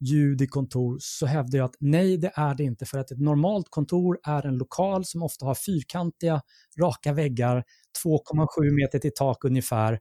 ljud 0.00 0.42
i 0.42 0.46
kontor, 0.46 0.96
så 1.00 1.26
hävdar 1.26 1.58
jag 1.58 1.66
att 1.66 1.76
nej, 1.80 2.16
det 2.16 2.32
är 2.34 2.54
det 2.54 2.64
inte. 2.64 2.86
För 2.86 2.98
att 2.98 3.10
ett 3.10 3.20
normalt 3.20 3.66
kontor 3.70 4.18
är 4.26 4.46
en 4.46 4.58
lokal 4.58 5.04
som 5.04 5.22
ofta 5.22 5.44
har 5.44 5.54
fyrkantiga, 5.54 6.40
raka 6.80 7.12
väggar, 7.12 7.64
2,7 8.04 8.70
meter 8.70 8.98
till 8.98 9.14
tak 9.14 9.44
ungefär. 9.44 9.98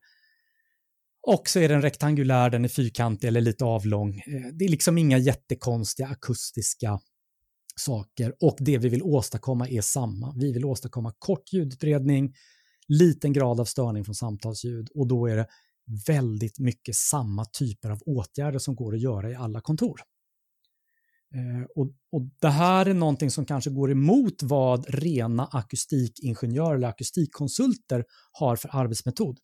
Och 1.27 1.49
så 1.49 1.59
är 1.59 1.69
den 1.69 1.81
rektangulär, 1.81 2.49
den 2.49 2.65
är 2.65 2.69
fyrkantig 2.69 3.27
eller 3.27 3.41
lite 3.41 3.65
avlång. 3.65 4.15
Eh, 4.15 4.41
det 4.53 4.65
är 4.65 4.69
liksom 4.69 4.97
inga 4.97 5.17
jättekonstiga 5.17 6.07
akustiska 6.07 6.99
saker 7.75 8.33
och 8.39 8.57
det 8.59 8.77
vi 8.77 8.89
vill 8.89 9.03
åstadkomma 9.03 9.69
är 9.69 9.81
samma. 9.81 10.33
Vi 10.37 10.53
vill 10.53 10.65
åstadkomma 10.65 11.13
kort 11.19 11.53
ljudutbredning, 11.53 12.33
liten 12.87 13.33
grad 13.33 13.59
av 13.59 13.65
störning 13.65 14.05
från 14.05 14.15
samtalsljud 14.15 14.89
och 14.95 15.07
då 15.07 15.27
är 15.27 15.35
det 15.37 15.47
väldigt 16.07 16.59
mycket 16.59 16.95
samma 16.95 17.45
typer 17.45 17.89
av 17.89 17.99
åtgärder 18.05 18.59
som 18.59 18.75
går 18.75 18.93
att 18.95 19.01
göra 19.01 19.31
i 19.31 19.35
alla 19.35 19.61
kontor. 19.61 19.99
Eh, 21.35 21.65
och, 21.75 21.91
och, 22.11 22.29
Det 22.41 22.49
här 22.49 22.85
är 22.85 22.93
någonting 22.93 23.31
som 23.31 23.45
kanske 23.45 23.69
går 23.69 23.91
emot 23.91 24.43
vad 24.43 24.85
rena 24.89 25.45
akustikingenjörer 25.45 26.75
eller 26.75 26.87
akustikkonsulter 26.87 28.05
har 28.31 28.55
för 28.55 28.69
arbetsmetod. 28.75 29.39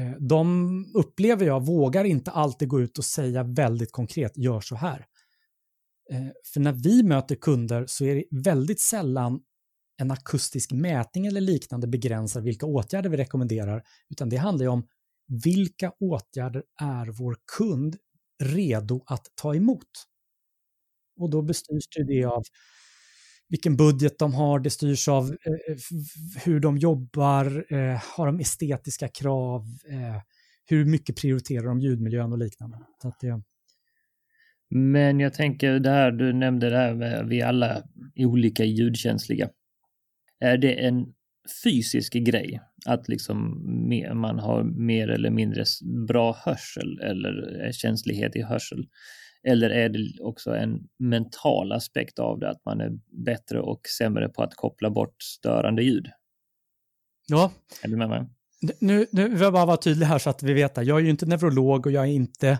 Eh, 0.00 0.12
de 0.20 0.86
upplever 0.94 1.46
jag 1.46 1.66
vågar 1.66 2.04
inte 2.04 2.30
alltid 2.30 2.68
gå 2.68 2.80
ut 2.80 2.98
och 2.98 3.04
säga 3.04 3.42
väldigt 3.42 3.92
konkret, 3.92 4.38
gör 4.38 4.60
så 4.60 4.76
här. 4.76 5.06
Eh, 6.10 6.26
för 6.44 6.60
när 6.60 6.72
vi 6.72 7.02
möter 7.02 7.34
kunder 7.34 7.84
så 7.88 8.04
är 8.04 8.14
det 8.14 8.24
väldigt 8.30 8.80
sällan 8.80 9.40
en 9.96 10.10
akustisk 10.10 10.72
mätning 10.72 11.26
eller 11.26 11.40
liknande 11.40 11.86
begränsar 11.86 12.40
vilka 12.40 12.66
åtgärder 12.66 13.10
vi 13.10 13.16
rekommenderar, 13.16 13.82
utan 14.10 14.28
det 14.28 14.36
handlar 14.36 14.64
ju 14.64 14.70
om 14.70 14.86
vilka 15.44 15.92
åtgärder 16.00 16.62
är 16.80 17.06
vår 17.06 17.36
kund 17.56 17.96
redo 18.42 19.02
att 19.06 19.26
ta 19.34 19.54
emot? 19.54 19.88
Och 21.20 21.30
då 21.30 21.42
bestyrs 21.42 21.84
det 22.06 22.24
av 22.24 22.42
vilken 23.50 23.76
budget 23.76 24.18
de 24.18 24.34
har, 24.34 24.60
det 24.60 24.70
styrs 24.70 25.08
av 25.08 25.24
eh, 25.24 25.52
eh 25.52 25.76
hur 26.44 26.60
de 26.60 26.78
jobbar, 26.78 27.64
eh, 27.72 28.02
har 28.16 28.26
de 28.26 28.40
estetiska 28.40 29.08
krav, 29.08 29.62
eh, 29.88 30.22
hur 30.64 30.84
mycket 30.84 31.16
prioriterar 31.16 31.66
de 31.66 31.80
ljudmiljön 31.80 32.32
och 32.32 32.38
liknande. 32.38 32.78
Så 33.02 33.08
att 33.08 33.20
det... 33.20 33.42
Men 34.70 35.20
jag 35.20 35.34
tänker 35.34 35.78
det 35.78 35.90
här 35.90 36.10
du 36.10 36.32
nämnde, 36.32 36.70
det 36.70 36.76
här 36.76 36.94
med 36.94 37.26
vi 37.28 37.42
alla 37.42 37.82
olika 38.16 38.64
ljudkänsliga. 38.64 39.50
Är 40.40 40.58
det 40.58 40.72
en 40.72 41.06
fysisk 41.64 42.12
grej 42.12 42.60
att 42.86 43.08
liksom 43.08 43.36
man 44.14 44.38
har 44.38 44.64
mer 44.64 45.08
eller 45.08 45.30
mindre 45.30 45.64
bra 46.08 46.36
hörsel 46.44 47.00
eller 47.00 47.64
eh, 47.64 47.72
känslighet 47.72 48.36
i 48.36 48.42
hörsel? 48.42 48.86
Eller 49.48 49.70
är 49.70 49.88
det 49.88 50.22
också 50.22 50.50
en 50.50 50.88
mental 50.98 51.72
aspekt 51.72 52.18
av 52.18 52.38
det, 52.38 52.50
att 52.50 52.64
man 52.64 52.80
är 52.80 52.90
bättre 53.24 53.60
och 53.60 53.80
sämre 53.98 54.28
på 54.28 54.42
att 54.42 54.54
koppla 54.54 54.90
bort 54.90 55.22
störande 55.22 55.82
ljud? 55.82 56.06
Ja. 57.28 57.52
Är 57.82 57.88
du 57.88 57.96
med 57.96 58.08
mig? 58.08 58.26
Nu, 58.80 59.06
nu 59.12 59.28
vill 59.28 59.40
jag 59.40 59.52
bara 59.52 59.66
vara 59.66 59.76
tydlig 59.76 60.06
här 60.06 60.18
så 60.18 60.30
att 60.30 60.42
vi 60.42 60.52
vet 60.52 60.78
att 60.78 60.86
jag 60.86 60.98
är 60.98 61.04
ju 61.04 61.10
inte 61.10 61.26
neurolog 61.26 61.86
och 61.86 61.92
jag 61.92 62.04
är 62.04 62.10
inte 62.10 62.58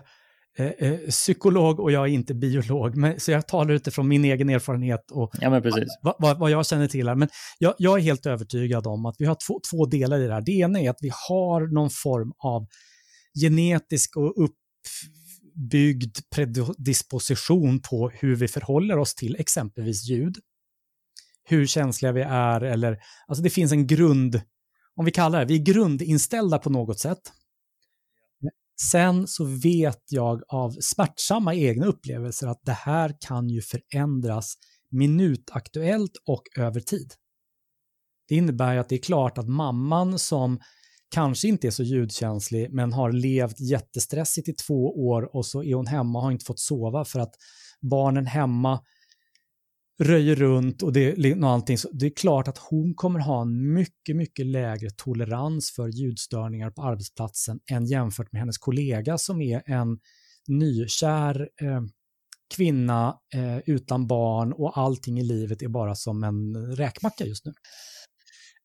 eh, 0.57 0.65
eh, 0.65 0.99
psykolog 1.09 1.79
och 1.79 1.91
jag 1.91 2.03
är 2.03 2.11
inte 2.11 2.33
biolog. 2.33 2.95
Men, 2.95 3.19
så 3.19 3.31
jag 3.31 3.47
talar 3.47 3.73
utifrån 3.73 4.07
min 4.07 4.25
egen 4.25 4.49
erfarenhet 4.49 5.11
och 5.11 5.31
ja. 5.41 5.61
Vad, 6.01 6.15
vad, 6.19 6.39
vad 6.39 6.51
jag 6.51 6.65
känner 6.65 6.87
till 6.87 7.07
här. 7.07 7.15
Men 7.15 7.29
jag, 7.59 7.73
jag, 7.77 7.99
är 7.99 8.03
helt 8.03 8.25
övertygad 8.25 8.87
om 8.87 9.05
att 9.05 9.15
vi 9.19 9.25
har 9.25 9.37
två, 9.47 9.59
två 9.71 9.85
delar 9.85 10.19
i 10.19 10.27
det 10.27 10.33
här. 10.33 10.41
Det 10.41 10.51
ena 10.51 10.79
är 10.79 10.89
att 10.89 10.99
vi 11.01 11.11
har 11.29 11.73
någon 11.73 11.89
form 11.89 12.31
av 12.37 12.67
genetisk 13.41 14.17
och 14.17 14.43
upp 14.43 14.55
byggd 15.55 16.17
predisposition 16.35 17.81
på 17.81 18.09
hur 18.09 18.35
vi 18.35 18.47
förhåller 18.47 18.97
oss 18.97 19.15
till 19.15 19.35
exempelvis 19.35 20.09
ljud. 20.09 20.37
Hur 21.43 21.65
känsliga 21.65 22.11
vi 22.11 22.21
är 22.21 22.61
eller, 22.61 22.97
alltså 23.27 23.43
det 23.43 23.49
finns 23.49 23.71
en 23.71 23.87
grund, 23.87 24.41
om 24.95 25.05
vi 25.05 25.11
kallar 25.11 25.39
det, 25.39 25.45
vi 25.45 25.59
är 25.59 25.63
grundinställda 25.63 26.59
på 26.59 26.69
något 26.69 26.99
sätt. 26.99 27.21
Sen 28.81 29.27
så 29.27 29.45
vet 29.45 30.03
jag 30.09 30.41
av 30.47 30.71
smärtsamma 30.81 31.55
egna 31.55 31.85
upplevelser 31.85 32.47
att 32.47 32.61
det 32.63 32.71
här 32.71 33.15
kan 33.19 33.49
ju 33.49 33.61
förändras 33.61 34.55
minutaktuellt 34.89 36.11
och 36.25 36.43
över 36.57 36.79
tid. 36.79 37.13
Det 38.27 38.35
innebär 38.35 38.73
ju 38.73 38.79
att 38.79 38.89
det 38.89 38.95
är 38.95 39.03
klart 39.03 39.37
att 39.37 39.47
mamman 39.47 40.19
som 40.19 40.59
kanske 41.11 41.47
inte 41.47 41.67
är 41.67 41.71
så 41.71 41.83
ljudkänslig 41.83 42.73
men 42.73 42.93
har 42.93 43.11
levt 43.11 43.59
jättestressigt 43.59 44.49
i 44.49 44.53
två 44.53 45.07
år 45.07 45.35
och 45.35 45.45
så 45.45 45.63
är 45.63 45.75
hon 45.75 45.87
hemma 45.87 46.19
och 46.19 46.23
har 46.23 46.31
inte 46.31 46.45
fått 46.45 46.59
sova 46.59 47.05
för 47.05 47.19
att 47.19 47.35
barnen 47.81 48.25
hemma 48.25 48.79
röjer 49.99 50.35
runt 50.35 50.83
och 50.83 50.93
det 50.93 51.11
är 51.11 51.35
någonting. 51.35 51.77
Så 51.77 51.89
det 51.91 52.05
är 52.05 52.09
klart 52.09 52.47
att 52.47 52.57
hon 52.57 52.93
kommer 52.93 53.19
ha 53.19 53.41
en 53.41 53.73
mycket, 53.73 54.15
mycket 54.15 54.45
lägre 54.45 54.89
tolerans 54.89 55.71
för 55.71 55.87
ljudstörningar 55.87 56.71
på 56.71 56.81
arbetsplatsen 56.81 57.59
än 57.71 57.85
jämfört 57.85 58.31
med 58.31 58.39
hennes 58.39 58.57
kollega 58.57 59.17
som 59.17 59.41
är 59.41 59.63
en 59.65 59.99
nykär 60.47 61.49
eh, 61.61 61.81
kvinna 62.55 63.17
eh, 63.33 63.57
utan 63.65 64.07
barn 64.07 64.53
och 64.53 64.77
allting 64.77 65.19
i 65.19 65.23
livet 65.23 65.61
är 65.61 65.67
bara 65.67 65.95
som 65.95 66.23
en 66.23 66.75
räkmacka 66.75 67.25
just 67.25 67.45
nu. 67.45 67.53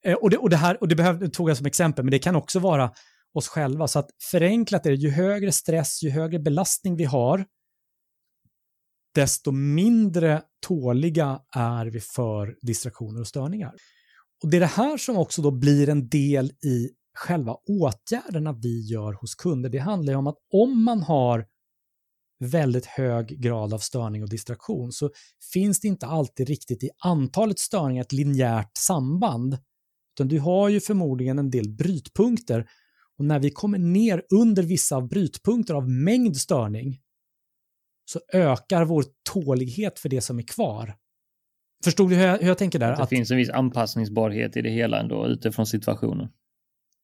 Eh, 0.07 0.15
och, 0.15 0.31
det, 0.31 0.37
och 0.37 0.51
det 0.51 0.57
här 0.57 0.81
och 0.81 0.89
det 0.89 0.95
behöv, 0.95 1.31
tog 1.31 1.51
jag 1.51 1.57
som 1.57 1.67
exempel, 1.67 2.05
men 2.05 2.11
det 2.11 2.19
kan 2.19 2.37
också 2.37 2.59
vara 2.59 2.93
oss 3.35 3.49
själva. 3.49 3.89
Så 3.89 3.99
att 3.99 4.11
förenklat 4.31 4.87
är 4.87 4.91
det, 4.91 4.97
ju 4.97 5.11
högre 5.11 5.53
stress, 5.53 6.03
ju 6.03 6.11
högre 6.11 6.39
belastning 6.39 6.97
vi 6.97 7.05
har, 7.05 7.47
desto 9.15 9.53
mindre 9.53 10.43
tåliga 10.67 11.41
är 11.55 11.87
vi 11.87 12.01
för 12.01 12.57
distraktioner 12.63 13.21
och 13.21 13.27
störningar. 13.27 13.75
Och 14.43 14.51
Det 14.51 14.57
är 14.57 14.61
det 14.61 14.67
här 14.67 14.97
som 14.97 15.17
också 15.17 15.43
då 15.43 15.51
blir 15.51 15.89
en 15.89 16.09
del 16.09 16.47
i 16.47 16.91
själva 17.19 17.57
åtgärderna 17.69 18.53
vi 18.53 18.81
gör 18.81 19.13
hos 19.13 19.35
kunder. 19.35 19.71
Det 19.71 19.79
handlar 19.79 20.13
ju 20.13 20.19
om 20.19 20.27
att 20.27 20.39
om 20.53 20.85
man 20.85 21.03
har 21.03 21.47
väldigt 22.39 22.87
hög 22.87 23.27
grad 23.27 23.75
av 23.75 23.79
störning 23.79 24.23
och 24.23 24.29
distraktion 24.29 24.93
så 24.93 25.11
finns 25.53 25.81
det 25.81 25.89
inte 25.89 26.07
alltid 26.07 26.49
riktigt 26.49 26.85
i 26.85 26.91
antalet 26.99 27.59
störningar 27.59 28.03
ett 28.03 28.13
linjärt 28.13 28.71
samband. 28.79 29.59
Utan 30.17 30.29
du 30.29 30.41
har 30.41 30.69
ju 30.69 30.81
förmodligen 30.81 31.39
en 31.39 31.51
del 31.51 31.69
brytpunkter 31.69 32.69
och 33.19 33.25
när 33.25 33.39
vi 33.39 33.51
kommer 33.51 33.79
ner 33.79 34.23
under 34.31 34.63
vissa 34.63 35.01
brytpunkter 35.01 35.75
av 35.75 35.91
mängd 35.91 36.37
störning 36.37 37.01
så 38.05 38.21
ökar 38.33 38.85
vår 38.85 39.05
tålighet 39.33 39.99
för 39.99 40.09
det 40.09 40.21
som 40.21 40.39
är 40.39 40.43
kvar. 40.43 40.97
Förstod 41.85 42.11
du 42.11 42.17
hur 42.17 42.25
jag, 42.25 42.39
hur 42.39 42.49
jag 42.49 42.59
tänker 42.59 42.79
där? 42.79 42.89
Det 42.89 43.03
att, 43.03 43.09
finns 43.09 43.31
en 43.31 43.37
viss 43.37 43.51
anpassningsbarhet 43.51 44.57
i 44.57 44.63
det 44.63 44.71
hela 44.71 45.01
ändå 45.01 45.27
utifrån 45.27 45.67
situationen. 45.67 46.29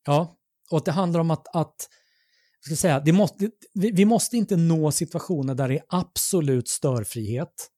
Ja, 0.06 0.36
och 0.70 0.78
att 0.78 0.84
det 0.84 0.92
handlar 0.92 1.20
om 1.20 1.30
att, 1.30 1.56
att 1.56 1.88
ska 2.60 2.76
säga, 2.76 3.00
det 3.00 3.12
måste, 3.12 3.50
vi, 3.74 3.90
vi 3.90 4.04
måste 4.04 4.36
inte 4.36 4.56
nå 4.56 4.92
situationer 4.92 5.54
där 5.54 5.68
det 5.68 5.74
är 5.74 5.84
absolut 5.88 6.68
störfrihet. 6.68 7.68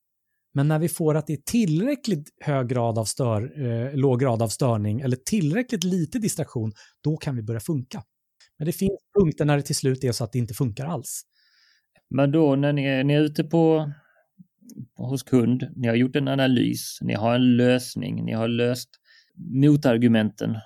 Men 0.55 0.69
när 0.69 0.79
vi 0.79 0.89
får 0.89 1.15
att 1.15 1.27
det 1.27 1.33
är 1.33 1.43
tillräckligt 1.45 2.29
hög 2.41 2.69
grad 2.69 2.99
av 2.99 3.05
stör, 3.05 3.67
eh, 3.67 3.95
låg 3.95 4.21
grad 4.21 4.43
av 4.43 4.49
störning 4.49 5.01
eller 5.01 5.17
tillräckligt 5.17 5.85
lite 5.85 6.19
distraktion, 6.19 6.73
då 7.05 7.17
kan 7.17 7.37
vi 7.37 7.43
börja 7.43 7.61
funka. 7.61 8.03
Men 8.59 8.67
det 8.67 8.73
finns 8.73 8.99
punkter 9.19 9.45
när 9.45 9.57
det 9.57 9.63
till 9.63 9.77
slut 9.77 10.05
är 10.05 10.13
så 10.13 10.25
att 10.25 10.33
det 10.33 10.39
inte 10.39 10.55
funkar 10.55 10.87
alls. 10.87 11.23
Men 12.11 12.33
då 12.33 12.57
när 12.57 12.73
ni 12.73 12.85
är, 12.85 13.05
ni 13.05 13.15
är 13.15 13.21
ute 13.21 13.45
på 13.45 13.93
hos 14.97 15.23
kund, 15.23 15.69
ni 15.77 15.89
har 15.89 15.95
gjort 15.95 16.17
en 16.17 16.29
analys, 16.29 16.99
ni 17.01 17.15
har 17.15 17.35
en 17.35 17.57
lösning, 17.57 18.25
ni 18.25 18.33
har 18.33 18.49
löst 18.49 18.89
motargumenten 19.37 20.57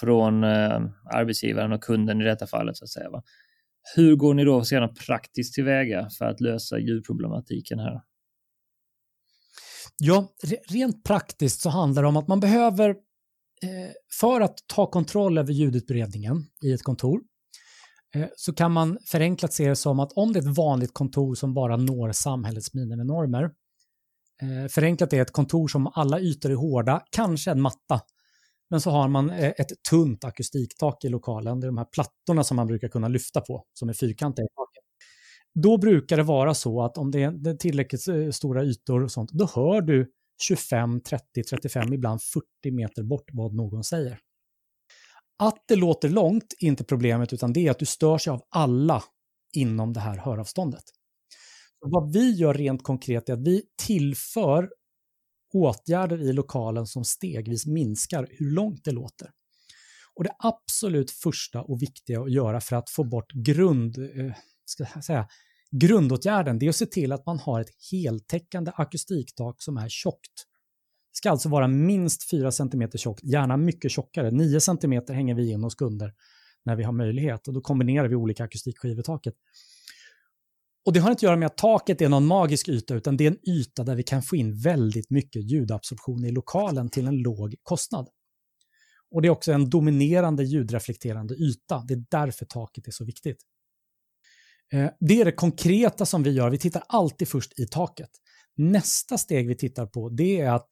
från 0.00 0.44
eh, 0.44 0.80
arbetsgivaren 1.14 1.72
och 1.72 1.84
kunden 1.84 2.20
i 2.20 2.24
detta 2.24 2.46
fallet 2.46 2.76
så 2.76 2.84
att 2.84 2.90
säga. 2.90 3.10
Va? 3.10 3.22
Hur 3.96 4.16
går 4.16 4.34
ni 4.34 4.44
då 4.44 4.64
sedan 4.64 4.94
praktiskt 5.06 5.54
tillväga 5.54 6.08
för 6.18 6.24
att 6.24 6.40
lösa 6.40 6.78
ljudproblematiken 6.78 7.78
här? 7.78 8.00
Ja, 10.00 10.28
rent 10.68 11.04
praktiskt 11.04 11.60
så 11.60 11.70
handlar 11.70 12.02
det 12.02 12.08
om 12.08 12.16
att 12.16 12.28
man 12.28 12.40
behöver, 12.40 12.90
eh, 13.62 13.92
för 14.20 14.40
att 14.40 14.58
ta 14.66 14.90
kontroll 14.90 15.38
över 15.38 15.52
ljudutbredningen 15.52 16.46
i 16.62 16.72
ett 16.72 16.82
kontor, 16.82 17.20
eh, 18.14 18.26
så 18.36 18.52
kan 18.52 18.72
man 18.72 18.98
förenklat 19.06 19.52
se 19.52 19.68
det 19.68 19.76
som 19.76 20.00
att 20.00 20.12
om 20.12 20.32
det 20.32 20.38
är 20.38 20.50
ett 20.50 20.56
vanligt 20.56 20.94
kontor 20.94 21.34
som 21.34 21.54
bara 21.54 21.76
når 21.76 22.12
samhällets 22.12 22.74
miniminormer, 22.74 23.44
eh, 24.42 24.68
förenklat 24.70 25.12
är 25.12 25.22
ett 25.22 25.32
kontor 25.32 25.68
som 25.68 25.86
alla 25.86 26.20
ytor 26.20 26.50
är 26.50 26.54
hårda, 26.54 27.02
kanske 27.10 27.50
en 27.50 27.60
matta, 27.60 28.00
men 28.70 28.80
så 28.80 28.90
har 28.90 29.08
man 29.08 29.30
ett 29.30 29.82
tunt 29.90 30.24
akustiktak 30.24 31.04
i 31.04 31.08
lokalen. 31.08 31.60
Det 31.60 31.64
är 31.64 31.68
de 31.68 31.78
här 31.78 31.88
plattorna 31.92 32.44
som 32.44 32.56
man 32.56 32.66
brukar 32.66 32.88
kunna 32.88 33.08
lyfta 33.08 33.40
på, 33.40 33.64
som 33.72 33.88
är 33.88 33.92
fyrkantiga. 33.92 34.46
Då 35.62 35.78
brukar 35.78 36.16
det 36.16 36.22
vara 36.22 36.54
så 36.54 36.82
att 36.82 36.98
om 36.98 37.10
det 37.10 37.22
är 37.22 37.56
tillräckligt 37.56 38.08
eh, 38.08 38.30
stora 38.30 38.64
ytor 38.64 39.02
och 39.02 39.10
sånt, 39.10 39.30
då 39.32 39.48
hör 39.54 39.80
du 39.80 40.12
25, 40.42 41.00
30, 41.00 41.24
35, 41.50 41.92
ibland 41.92 42.22
40 42.22 42.70
meter 42.70 43.02
bort 43.02 43.30
vad 43.32 43.54
någon 43.54 43.84
säger. 43.84 44.18
Att 45.38 45.64
det 45.68 45.76
låter 45.76 46.08
långt 46.08 46.54
är 46.60 46.66
inte 46.66 46.84
problemet, 46.84 47.32
utan 47.32 47.52
det 47.52 47.66
är 47.66 47.70
att 47.70 47.78
du 47.78 47.86
stör 47.86 48.18
sig 48.18 48.30
av 48.30 48.42
alla 48.50 49.02
inom 49.56 49.92
det 49.92 50.00
här 50.00 50.16
höravståndet. 50.16 50.84
Vad 51.80 52.12
vi 52.12 52.30
gör 52.30 52.54
rent 52.54 52.82
konkret 52.82 53.28
är 53.28 53.32
att 53.32 53.46
vi 53.46 53.62
tillför 53.86 54.68
åtgärder 55.54 56.22
i 56.22 56.32
lokalen 56.32 56.86
som 56.86 57.04
stegvis 57.04 57.66
minskar 57.66 58.28
hur 58.30 58.50
långt 58.50 58.84
det 58.84 58.90
låter. 58.90 59.30
Och 60.14 60.24
det 60.24 60.36
absolut 60.38 61.10
första 61.10 61.62
och 61.62 61.82
viktiga 61.82 62.20
att 62.20 62.32
göra 62.32 62.60
för 62.60 62.76
att 62.76 62.90
få 62.90 63.04
bort 63.04 63.32
grund, 63.32 63.98
eh, 63.98 64.34
ska 64.64 64.86
jag 64.94 65.04
säga, 65.04 65.28
grundåtgärden 65.70 66.64
är 66.64 66.68
att 66.68 66.76
se 66.76 66.86
till 66.86 67.12
att 67.12 67.26
man 67.26 67.38
har 67.38 67.60
ett 67.60 67.70
heltäckande 67.92 68.72
akustiktak 68.74 69.62
som 69.62 69.76
är 69.76 69.88
tjockt. 69.88 70.44
Det 71.12 71.16
ska 71.16 71.30
alltså 71.30 71.48
vara 71.48 71.68
minst 71.68 72.30
4 72.30 72.52
cm 72.52 72.90
tjockt, 72.96 73.24
gärna 73.24 73.56
mycket 73.56 73.90
tjockare. 73.90 74.30
9 74.30 74.60
cm 74.60 75.02
hänger 75.08 75.34
vi 75.34 75.50
in 75.50 75.62
hos 75.62 75.74
kunder 75.74 76.14
när 76.64 76.76
vi 76.76 76.82
har 76.82 76.92
möjlighet 76.92 77.48
och 77.48 77.54
då 77.54 77.60
kombinerar 77.60 78.08
vi 78.08 78.14
olika 78.14 78.44
akustikskivor 78.44 79.00
i 79.00 79.02
taket. 79.02 79.34
Och 80.86 80.92
det 80.92 81.00
har 81.00 81.10
inte 81.10 81.18
att 81.18 81.22
göra 81.22 81.36
med 81.36 81.46
att 81.46 81.56
taket 81.56 82.00
är 82.00 82.08
någon 82.08 82.26
magisk 82.26 82.68
yta, 82.68 82.94
utan 82.94 83.16
det 83.16 83.26
är 83.26 83.30
en 83.30 83.48
yta 83.48 83.84
där 83.84 83.94
vi 83.94 84.02
kan 84.02 84.22
få 84.22 84.36
in 84.36 84.60
väldigt 84.60 85.10
mycket 85.10 85.50
ljudabsorption 85.50 86.24
i 86.24 86.32
lokalen 86.32 86.88
till 86.88 87.06
en 87.06 87.16
låg 87.16 87.54
kostnad. 87.62 88.08
Och 89.10 89.22
det 89.22 89.28
är 89.28 89.30
också 89.30 89.52
en 89.52 89.70
dominerande 89.70 90.44
ljudreflekterande 90.44 91.34
yta. 91.34 91.84
Det 91.88 91.94
är 91.94 92.04
därför 92.10 92.44
taket 92.44 92.86
är 92.88 92.92
så 92.92 93.04
viktigt. 93.04 93.38
Eh, 94.72 94.90
det 95.00 95.20
är 95.20 95.24
det 95.24 95.32
konkreta 95.32 96.06
som 96.06 96.22
vi 96.22 96.30
gör. 96.30 96.50
Vi 96.50 96.58
tittar 96.58 96.82
alltid 96.86 97.28
först 97.28 97.58
i 97.58 97.66
taket. 97.66 98.10
Nästa 98.56 99.18
steg 99.18 99.48
vi 99.48 99.56
tittar 99.56 99.86
på 99.86 100.08
det 100.08 100.40
är 100.40 100.50
att 100.50 100.68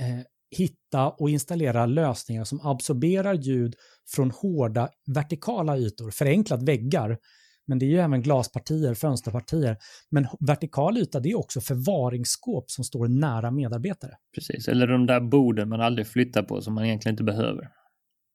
eh, 0.00 0.24
hitta 0.56 1.08
och 1.08 1.30
installera 1.30 1.86
lösningar 1.86 2.44
som 2.44 2.60
absorberar 2.60 3.34
ljud 3.34 3.74
från 4.14 4.30
hårda 4.30 4.88
vertikala 5.06 5.78
ytor, 5.78 6.10
förenklat 6.10 6.62
väggar, 6.62 7.18
men 7.66 7.78
det 7.78 7.86
är 7.86 7.88
ju 7.88 7.98
även 7.98 8.22
glaspartier, 8.22 8.94
fönsterpartier. 8.94 9.76
Men 10.10 10.26
vertikal 10.40 10.98
yta 10.98 11.20
det 11.20 11.30
är 11.30 11.38
också 11.38 11.60
förvaringsskåp 11.60 12.70
som 12.70 12.84
står 12.84 13.08
nära 13.08 13.50
medarbetare. 13.50 14.12
Precis, 14.34 14.68
eller 14.68 14.86
de 14.86 15.06
där 15.06 15.20
borden 15.20 15.68
man 15.68 15.80
aldrig 15.80 16.06
flyttar 16.06 16.42
på 16.42 16.60
som 16.60 16.74
man 16.74 16.84
egentligen 16.84 17.12
inte 17.12 17.24
behöver. 17.24 17.68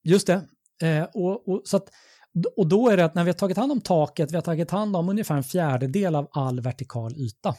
Just 0.03 0.27
det. 0.27 0.41
Eh, 0.81 1.03
och, 1.03 1.47
och, 1.47 1.61
så 1.65 1.77
att 1.77 1.89
och 2.57 2.67
då 2.67 2.89
är 2.89 2.97
det 2.97 3.05
att 3.05 3.15
när 3.15 3.23
vi 3.23 3.29
har 3.29 3.37
tagit 3.37 3.57
hand 3.57 3.71
om 3.71 3.81
taket, 3.81 4.31
vi 4.31 4.35
har 4.35 4.41
tagit 4.41 4.71
hand 4.71 4.95
om 4.95 5.09
ungefär 5.09 5.37
en 5.37 5.43
fjärdedel 5.43 6.15
av 6.15 6.27
all 6.31 6.61
vertikal 6.61 7.17
yta. 7.17 7.55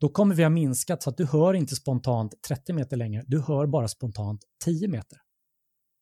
Då 0.00 0.08
kommer 0.08 0.34
vi 0.34 0.42
ha 0.42 0.50
minskat 0.50 1.02
så 1.02 1.10
att 1.10 1.16
du 1.16 1.26
hör 1.26 1.54
inte 1.54 1.76
spontant 1.76 2.34
30 2.48 2.72
meter 2.72 2.96
längre, 2.96 3.24
du 3.26 3.40
hör 3.40 3.66
bara 3.66 3.88
spontant 3.88 4.40
10 4.64 4.88
meter. 4.88 5.18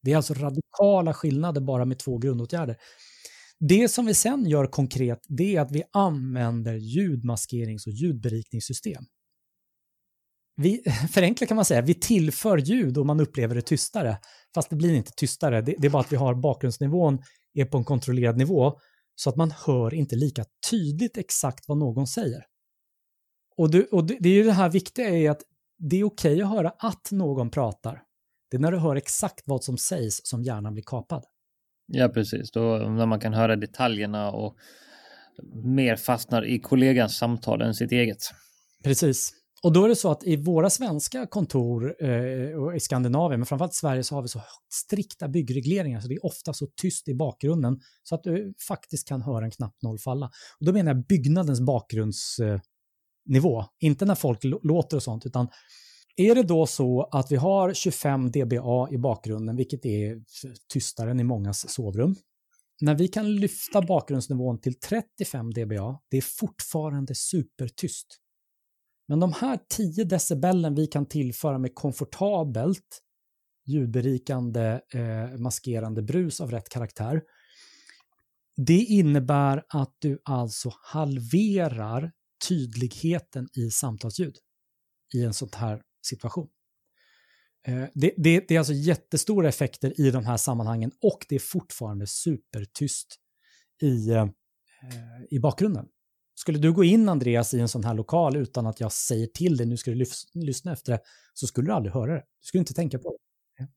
Det 0.02 0.12
är 0.12 0.16
alltså 0.16 0.34
radikala 0.34 1.14
skillnader 1.14 1.60
bara 1.60 1.84
med 1.84 1.98
två 1.98 2.18
grundåtgärder. 2.18 2.76
Det 3.60 3.88
som 3.88 4.06
vi 4.06 4.14
sen 4.14 4.46
gör 4.46 4.66
konkret, 4.66 5.18
det 5.28 5.56
är 5.56 5.60
att 5.60 5.72
vi 5.72 5.82
använder 5.92 6.74
ljudmaskerings 6.74 7.86
och 7.86 7.92
ljudberikningssystem. 7.92 9.04
Vi, 10.56 10.82
förenklat 11.12 11.48
kan 11.48 11.56
man 11.56 11.64
säga, 11.64 11.82
vi 11.82 11.94
tillför 11.94 12.58
ljud 12.58 12.98
och 12.98 13.06
man 13.06 13.20
upplever 13.20 13.54
det 13.54 13.62
tystare, 13.62 14.18
fast 14.54 14.70
det 14.70 14.76
blir 14.76 14.94
inte 14.94 15.12
tystare. 15.16 15.62
Det, 15.62 15.74
det 15.78 15.86
är 15.86 15.90
bara 15.90 16.02
att 16.02 16.12
vi 16.12 16.16
har 16.16 16.34
bakgrundsnivån 16.34 17.18
är 17.54 17.64
på 17.64 17.78
en 17.78 17.84
kontrollerad 17.84 18.36
nivå 18.36 18.78
så 19.14 19.30
att 19.30 19.36
man 19.36 19.50
hör 19.66 19.94
inte 19.94 20.16
lika 20.16 20.44
tydligt 20.70 21.16
exakt 21.16 21.68
vad 21.68 21.78
någon 21.78 22.06
säger. 22.06 22.44
Och, 23.56 23.70
det, 23.70 23.84
och 23.84 24.04
det, 24.04 24.16
det 24.20 24.28
är 24.28 24.34
ju 24.34 24.42
det 24.42 24.52
här 24.52 24.70
viktiga 24.70 25.08
är 25.08 25.30
att 25.30 25.42
det 25.78 26.00
är 26.00 26.04
okej 26.04 26.32
okay 26.32 26.42
att 26.42 26.50
höra 26.50 26.72
att 26.78 27.10
någon 27.10 27.50
pratar. 27.50 28.02
Det 28.50 28.56
är 28.56 28.60
när 28.60 28.72
du 28.72 28.78
hör 28.78 28.96
exakt 28.96 29.42
vad 29.44 29.64
som 29.64 29.78
sägs 29.78 30.20
som 30.24 30.42
hjärnan 30.42 30.74
blir 30.74 30.84
kapad. 30.86 31.24
Ja, 31.86 32.08
precis. 32.08 32.50
Då 32.50 32.76
när 32.76 33.06
man 33.06 33.20
kan 33.20 33.34
höra 33.34 33.56
detaljerna 33.56 34.30
och 34.30 34.56
mer 35.64 35.96
fastnar 35.96 36.44
i 36.44 36.60
kollegans 36.60 37.16
samtal 37.16 37.62
än 37.62 37.74
sitt 37.74 37.92
eget. 37.92 38.18
Precis. 38.84 39.32
Och 39.62 39.72
då 39.72 39.84
är 39.84 39.88
det 39.88 39.96
så 39.96 40.10
att 40.10 40.24
i 40.24 40.36
våra 40.36 40.70
svenska 40.70 41.26
kontor 41.26 42.04
eh, 42.04 42.62
och 42.62 42.76
i 42.76 42.80
Skandinavien, 42.80 43.40
men 43.40 43.46
framförallt 43.46 43.72
i 43.72 43.76
Sverige, 43.76 44.04
så 44.04 44.14
har 44.14 44.22
vi 44.22 44.28
så 44.28 44.40
strikta 44.72 45.28
byggregleringar 45.28 46.00
så 46.00 46.08
det 46.08 46.14
är 46.14 46.26
ofta 46.26 46.52
så 46.52 46.66
tyst 46.66 47.08
i 47.08 47.14
bakgrunden 47.14 47.80
så 48.02 48.14
att 48.14 48.22
du 48.22 48.54
faktiskt 48.68 49.08
kan 49.08 49.22
höra 49.22 49.44
en 49.44 49.50
knapp 49.50 49.74
falla. 50.04 50.26
Och 50.60 50.66
då 50.66 50.72
menar 50.72 50.94
jag 50.94 51.06
byggnadens 51.06 51.60
bakgrundsnivå, 51.60 53.64
inte 53.80 54.04
när 54.04 54.14
folk 54.14 54.44
låter 54.44 54.96
och 54.96 55.02
sånt, 55.02 55.26
utan 55.26 55.48
är 56.16 56.34
det 56.34 56.42
då 56.42 56.66
så 56.66 57.08
att 57.12 57.32
vi 57.32 57.36
har 57.36 57.74
25 57.74 58.30
dBA 58.30 58.88
i 58.90 58.98
bakgrunden, 58.98 59.56
vilket 59.56 59.86
är 59.86 60.22
tystare 60.72 61.10
än 61.10 61.20
i 61.20 61.24
mångas 61.24 61.70
sovrum, 61.70 62.16
när 62.80 62.94
vi 62.94 63.08
kan 63.08 63.36
lyfta 63.36 63.82
bakgrundsnivån 63.82 64.60
till 64.60 64.80
35 64.80 65.50
dBA, 65.50 66.00
det 66.10 66.16
är 66.16 66.24
fortfarande 66.38 67.14
supertyst. 67.14 68.06
Men 69.08 69.20
de 69.20 69.32
här 69.32 69.58
10 69.68 70.04
decibelen 70.04 70.74
vi 70.74 70.86
kan 70.86 71.06
tillföra 71.06 71.58
med 71.58 71.74
komfortabelt 71.74 73.02
ljudberikande 73.66 74.80
eh, 74.94 75.38
maskerande 75.38 76.02
brus 76.02 76.40
av 76.40 76.50
rätt 76.50 76.68
karaktär. 76.68 77.22
Det 78.56 78.78
innebär 78.78 79.64
att 79.68 79.96
du 79.98 80.18
alltså 80.24 80.72
halverar 80.82 82.12
tydligheten 82.48 83.48
i 83.56 83.70
samtalsljud 83.70 84.34
i 85.14 85.24
en 85.24 85.34
sån 85.34 85.48
här 85.54 85.82
situation. 86.06 86.48
Eh, 87.66 87.84
det, 87.94 88.12
det, 88.16 88.44
det, 88.48 88.54
är 88.54 88.58
alltså 88.58 88.72
jättestora 88.72 89.48
effekter 89.48 90.00
i 90.00 90.10
de 90.10 90.24
här 90.26 90.36
sammanhangen 90.36 90.90
och 91.02 91.26
det 91.28 91.34
är 91.34 91.38
fortfarande 91.38 92.06
supertyst 92.06 93.16
i, 93.82 94.10
eh, 94.10 94.28
i 95.30 95.38
bakgrunden. 95.38 95.86
Skulle 96.38 96.58
du 96.58 96.72
gå 96.72 96.84
in, 96.84 97.08
Andreas, 97.08 97.54
i 97.54 97.60
en 97.60 97.68
sån 97.68 97.84
här 97.84 97.94
lokal 97.94 98.36
utan 98.36 98.66
att 98.66 98.80
jag 98.80 98.92
säger 98.92 99.26
till 99.26 99.56
dig, 99.56 99.66
nu 99.66 99.76
ska 99.76 99.90
du 99.90 100.04
lyssna 100.34 100.72
efter 100.72 100.92
det, 100.92 101.00
så 101.34 101.46
skulle 101.46 101.68
du 101.68 101.72
aldrig 101.72 101.94
höra 101.94 102.14
det. 102.14 102.20
Du 102.20 102.46
skulle 102.46 102.58
inte 102.58 102.74
tänka 102.74 102.98
på 102.98 103.16
det. 103.58 103.68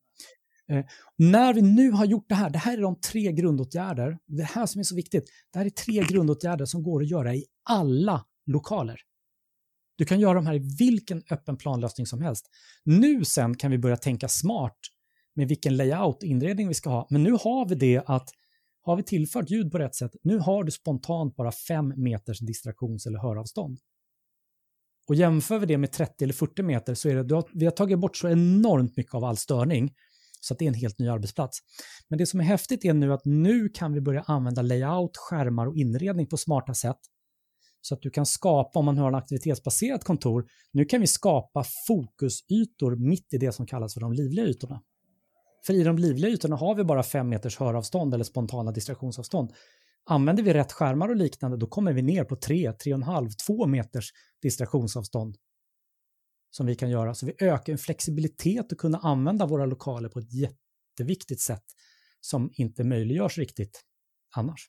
Eh, 0.74 0.84
när 1.18 1.54
vi 1.54 1.62
nu 1.62 1.90
har 1.90 2.04
gjort 2.04 2.28
det 2.28 2.34
här, 2.34 2.50
det 2.50 2.58
här 2.58 2.78
är 2.78 2.82
de 2.82 3.00
tre 3.00 3.32
grundåtgärder, 3.32 4.18
det 4.26 4.42
här 4.42 4.66
som 4.66 4.78
är 4.78 4.82
så 4.82 4.94
viktigt, 4.94 5.24
det 5.52 5.58
här 5.58 5.66
är 5.66 5.70
tre 5.70 6.02
grundåtgärder 6.08 6.64
som 6.64 6.82
går 6.82 7.02
att 7.02 7.08
göra 7.08 7.34
i 7.34 7.44
alla 7.70 8.24
lokaler. 8.46 9.00
Du 9.96 10.04
kan 10.04 10.20
göra 10.20 10.34
de 10.34 10.46
här 10.46 10.54
i 10.54 10.76
vilken 10.78 11.22
öppen 11.30 11.56
planlösning 11.56 12.06
som 12.06 12.22
helst. 12.22 12.46
Nu 12.84 13.24
sen 13.24 13.56
kan 13.56 13.70
vi 13.70 13.78
börja 13.78 13.96
tänka 13.96 14.28
smart 14.28 14.78
med 15.34 15.48
vilken 15.48 15.76
layout 15.76 16.16
och 16.16 16.28
inredning 16.28 16.68
vi 16.68 16.74
ska 16.74 16.90
ha, 16.90 17.06
men 17.10 17.22
nu 17.22 17.32
har 17.32 17.68
vi 17.68 17.74
det 17.74 18.02
att 18.06 18.30
har 18.82 18.96
vi 18.96 19.02
tillfört 19.02 19.50
ljud 19.50 19.72
på 19.72 19.78
rätt 19.78 19.94
sätt, 19.94 20.10
nu 20.22 20.38
har 20.38 20.64
du 20.64 20.70
spontant 20.70 21.36
bara 21.36 21.52
5 21.52 21.94
meters 21.96 22.38
distraktions 22.38 23.06
eller 23.06 23.18
höravstånd. 23.18 23.78
Och 25.08 25.14
jämför 25.14 25.58
vi 25.58 25.66
det 25.66 25.78
med 25.78 25.92
30 25.92 26.24
eller 26.24 26.34
40 26.34 26.62
meter 26.62 26.94
så 26.94 27.08
är 27.08 27.24
det, 27.24 27.34
har, 27.34 27.44
vi 27.54 27.64
har 27.64 27.72
tagit 27.72 27.98
bort 27.98 28.16
så 28.16 28.28
enormt 28.28 28.96
mycket 28.96 29.14
av 29.14 29.24
all 29.24 29.36
störning 29.36 29.94
så 30.40 30.54
att 30.54 30.58
det 30.58 30.64
är 30.64 30.68
en 30.68 30.74
helt 30.74 30.98
ny 30.98 31.08
arbetsplats. 31.08 31.58
Men 32.08 32.18
det 32.18 32.26
som 32.26 32.40
är 32.40 32.44
häftigt 32.44 32.84
är 32.84 32.94
nu 32.94 33.12
att 33.12 33.24
nu 33.24 33.68
kan 33.68 33.92
vi 33.92 34.00
börja 34.00 34.22
använda 34.22 34.62
layout, 34.62 35.16
skärmar 35.16 35.66
och 35.66 35.76
inredning 35.76 36.26
på 36.26 36.36
smarta 36.36 36.74
sätt 36.74 36.98
så 37.80 37.94
att 37.94 38.02
du 38.02 38.10
kan 38.10 38.26
skapa, 38.26 38.78
om 38.78 38.84
man 38.84 38.98
har 38.98 39.08
en 39.08 39.14
aktivitetsbaserat 39.14 40.04
kontor, 40.04 40.46
nu 40.72 40.84
kan 40.84 41.00
vi 41.00 41.06
skapa 41.06 41.64
fokusytor 41.86 42.96
mitt 42.96 43.34
i 43.34 43.38
det 43.38 43.52
som 43.52 43.66
kallas 43.66 43.94
för 43.94 44.00
de 44.00 44.12
livliga 44.12 44.46
ytorna. 44.46 44.82
För 45.66 45.74
i 45.74 45.82
de 45.82 45.98
livliga 45.98 46.30
ytorna 46.30 46.56
har 46.56 46.74
vi 46.74 46.84
bara 46.84 47.02
fem 47.02 47.28
meters 47.28 47.58
höravstånd 47.58 48.14
eller 48.14 48.24
spontana 48.24 48.72
distraktionsavstånd. 48.72 49.52
Använder 50.04 50.42
vi 50.42 50.54
rätt 50.54 50.72
skärmar 50.72 51.08
och 51.08 51.16
liknande, 51.16 51.56
då 51.56 51.66
kommer 51.66 51.92
vi 51.92 52.02
ner 52.02 52.24
på 52.24 52.36
3, 52.36 52.70
3,5, 52.70 53.30
2 53.46 53.66
meters 53.66 54.12
distraktionsavstånd 54.42 55.36
som 56.50 56.66
vi 56.66 56.74
kan 56.74 56.90
göra. 56.90 57.14
Så 57.14 57.26
vi 57.26 57.34
ökar 57.38 57.72
en 57.72 57.78
flexibilitet 57.78 58.72
att 58.72 58.78
kunna 58.78 58.98
använda 58.98 59.46
våra 59.46 59.66
lokaler 59.66 60.08
på 60.08 60.18
ett 60.18 60.32
jätteviktigt 60.32 61.40
sätt 61.40 61.64
som 62.20 62.50
inte 62.54 62.84
möjliggörs 62.84 63.38
riktigt 63.38 63.82
annars. 64.36 64.68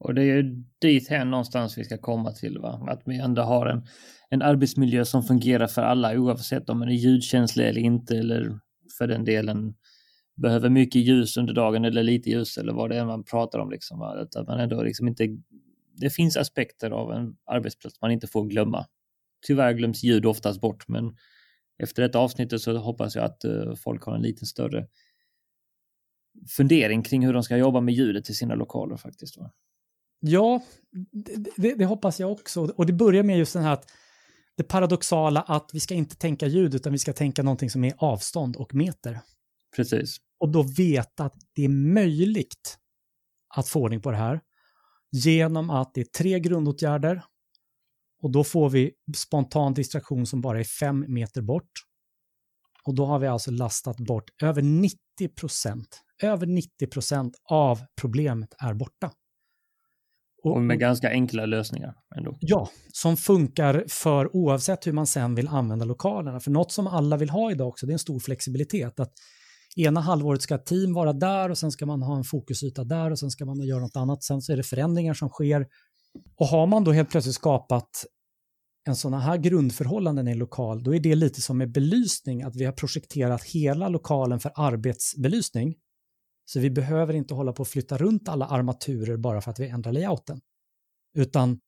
Och 0.00 0.14
det 0.14 0.22
är 0.22 0.36
ju 0.36 0.64
dit 0.80 1.08
här 1.08 1.24
någonstans 1.24 1.78
vi 1.78 1.84
ska 1.84 1.98
komma 1.98 2.32
till, 2.32 2.58
va? 2.58 2.86
att 2.88 3.02
vi 3.04 3.18
ändå 3.18 3.42
har 3.42 3.66
en, 3.66 3.86
en 4.30 4.42
arbetsmiljö 4.42 5.04
som 5.04 5.22
fungerar 5.22 5.66
för 5.66 5.82
alla 5.82 6.18
oavsett 6.18 6.70
om 6.70 6.78
man 6.78 6.88
är 6.88 6.92
ljudkänslig 6.92 7.68
eller 7.68 7.80
inte 7.80 8.18
eller 8.18 8.60
för 8.98 9.06
den 9.06 9.24
delen 9.24 9.74
behöver 10.38 10.68
mycket 10.68 11.02
ljus 11.02 11.36
under 11.36 11.54
dagen 11.54 11.84
eller 11.84 12.02
lite 12.02 12.30
ljus 12.30 12.58
eller 12.58 12.72
vad 12.72 12.90
det 12.90 12.96
är 12.96 13.04
man 13.04 13.24
pratar 13.24 13.58
om. 13.58 13.70
Liksom? 13.70 14.02
Att 14.02 14.46
man 14.46 14.60
ändå 14.60 14.82
liksom 14.82 15.08
inte, 15.08 15.38
det 15.96 16.10
finns 16.10 16.36
aspekter 16.36 16.90
av 16.90 17.12
en 17.12 17.36
arbetsplats 17.46 18.00
man 18.00 18.10
inte 18.10 18.26
får 18.26 18.44
glömma. 18.44 18.86
Tyvärr 19.46 19.72
glöms 19.72 20.02
ljud 20.02 20.26
oftast 20.26 20.60
bort, 20.60 20.88
men 20.88 21.16
efter 21.78 22.02
detta 22.02 22.18
avsnittet 22.18 22.60
så 22.60 22.76
hoppas 22.76 23.16
jag 23.16 23.24
att 23.24 23.44
uh, 23.44 23.74
folk 23.74 24.02
har 24.02 24.14
en 24.14 24.22
lite 24.22 24.46
större 24.46 24.86
fundering 26.48 27.02
kring 27.02 27.26
hur 27.26 27.32
de 27.32 27.42
ska 27.42 27.56
jobba 27.56 27.80
med 27.80 27.94
ljudet 27.94 28.30
i 28.30 28.34
sina 28.34 28.54
lokaler 28.54 28.96
faktiskt. 28.96 29.36
Va? 29.36 29.50
Ja, 30.20 30.62
det, 31.12 31.52
det, 31.56 31.74
det, 31.74 31.84
hoppas 31.84 32.20
jag 32.20 32.32
också. 32.32 32.60
Och 32.60 32.86
det 32.86 32.92
börjar 32.92 33.22
med 33.22 33.38
just 33.38 33.52
den 33.52 33.62
här 33.62 33.72
att 33.72 33.90
det 34.56 34.64
paradoxala 34.64 35.40
att 35.40 35.70
vi 35.72 35.80
ska 35.80 35.94
inte 35.94 36.16
tänka 36.16 36.46
ljud 36.46 36.74
utan 36.74 36.92
vi 36.92 36.98
ska 36.98 37.12
tänka 37.12 37.42
någonting 37.42 37.70
som 37.70 37.84
är 37.84 37.94
avstånd 37.98 38.56
och 38.56 38.74
meter. 38.74 39.20
Precis. 39.76 40.18
Och 40.40 40.52
då 40.52 40.62
veta 40.62 41.24
att 41.24 41.34
det 41.54 41.64
är 41.64 41.68
möjligt 41.68 42.78
att 43.56 43.68
få 43.68 43.80
ordning 43.80 44.00
på 44.00 44.10
det 44.10 44.16
här 44.16 44.40
genom 45.10 45.70
att 45.70 45.94
det 45.94 46.00
är 46.00 46.04
tre 46.04 46.40
grundåtgärder 46.40 47.22
och 48.22 48.32
då 48.32 48.44
får 48.44 48.70
vi 48.70 48.92
spontan 49.16 49.74
distraktion 49.74 50.26
som 50.26 50.40
bara 50.40 50.60
är 50.60 50.64
fem 50.64 51.04
meter 51.08 51.42
bort. 51.42 51.70
Och 52.84 52.94
då 52.94 53.06
har 53.06 53.18
vi 53.18 53.26
alltså 53.26 53.50
lastat 53.50 53.96
bort 53.96 54.24
över 54.42 54.62
90 54.62 54.98
procent. 55.36 56.02
Över 56.22 56.46
90 56.46 56.86
procent 56.86 57.36
av 57.44 57.80
problemet 58.00 58.54
är 58.58 58.74
borta. 58.74 59.12
Och 60.42 60.62
med 60.62 60.78
ganska 60.78 61.10
enkla 61.10 61.46
lösningar 61.46 61.94
ändå. 62.16 62.36
Ja, 62.40 62.70
som 62.92 63.16
funkar 63.16 63.84
för 63.88 64.36
oavsett 64.36 64.86
hur 64.86 64.92
man 64.92 65.06
sen 65.06 65.34
vill 65.34 65.48
använda 65.48 65.84
lokalerna. 65.84 66.40
För 66.40 66.50
något 66.50 66.72
som 66.72 66.86
alla 66.86 67.16
vill 67.16 67.30
ha 67.30 67.50
idag 67.50 67.68
också, 67.68 67.86
det 67.86 67.90
är 67.90 67.94
en 67.94 67.98
stor 67.98 68.20
flexibilitet. 68.20 69.00
Att 69.00 69.12
ena 69.76 70.00
halvåret 70.00 70.42
ska 70.42 70.54
ett 70.54 70.66
team 70.66 70.94
vara 70.94 71.12
där 71.12 71.50
och 71.50 71.58
sen 71.58 71.72
ska 71.72 71.86
man 71.86 72.02
ha 72.02 72.16
en 72.16 72.24
fokusyta 72.24 72.84
där 72.84 73.10
och 73.10 73.18
sen 73.18 73.30
ska 73.30 73.44
man 73.44 73.60
göra 73.60 73.80
något 73.80 73.96
annat. 73.96 74.22
Sen 74.22 74.42
så 74.42 74.52
är 74.52 74.56
det 74.56 74.62
förändringar 74.62 75.14
som 75.14 75.28
sker. 75.28 75.66
Och 76.36 76.46
har 76.46 76.66
man 76.66 76.84
då 76.84 76.92
helt 76.92 77.10
plötsligt 77.10 77.34
skapat 77.34 78.04
en 78.88 78.96
sådana 78.96 79.18
här 79.18 79.36
grundförhållanden 79.36 80.28
i 80.28 80.30
en 80.30 80.38
lokal, 80.38 80.82
då 80.82 80.94
är 80.94 81.00
det 81.00 81.14
lite 81.14 81.42
som 81.42 81.58
med 81.58 81.72
belysning, 81.72 82.42
att 82.42 82.56
vi 82.56 82.64
har 82.64 82.72
projekterat 82.72 83.44
hela 83.44 83.88
lokalen 83.88 84.40
för 84.40 84.52
arbetsbelysning. 84.54 85.74
Så 86.44 86.60
vi 86.60 86.70
behöver 86.70 87.14
inte 87.14 87.34
hålla 87.34 87.52
på 87.52 87.62
att 87.62 87.68
flytta 87.68 87.98
runt 87.98 88.28
alla 88.28 88.46
armaturer 88.46 89.16
bara 89.16 89.40
för 89.40 89.50
att 89.50 89.58
vi 89.58 89.68
ändrar 89.68 89.92
layouten. 89.92 90.40
Utan 91.14 91.60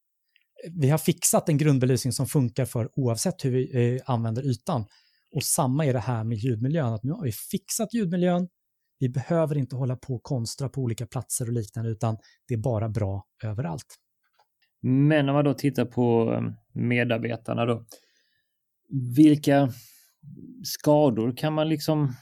vi 0.70 0.88
har 0.90 0.98
fixat 0.98 1.48
en 1.48 1.58
grundbelysning 1.58 2.12
som 2.12 2.26
funkar 2.26 2.64
för 2.64 2.90
oavsett 2.98 3.44
hur 3.44 3.50
vi 3.50 3.94
eh, 3.94 4.02
använder 4.06 4.46
ytan. 4.46 4.84
Och 5.32 5.42
samma 5.42 5.86
är 5.86 5.92
det 5.92 6.00
här 6.00 6.24
med 6.24 6.38
ljudmiljön, 6.38 6.92
att 6.92 7.02
nu 7.02 7.12
har 7.12 7.22
vi 7.22 7.32
fixat 7.32 7.94
ljudmiljön, 7.94 8.48
vi 8.98 9.08
behöver 9.08 9.58
inte 9.58 9.76
hålla 9.76 9.96
på 9.96 10.14
och 10.14 10.22
konstra 10.22 10.68
på 10.68 10.80
olika 10.80 11.06
platser 11.06 11.46
och 11.46 11.52
liknande, 11.52 11.90
utan 11.90 12.16
det 12.48 12.54
är 12.54 12.58
bara 12.58 12.88
bra 12.88 13.26
överallt. 13.44 13.96
Men 14.82 15.28
om 15.28 15.34
man 15.34 15.44
då 15.44 15.54
tittar 15.54 15.84
på 15.84 16.32
eh, 16.32 16.42
medarbetarna 16.72 17.64
då, 17.64 17.86
vilka 19.16 19.72
skador 20.64 21.36
kan 21.36 21.52
man 21.52 21.68
liksom 21.68 22.14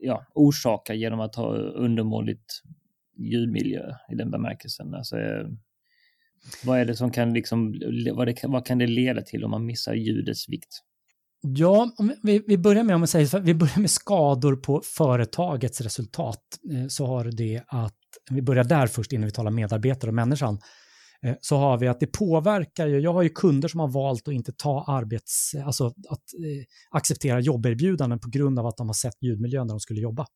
ja, 0.00 0.26
orsaka 0.34 0.94
genom 0.94 1.20
att 1.20 1.34
ha 1.34 1.56
undermåligt 1.56 2.62
ljudmiljö 3.16 3.94
i 4.12 4.14
den 4.14 4.30
bemärkelsen. 4.30 4.94
Alltså, 4.94 5.18
eh, 5.18 5.46
vad 6.64 6.78
är 6.78 6.84
det 6.84 6.96
som 6.96 7.10
kan 7.10 7.32
liksom, 7.32 7.80
vad, 8.14 8.26
det, 8.26 8.44
vad 8.44 8.66
kan 8.66 8.78
det 8.78 8.86
leda 8.86 9.22
till 9.22 9.44
om 9.44 9.50
man 9.50 9.66
missar 9.66 9.94
ljudets 9.94 10.48
vikt? 10.48 10.82
Ja, 11.40 11.90
vi, 12.22 12.44
vi 12.46 12.58
börjar 12.58 12.82
med, 12.82 12.94
om 12.94 13.00
man 13.00 13.08
säger, 13.08 13.40
vi 13.40 13.54
börjar 13.54 13.78
med 13.80 13.90
skador 13.90 14.56
på 14.56 14.82
företagets 14.84 15.80
resultat, 15.80 16.42
eh, 16.72 16.86
så 16.88 17.06
har 17.06 17.24
det 17.24 17.62
att, 17.66 17.94
vi 18.30 18.42
börjar 18.42 18.64
där 18.64 18.86
först 18.86 19.12
innan 19.12 19.24
vi 19.24 19.32
talar 19.32 19.50
medarbetare 19.50 20.10
och 20.10 20.14
människan, 20.14 20.58
eh, 21.22 21.34
så 21.40 21.56
har 21.56 21.78
vi 21.78 21.88
att 21.88 22.00
det 22.00 22.06
påverkar 22.06 22.86
ju, 22.86 23.00
jag 23.00 23.12
har 23.12 23.22
ju 23.22 23.28
kunder 23.28 23.68
som 23.68 23.80
har 23.80 23.88
valt 23.88 24.28
att 24.28 24.34
inte 24.34 24.52
ta 24.52 24.84
arbets, 24.84 25.54
alltså 25.64 25.86
att 25.86 25.94
eh, 26.10 26.64
acceptera 26.90 27.40
jobberbjudanden 27.40 28.18
på 28.18 28.28
grund 28.28 28.58
av 28.58 28.66
att 28.66 28.76
de 28.76 28.86
har 28.86 28.94
sett 28.94 29.22
ljudmiljön 29.22 29.66
när 29.66 29.74
de 29.74 29.80
skulle 29.80 30.00
jobba. 30.00 30.26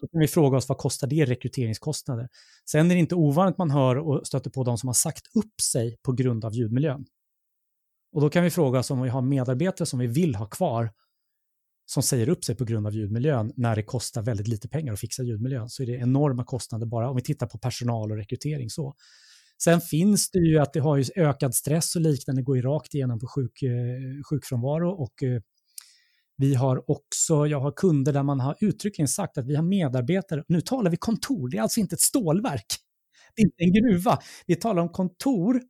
Då 0.00 0.08
kan 0.08 0.20
vi 0.20 0.28
fråga 0.28 0.56
oss 0.56 0.68
vad 0.68 0.78
kostar 0.78 1.06
det 1.06 1.16
i 1.16 1.24
rekryteringskostnader? 1.24 2.28
Sen 2.70 2.90
är 2.90 2.94
det 2.94 3.00
inte 3.00 3.14
ovanligt 3.14 3.58
man 3.58 3.70
hör 3.70 3.96
och 3.96 4.26
stöter 4.26 4.50
på 4.50 4.64
de 4.64 4.78
som 4.78 4.86
har 4.86 4.94
sagt 4.94 5.22
upp 5.34 5.60
sig 5.60 5.96
på 6.02 6.12
grund 6.12 6.44
av 6.44 6.54
ljudmiljön. 6.54 7.04
Och 8.12 8.20
då 8.20 8.30
kan 8.30 8.44
vi 8.44 8.50
fråga 8.50 8.78
oss 8.78 8.90
om 8.90 9.02
vi 9.02 9.08
har 9.08 9.22
medarbetare 9.22 9.86
som 9.86 9.98
vi 9.98 10.06
vill 10.06 10.34
ha 10.34 10.46
kvar 10.46 10.90
som 11.86 12.02
säger 12.02 12.28
upp 12.28 12.44
sig 12.44 12.54
på 12.54 12.64
grund 12.64 12.86
av 12.86 12.94
ljudmiljön 12.94 13.52
när 13.56 13.76
det 13.76 13.82
kostar 13.82 14.22
väldigt 14.22 14.48
lite 14.48 14.68
pengar 14.68 14.92
att 14.92 15.00
fixa 15.00 15.22
ljudmiljön 15.22 15.68
så 15.68 15.82
är 15.82 15.86
det 15.86 15.92
enorma 15.92 16.44
kostnader 16.44 16.86
bara 16.86 17.10
om 17.10 17.16
vi 17.16 17.22
tittar 17.22 17.46
på 17.46 17.58
personal 17.58 18.10
och 18.10 18.16
rekrytering 18.16 18.70
så. 18.70 18.94
Sen 19.62 19.80
finns 19.80 20.30
det 20.30 20.38
ju 20.38 20.58
att 20.58 20.72
det 20.72 20.80
har 20.80 20.96
ju 20.96 21.04
ökad 21.16 21.54
stress 21.54 21.96
och 21.96 22.02
liknande, 22.02 22.42
går 22.42 22.56
ju 22.56 22.62
rakt 22.62 22.94
igenom 22.94 23.18
på 23.18 23.26
sjuk, 23.26 23.62
eh, 23.62 24.22
sjukfrånvaro 24.30 24.90
och 24.90 25.22
eh, 25.22 25.40
vi 26.36 26.54
har 26.54 26.90
också, 26.90 27.46
jag 27.46 27.60
har 27.60 27.72
kunder 27.72 28.12
där 28.12 28.22
man 28.22 28.40
har 28.40 28.56
uttryckligen 28.60 29.08
sagt 29.08 29.38
att 29.38 29.46
vi 29.46 29.54
har 29.56 29.62
medarbetare, 29.62 30.44
nu 30.48 30.60
talar 30.60 30.90
vi 30.90 30.96
kontor, 30.96 31.48
det 31.48 31.58
är 31.58 31.62
alltså 31.62 31.80
inte 31.80 31.94
ett 31.94 32.00
stålverk, 32.00 32.66
det 33.36 33.42
är 33.42 33.44
inte 33.44 33.62
en 33.64 33.72
gruva, 33.72 34.18
vi 34.46 34.56
talar 34.56 34.82
om 34.82 34.88
kontor 34.88 35.60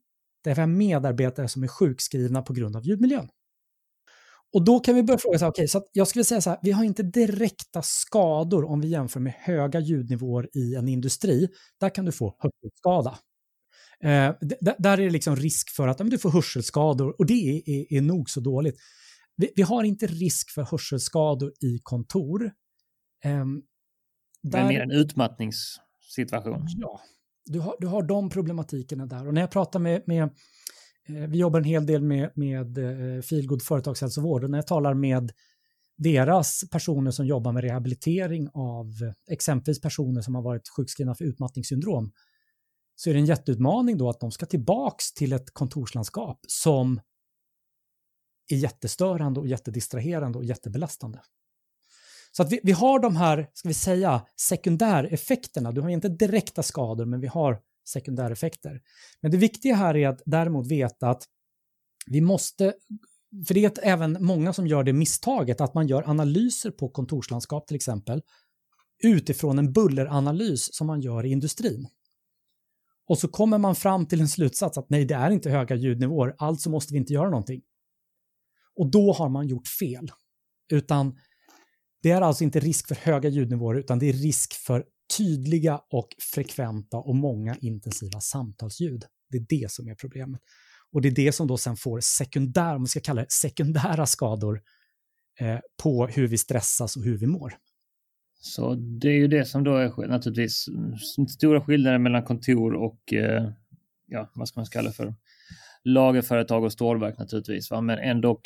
där 0.44 0.54
vi 0.54 0.60
har 0.60 0.68
medarbetare 0.68 1.48
som 1.48 1.62
är 1.62 1.68
sjukskrivna 1.68 2.42
på 2.42 2.52
grund 2.52 2.76
av 2.76 2.84
ljudmiljön. 2.84 3.28
Och 4.52 4.64
då 4.64 4.80
kan 4.80 4.94
vi 4.94 5.02
börja 5.02 5.18
fråga, 5.18 5.36
okej, 5.36 5.48
okay, 5.48 5.68
så 5.68 5.82
jag 5.92 6.08
skulle 6.08 6.24
säga 6.24 6.40
så 6.40 6.50
här, 6.50 6.58
vi 6.62 6.70
har 6.70 6.84
inte 6.84 7.02
direkta 7.02 7.82
skador 7.82 8.64
om 8.64 8.80
vi 8.80 8.88
jämför 8.88 9.20
med 9.20 9.32
höga 9.32 9.80
ljudnivåer 9.80 10.48
i 10.56 10.74
en 10.74 10.88
industri. 10.88 11.48
Där 11.80 11.90
kan 11.94 12.04
du 12.04 12.12
få 12.12 12.36
hörselskada. 12.38 13.18
Eh, 14.00 14.34
där 14.78 14.98
är 14.98 15.04
det 15.04 15.10
liksom 15.10 15.36
risk 15.36 15.70
för 15.76 15.88
att 15.88 16.00
ja, 16.00 16.06
du 16.06 16.18
får 16.18 16.30
hörselskador 16.30 17.14
och 17.18 17.26
det 17.26 17.34
är, 17.34 17.70
är, 17.70 17.92
är 17.92 18.00
nog 18.00 18.30
så 18.30 18.40
dåligt. 18.40 18.76
Vi, 19.36 19.52
vi, 19.56 19.62
har 19.62 19.84
inte 19.84 20.06
risk 20.06 20.50
för 20.50 20.62
hörselskador 20.62 21.52
i 21.60 21.78
kontor. 21.82 22.44
Eh, 23.24 23.44
där, 24.42 24.58
Men 24.58 24.68
mer 24.68 24.80
en 24.80 24.90
utmattningssituation. 24.90 26.66
Ja, 26.68 27.00
du 27.48 27.60
har, 27.60 27.76
du 27.80 27.86
har 27.86 28.02
de 28.02 28.30
problematikerna 28.30 29.06
där. 29.06 29.26
Och 29.26 29.34
när 29.34 29.40
jag 29.40 29.50
pratar 29.50 29.80
med, 29.80 30.02
med 30.06 30.22
eh, 31.08 31.28
vi 31.28 31.38
jobbar 31.38 31.58
en 31.58 31.64
hel 31.64 31.86
del 31.86 32.02
med, 32.02 32.30
med 32.34 32.78
eh, 32.78 33.22
Feelgood 33.22 33.62
företagshälsovård 33.62 34.44
och 34.44 34.50
när 34.50 34.58
jag 34.58 34.66
talar 34.66 34.94
med 34.94 35.32
deras 35.96 36.64
personer 36.70 37.10
som 37.10 37.26
jobbar 37.26 37.52
med 37.52 37.64
rehabilitering 37.64 38.48
av 38.54 38.86
eh, 38.86 39.12
exempelvis 39.34 39.80
personer 39.80 40.20
som 40.20 40.34
har 40.34 40.42
varit 40.42 40.68
sjukskrivna 40.76 41.14
för 41.14 41.24
utmattningssyndrom 41.24 42.12
så 42.96 43.10
är 43.10 43.14
det 43.14 43.20
en 43.20 43.26
jätteutmaning 43.26 43.98
då 43.98 44.10
att 44.10 44.20
de 44.20 44.30
ska 44.30 44.46
tillbaks 44.46 45.12
till 45.12 45.32
ett 45.32 45.50
kontorslandskap 45.50 46.40
som 46.48 47.00
är 48.48 48.56
jättestörande 48.56 49.40
och 49.40 49.46
jättedistraherande 49.46 50.38
och 50.38 50.44
jättebelastande. 50.44 51.18
Så 52.32 52.42
att 52.42 52.52
vi, 52.52 52.60
vi 52.62 52.72
har 52.72 52.98
de 52.98 53.16
här, 53.16 53.50
ska 53.52 53.68
vi 53.68 53.74
säga, 53.74 54.26
sekundäreffekterna. 54.40 55.72
Du 55.72 55.80
har 55.80 55.88
inte 55.88 56.08
direkta 56.08 56.62
skador, 56.62 57.04
men 57.04 57.20
vi 57.20 57.26
har 57.26 57.60
sekundäreffekter. 57.88 58.80
Men 59.20 59.30
det 59.30 59.36
viktiga 59.36 59.74
här 59.74 59.96
är 59.96 60.08
att 60.08 60.22
däremot 60.26 60.66
veta 60.66 61.10
att 61.10 61.22
vi 62.06 62.20
måste, 62.20 62.74
för 63.46 63.54
det 63.54 63.64
är 63.64 63.72
även 63.82 64.16
många 64.20 64.52
som 64.52 64.66
gör 64.66 64.84
det 64.84 64.92
misstaget, 64.92 65.60
att 65.60 65.74
man 65.74 65.86
gör 65.86 66.10
analyser 66.10 66.70
på 66.70 66.88
kontorslandskap 66.88 67.66
till 67.66 67.76
exempel, 67.76 68.22
utifrån 69.04 69.58
en 69.58 69.72
bulleranalys 69.72 70.74
som 70.74 70.86
man 70.86 71.00
gör 71.00 71.26
i 71.26 71.30
industrin. 71.30 71.88
Och 73.08 73.18
så 73.18 73.28
kommer 73.28 73.58
man 73.58 73.74
fram 73.74 74.06
till 74.06 74.20
en 74.20 74.28
slutsats 74.28 74.78
att 74.78 74.90
nej, 74.90 75.04
det 75.04 75.14
är 75.14 75.30
inte 75.30 75.50
höga 75.50 75.76
ljudnivåer, 75.76 76.34
alltså 76.38 76.70
måste 76.70 76.92
vi 76.92 76.98
inte 76.98 77.12
göra 77.12 77.30
någonting. 77.30 77.62
Och 78.76 78.90
då 78.90 79.12
har 79.12 79.28
man 79.28 79.48
gjort 79.48 79.68
fel. 79.68 80.10
Utan 80.72 81.18
det 82.02 82.10
är 82.10 82.20
alltså 82.20 82.44
inte 82.44 82.60
risk 82.60 82.88
för 82.88 82.94
höga 82.94 83.28
ljudnivåer, 83.28 83.78
utan 83.78 83.98
det 83.98 84.08
är 84.08 84.12
risk 84.12 84.54
för 84.54 84.84
tydliga 85.16 85.80
och 85.90 86.08
frekventa 86.34 86.96
och 86.96 87.16
många 87.16 87.56
intensiva 87.60 88.20
samtalsljud. 88.20 89.04
Det 89.30 89.38
är 89.38 89.46
det 89.48 89.70
som 89.70 89.88
är 89.88 89.94
problemet. 89.94 90.40
Och 90.92 91.02
det 91.02 91.08
är 91.08 91.12
det 91.12 91.32
som 91.32 91.46
då 91.46 91.56
sen 91.56 91.76
får 91.76 92.00
sekundär, 92.00 92.76
om 92.76 92.82
vi 92.82 92.88
ska 92.88 93.00
kalla 93.00 93.20
det 93.20 93.32
sekundära 93.32 94.06
skador 94.06 94.62
eh, 95.40 95.58
på 95.82 96.06
hur 96.06 96.26
vi 96.26 96.38
stressas 96.38 96.96
och 96.96 97.04
hur 97.04 97.18
vi 97.18 97.26
mår. 97.26 97.54
Så 98.40 98.74
det 98.74 99.08
är 99.08 99.16
ju 99.16 99.28
det 99.28 99.44
som 99.44 99.64
då 99.64 99.76
är 99.76 100.08
naturligtvis 100.08 100.68
mm, 100.68 101.28
stora 101.28 101.60
skillnader 101.60 101.98
mellan 101.98 102.22
kontor 102.22 102.74
och 102.74 103.12
eh, 103.12 103.50
ja, 104.06 104.30
vad 104.34 104.48
ska 104.48 104.60
man 104.60 104.66
kalla 104.66 104.88
det 104.88 104.94
för 104.94 105.14
lagerföretag 105.84 106.64
och 106.64 106.72
stålverk 106.72 107.18
naturligtvis, 107.18 107.70
va? 107.70 107.80
men 107.80 107.98
ändå 107.98 108.40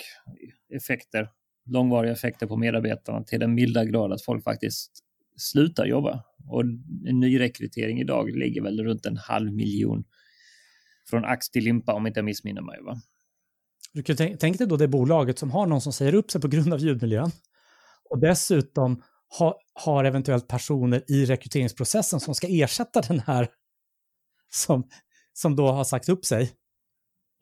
effekter, 0.75 1.29
långvariga 1.67 2.13
effekter 2.13 2.47
på 2.47 2.57
medarbetarna 2.57 3.25
till 3.25 3.41
den 3.41 3.55
milda 3.55 3.85
grad 3.85 4.13
att 4.13 4.25
folk 4.25 4.45
faktiskt 4.45 4.91
slutar 5.37 5.87
jobba. 5.87 6.25
Och 6.49 6.61
en 7.07 7.21
nyrekrytering 7.21 8.01
idag 8.01 8.37
ligger 8.37 8.63
väl 8.63 8.85
runt 8.85 9.07
en 9.07 9.17
halv 9.17 9.53
miljon 9.53 10.05
från 11.11 11.25
ax 11.25 11.51
till 11.51 11.65
limpa 11.65 11.93
om 11.93 12.07
inte 12.07 12.19
jag 12.19 12.25
missminner 12.25 12.63
mig. 12.63 12.79
Va? 12.83 13.01
Du 13.93 14.03
kan 14.03 14.17
tänka 14.17 14.59
dig 14.59 14.67
då 14.67 14.77
det 14.77 14.89
bolaget 14.89 15.39
som 15.39 15.51
har 15.51 15.67
någon 15.67 15.81
som 15.81 15.93
säger 15.93 16.15
upp 16.15 16.31
sig 16.31 16.41
på 16.41 16.49
grund 16.49 16.73
av 16.73 16.81
ljudmiljön 16.81 17.31
och 18.11 18.21
dessutom 18.21 19.03
ha, 19.39 19.59
har 19.75 20.05
eventuellt 20.05 20.49
personer 20.49 21.03
i 21.09 21.25
rekryteringsprocessen 21.25 22.21
som 22.21 22.35
ska 22.35 22.47
ersätta 22.51 23.01
den 23.01 23.21
här 23.21 23.49
som, 24.55 24.89
som 25.33 25.57
då 25.57 25.69
har 25.69 25.85
sagt 25.85 26.09
upp 26.09 26.25
sig 26.25 26.51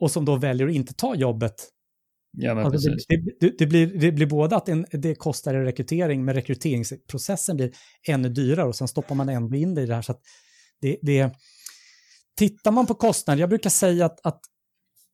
och 0.01 0.11
som 0.11 0.25
då 0.25 0.37
väljer 0.37 0.67
att 0.67 0.75
inte 0.75 0.95
ta 0.95 1.15
jobbet. 1.15 1.69
Ja, 2.33 2.55
men 2.55 2.67
alltså 2.67 2.91
det, 3.09 3.39
det, 3.41 3.59
det, 3.59 3.67
blir, 3.67 3.87
det 3.87 4.13
blir 4.13 4.27
både 4.27 4.57
att 4.57 4.69
en, 4.69 4.87
det 4.93 5.15
kostar 5.15 5.55
en 5.55 5.65
rekrytering, 5.65 6.25
men 6.25 6.35
rekryteringsprocessen 6.35 7.57
blir 7.57 7.73
ännu 8.09 8.29
dyrare 8.29 8.69
och 8.69 8.77
sen 8.77 8.89
stoppar 8.89 9.15
man 9.15 9.29
ändå 9.29 9.57
in 9.57 9.75
det 9.75 9.83
i 9.83 9.87
det 9.87 9.95
här. 9.95 10.03
Så 10.03 10.13
att 10.13 10.21
det, 10.81 10.99
det, 11.03 11.35
tittar 12.37 12.71
man 12.71 12.87
på 12.87 12.95
kostnader, 12.95 13.41
jag 13.41 13.49
brukar 13.49 13.71
säga 13.71 14.07
att, 14.07 14.27
att 14.27 14.41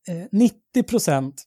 eh, 0.09 0.27
90 0.33 0.83
procent 0.89 1.45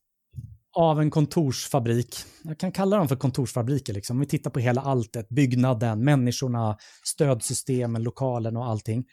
av 0.75 1.01
en 1.01 1.11
kontorsfabrik, 1.11 2.15
jag 2.43 2.57
kan 2.57 2.71
kalla 2.71 2.97
dem 2.97 3.07
för 3.07 3.15
kontorsfabriker, 3.15 3.93
liksom. 3.93 4.17
om 4.17 4.21
vi 4.21 4.27
tittar 4.27 4.51
på 4.51 4.59
hela 4.59 4.81
alltet, 4.81 5.29
byggnaden, 5.29 6.03
människorna, 6.03 6.77
stödsystemen, 7.05 8.03
lokalen 8.03 8.57
och 8.57 8.65
allting. 8.65 9.05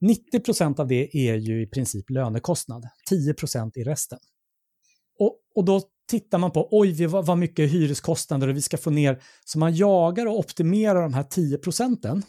90 0.00 0.40
procent 0.40 0.80
av 0.80 0.86
det 0.86 1.16
är 1.16 1.34
ju 1.34 1.62
i 1.62 1.66
princip 1.66 2.10
lönekostnad, 2.10 2.88
10 3.08 3.34
procent 3.34 3.76
i 3.76 3.84
resten. 3.84 4.18
Och, 5.18 5.38
och 5.54 5.64
då 5.64 5.82
tittar 6.10 6.38
man 6.38 6.50
på, 6.50 6.68
oj, 6.70 7.06
vad 7.06 7.38
mycket 7.38 7.72
hyreskostnader 7.72 8.48
och 8.48 8.56
vi 8.56 8.62
ska 8.62 8.76
få 8.78 8.90
ner, 8.90 9.22
så 9.44 9.58
man 9.58 9.74
jagar 9.74 10.26
och 10.26 10.38
optimerar 10.38 11.02
de 11.02 11.14
här 11.14 11.22
10 11.22 11.58
procenten. 11.58 12.22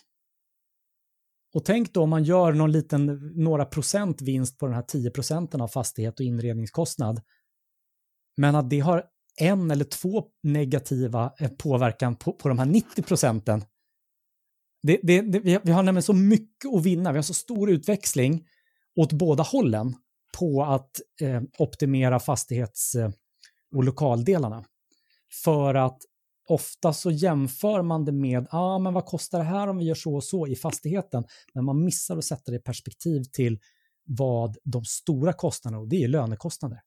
Och 1.54 1.66
tänk 1.66 1.94
då 1.94 2.02
om 2.04 2.10
man 2.10 2.24
gör 2.24 2.54
någon 2.54 2.72
liten, 2.72 3.06
några 3.36 3.66
procent 3.66 4.22
vinst 4.22 4.58
på 4.60 4.66
den 4.66 4.76
här 4.76 4.82
10 4.82 5.12
procenten 5.12 5.62
av 5.62 5.68
fastighet 5.68 6.20
och 6.20 6.26
inredningskostnad 6.26 7.22
men 8.38 8.56
att 8.56 8.70
det 8.70 8.80
har 8.80 9.04
en 9.42 9.72
eller 9.72 9.86
två 9.86 10.24
negativa 10.44 11.34
eh, 11.40 11.50
påverkan 11.50 12.16
på, 12.16 12.34
på 12.34 12.50
de 12.50 12.60
här 12.60 12.66
90 12.66 13.04
procenten. 13.04 13.66
Det, 14.84 15.00
det, 15.04 15.22
det, 15.22 15.62
vi 15.64 15.72
har 15.72 15.84
nämligen 15.84 16.04
så 16.04 16.14
mycket 16.14 16.74
att 16.74 16.86
vinna, 16.86 17.12
vi 17.12 17.18
har 17.18 17.24
så 17.24 17.34
stor 17.34 17.72
utväxling 17.72 18.48
åt 18.96 19.14
båda 19.14 19.44
hållen 19.44 19.96
på 20.40 20.64
att 20.64 20.92
eh, 21.22 21.42
optimera 21.58 22.20
fastighets 22.20 22.96
eh, 22.96 23.10
och 23.76 23.84
lokaldelarna. 23.84 24.66
För 25.44 25.76
att 25.76 25.98
ofta 26.48 26.94
så 26.94 27.12
jämför 27.12 27.82
man 27.82 28.06
det 28.06 28.12
med, 28.12 28.48
ja 28.52 28.60
ah, 28.60 28.80
men 28.80 28.94
vad 28.94 29.06
kostar 29.06 29.40
det 29.40 29.46
här 29.46 29.68
om 29.68 29.78
vi 29.78 29.86
gör 29.86 29.96
så 29.96 30.16
och 30.16 30.24
så 30.24 30.48
i 30.48 30.56
fastigheten? 30.56 31.24
Men 31.54 31.66
man 31.66 31.84
missar 31.84 32.18
att 32.18 32.24
sätta 32.24 32.52
det 32.52 32.58
i 32.58 32.62
perspektiv 32.62 33.24
till 33.24 33.60
vad 34.06 34.58
de 34.64 34.86
stora 34.86 35.34
kostnaderna, 35.34 35.82
och 35.82 35.88
det 35.88 36.04
är 36.04 36.08
lönekostnader. 36.08 36.82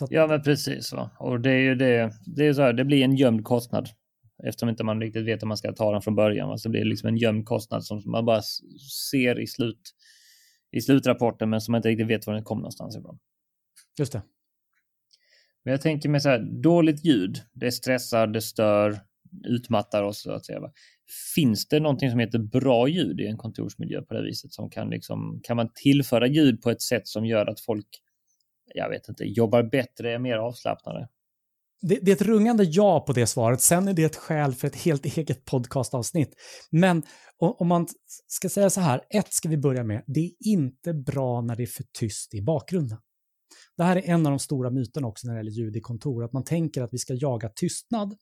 Att... 0.00 0.10
Ja, 0.10 0.26
men 0.26 0.42
precis. 0.42 0.92
Va? 0.92 1.10
Och 1.18 1.40
det 1.40 1.50
är 1.50 1.58
ju 1.58 1.74
det. 1.74 2.12
Det 2.36 2.46
är 2.46 2.52
så 2.52 2.62
här, 2.62 2.72
det 2.72 2.84
blir 2.84 3.04
en 3.04 3.16
gömd 3.16 3.44
kostnad 3.44 3.88
eftersom 4.46 4.68
inte 4.68 4.84
man 4.84 5.00
riktigt 5.00 5.26
vet 5.26 5.42
om 5.42 5.48
man 5.48 5.56
ska 5.56 5.72
ta 5.72 5.92
den 5.92 6.02
från 6.02 6.14
början. 6.14 6.48
Va? 6.48 6.58
Så 6.58 6.68
det 6.68 6.72
blir 6.72 6.84
liksom 6.84 7.08
en 7.08 7.16
gömd 7.16 7.46
kostnad 7.46 7.84
som 7.84 8.02
man 8.06 8.24
bara 8.24 8.42
ser 9.10 9.40
i 9.40 9.46
slut 9.46 9.80
i 10.70 10.80
slutrapporten, 10.80 11.50
men 11.50 11.60
som 11.60 11.72
man 11.72 11.78
inte 11.78 11.88
riktigt 11.88 12.06
vet 12.06 12.26
var 12.26 12.34
den 12.34 12.44
kommer 12.44 12.62
någonstans 12.62 12.96
ifrån. 12.96 13.18
Just 13.98 14.12
det. 14.12 14.22
Men 15.64 15.72
jag 15.72 15.80
tänker 15.80 16.08
mig 16.08 16.20
så 16.20 16.28
här, 16.28 16.62
dåligt 16.62 17.04
ljud, 17.04 17.42
det 17.52 17.72
stressar, 17.72 18.26
det 18.26 18.40
stör, 18.40 19.00
utmattar 19.44 20.02
oss 20.02 20.22
så 20.22 20.32
att 20.32 20.46
säga. 20.46 20.60
Finns 21.34 21.68
det 21.68 21.80
någonting 21.80 22.10
som 22.10 22.18
heter 22.18 22.38
bra 22.38 22.88
ljud 22.88 23.20
i 23.20 23.26
en 23.26 23.36
kontorsmiljö 23.36 24.02
på 24.02 24.14
det 24.14 24.22
viset 24.22 24.52
som 24.52 24.70
kan 24.70 24.90
liksom, 24.90 25.40
kan 25.42 25.56
man 25.56 25.72
tillföra 25.74 26.26
ljud 26.26 26.62
på 26.62 26.70
ett 26.70 26.82
sätt 26.82 27.08
som 27.08 27.26
gör 27.26 27.46
att 27.46 27.60
folk 27.60 27.86
jag 28.74 28.88
vet 28.88 29.08
inte, 29.08 29.24
jobbar 29.24 29.62
bättre, 29.62 30.12
är 30.12 30.18
mer 30.18 30.36
avslappnade? 30.36 31.08
Det, 31.82 31.98
det, 32.02 32.10
är 32.10 32.16
ett 32.16 32.22
rungande 32.22 32.64
ja 32.64 33.00
på 33.00 33.12
det 33.12 33.26
svaret. 33.26 33.60
Sen 33.60 33.88
är 33.88 33.92
det 33.92 34.04
ett 34.04 34.16
skäl 34.16 34.54
för 34.54 34.68
ett 34.68 34.76
helt 34.76 35.06
eget 35.06 35.44
podcastavsnitt. 35.44 36.34
Men 36.70 37.02
om 37.38 37.68
man 37.68 37.86
ska 38.26 38.48
säga 38.48 38.70
så 38.70 38.80
här, 38.80 39.00
ett 39.10 39.32
ska 39.32 39.48
vi 39.48 39.56
börja 39.56 39.84
med, 39.84 40.04
det 40.06 40.20
är 40.20 40.32
inte 40.40 40.94
bra 40.94 41.40
när 41.40 41.56
det 41.56 41.62
är 41.62 41.66
för 41.66 41.84
tyst 41.98 42.34
i 42.34 42.42
bakgrunden. 42.42 42.98
Det 43.76 43.84
här 43.84 43.96
är 43.96 44.02
en 44.02 44.26
av 44.26 44.32
de 44.32 44.38
stora 44.38 44.70
myterna 44.70 45.06
också 45.08 45.26
när 45.26 45.34
det 45.34 45.38
gäller 45.38 45.50
ljud 45.50 45.76
i 45.76 45.80
kontor, 45.80 46.24
att 46.24 46.32
man 46.32 46.44
tänker 46.44 46.82
att 46.82 46.92
vi 46.92 46.98
ska 46.98 47.14
jaga 47.14 47.48
tystnad. 47.48 48.16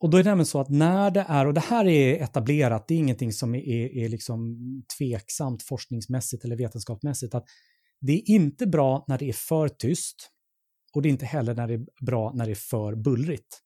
Och 0.00 0.10
då 0.10 0.18
är 0.18 0.22
det 0.22 0.30
nämligen 0.30 0.46
så 0.46 0.60
att 0.60 0.70
när 0.70 1.10
det 1.10 1.26
är, 1.28 1.46
och 1.46 1.54
det 1.54 1.60
här 1.60 1.86
är 1.86 2.22
etablerat, 2.22 2.88
det 2.88 2.94
är 2.94 2.98
ingenting 2.98 3.32
som 3.32 3.54
är, 3.54 3.96
är 4.04 4.08
liksom 4.08 4.58
tveksamt 4.98 5.62
forskningsmässigt 5.62 6.44
eller 6.44 6.56
vetenskapsmässigt, 6.56 7.34
att 7.34 7.44
det 8.00 8.12
är 8.12 8.30
inte 8.30 8.66
bra 8.66 9.04
när 9.08 9.18
det 9.18 9.28
är 9.28 9.32
för 9.32 9.68
tyst 9.68 10.28
och 10.94 11.02
det 11.02 11.08
är 11.08 11.10
inte 11.10 11.26
heller 11.26 11.54
när 11.54 11.68
det 11.68 11.74
är 11.74 11.86
bra 12.00 12.32
när 12.34 12.46
det 12.46 12.52
är 12.52 12.54
för 12.54 12.94
bullrigt. 12.94 13.60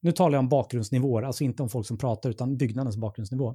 Nu 0.00 0.12
talar 0.12 0.36
jag 0.36 0.40
om 0.40 0.48
bakgrundsnivåer, 0.48 1.22
alltså 1.22 1.44
inte 1.44 1.62
om 1.62 1.68
folk 1.68 1.86
som 1.86 1.98
pratar 1.98 2.30
utan 2.30 2.56
byggnadens 2.56 2.96
bakgrundsnivå. 2.96 3.54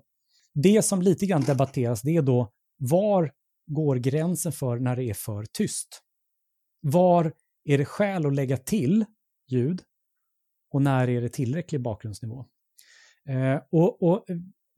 Det 0.54 0.86
som 0.86 1.02
lite 1.02 1.26
grann 1.26 1.42
debatteras 1.42 2.02
det 2.02 2.16
är 2.16 2.22
då 2.22 2.52
var 2.78 3.32
går 3.68 3.96
gränsen 3.96 4.52
för 4.52 4.80
när 4.80 4.96
det 4.96 5.04
är 5.04 5.14
för 5.14 5.46
tyst? 5.54 6.02
Var 6.82 7.34
är 7.64 7.78
det 7.78 7.86
skäl 7.86 8.26
att 8.26 8.36
lägga 8.36 8.58
till 8.58 9.06
ljud 9.48 9.82
och 10.74 10.82
när 10.82 11.10
är 11.10 11.22
det 11.22 11.30
tillräcklig 11.30 11.82
bakgrundsnivå? 11.82 12.46
Eh, 13.30 13.62
och, 13.72 14.04
och 14.04 14.26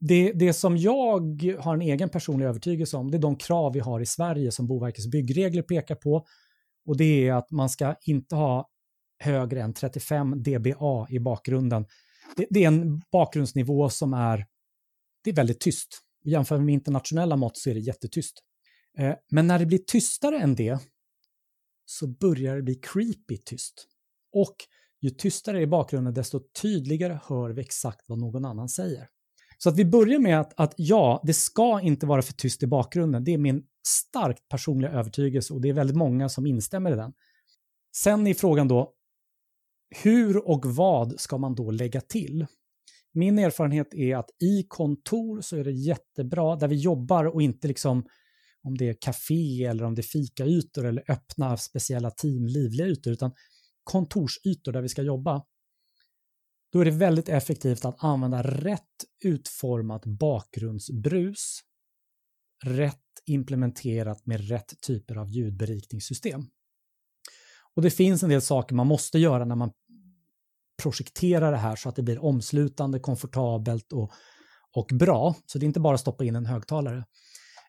det, 0.00 0.32
det 0.32 0.52
som 0.52 0.76
jag 0.76 1.42
har 1.60 1.74
en 1.74 1.82
egen 1.82 2.08
personlig 2.08 2.46
övertygelse 2.46 2.96
om, 2.96 3.10
det 3.10 3.16
är 3.16 3.22
de 3.22 3.36
krav 3.36 3.72
vi 3.72 3.80
har 3.80 4.00
i 4.00 4.06
Sverige 4.06 4.52
som 4.52 4.66
Boverkets 4.66 5.06
byggregler 5.06 5.62
pekar 5.62 5.94
på. 5.94 6.26
Och 6.86 6.96
det 6.96 7.28
är 7.28 7.32
att 7.32 7.50
man 7.50 7.68
ska 7.68 7.96
inte 8.02 8.36
ha 8.36 8.70
högre 9.18 9.62
än 9.62 9.74
35 9.74 10.42
dBA 10.42 11.06
i 11.10 11.20
bakgrunden. 11.20 11.86
Det, 12.36 12.46
det 12.50 12.64
är 12.64 12.68
en 12.68 13.02
bakgrundsnivå 13.12 13.90
som 13.90 14.14
är, 14.14 14.46
det 15.24 15.30
är 15.30 15.34
väldigt 15.34 15.60
tyst. 15.60 16.00
Jämför 16.24 16.58
med 16.58 16.72
internationella 16.72 17.36
mått 17.36 17.56
så 17.56 17.70
är 17.70 17.74
det 17.74 17.80
jättetyst. 17.80 18.42
Eh, 18.98 19.14
men 19.30 19.46
när 19.46 19.58
det 19.58 19.66
blir 19.66 19.78
tystare 19.78 20.38
än 20.38 20.54
det 20.54 20.78
så 21.86 22.06
börjar 22.06 22.56
det 22.56 22.62
bli 22.62 22.74
creepy 22.74 23.36
tyst. 23.36 23.86
Och 24.32 24.56
ju 25.00 25.10
tystare 25.10 25.62
i 25.62 25.66
bakgrunden, 25.66 26.14
desto 26.14 26.40
tydligare 26.62 27.20
hör 27.24 27.50
vi 27.50 27.62
exakt 27.62 28.08
vad 28.08 28.18
någon 28.18 28.44
annan 28.44 28.68
säger. 28.68 29.08
Så 29.58 29.68
att 29.68 29.76
vi 29.76 29.84
börjar 29.84 30.18
med 30.18 30.40
att, 30.40 30.52
att 30.56 30.74
ja, 30.76 31.22
det 31.24 31.34
ska 31.34 31.80
inte 31.80 32.06
vara 32.06 32.22
för 32.22 32.32
tyst 32.32 32.62
i 32.62 32.66
bakgrunden. 32.66 33.24
Det 33.24 33.34
är 33.34 33.38
min 33.38 33.66
starkt 33.86 34.48
personliga 34.48 34.90
övertygelse 34.90 35.54
och 35.54 35.60
det 35.60 35.68
är 35.68 35.72
väldigt 35.72 35.96
många 35.96 36.28
som 36.28 36.46
instämmer 36.46 36.92
i 36.92 36.96
den. 36.96 37.12
Sen 37.96 38.26
är 38.26 38.34
frågan 38.34 38.68
då, 38.68 38.92
hur 40.02 40.48
och 40.48 40.66
vad 40.66 41.20
ska 41.20 41.38
man 41.38 41.54
då 41.54 41.70
lägga 41.70 42.00
till? 42.00 42.46
Min 43.12 43.38
erfarenhet 43.38 43.94
är 43.94 44.16
att 44.16 44.30
i 44.42 44.66
kontor 44.68 45.40
så 45.40 45.56
är 45.56 45.64
det 45.64 45.72
jättebra 45.72 46.56
där 46.56 46.68
vi 46.68 46.76
jobbar 46.76 47.24
och 47.24 47.42
inte 47.42 47.68
liksom 47.68 48.06
om 48.62 48.76
det 48.78 48.88
är 48.88 48.96
café 49.00 49.64
eller 49.64 49.84
om 49.84 49.94
det 49.94 50.00
är 50.00 50.02
fikaytor 50.02 50.86
eller 50.86 51.10
öppna 51.10 51.56
speciella 51.56 52.10
team, 52.10 52.46
livliga 52.46 52.86
ytor, 52.86 53.12
utan 53.12 53.32
kontorsytor 53.84 54.72
där 54.72 54.82
vi 54.82 54.88
ska 54.88 55.02
jobba, 55.02 55.44
då 56.72 56.80
är 56.80 56.84
det 56.84 56.90
väldigt 56.90 57.28
effektivt 57.28 57.84
att 57.84 58.04
använda 58.04 58.42
rätt 58.42 59.04
utformat 59.24 60.06
bakgrundsbrus, 60.06 61.60
rätt 62.64 63.00
implementerat 63.26 64.26
med 64.26 64.48
rätt 64.48 64.80
typer 64.80 65.16
av 65.16 65.28
ljudberikningssystem. 65.28 66.46
Och 67.74 67.82
det 67.82 67.90
finns 67.90 68.22
en 68.22 68.28
del 68.28 68.42
saker 68.42 68.74
man 68.74 68.86
måste 68.86 69.18
göra 69.18 69.44
när 69.44 69.56
man 69.56 69.72
projekterar 70.82 71.52
det 71.52 71.58
här 71.58 71.76
så 71.76 71.88
att 71.88 71.96
det 71.96 72.02
blir 72.02 72.24
omslutande, 72.24 72.98
komfortabelt 72.98 73.92
och, 73.92 74.12
och 74.72 74.90
bra. 74.92 75.34
Så 75.46 75.58
det 75.58 75.64
är 75.64 75.66
inte 75.66 75.80
bara 75.80 75.94
att 75.94 76.00
stoppa 76.00 76.24
in 76.24 76.36
en 76.36 76.46
högtalare. 76.46 77.04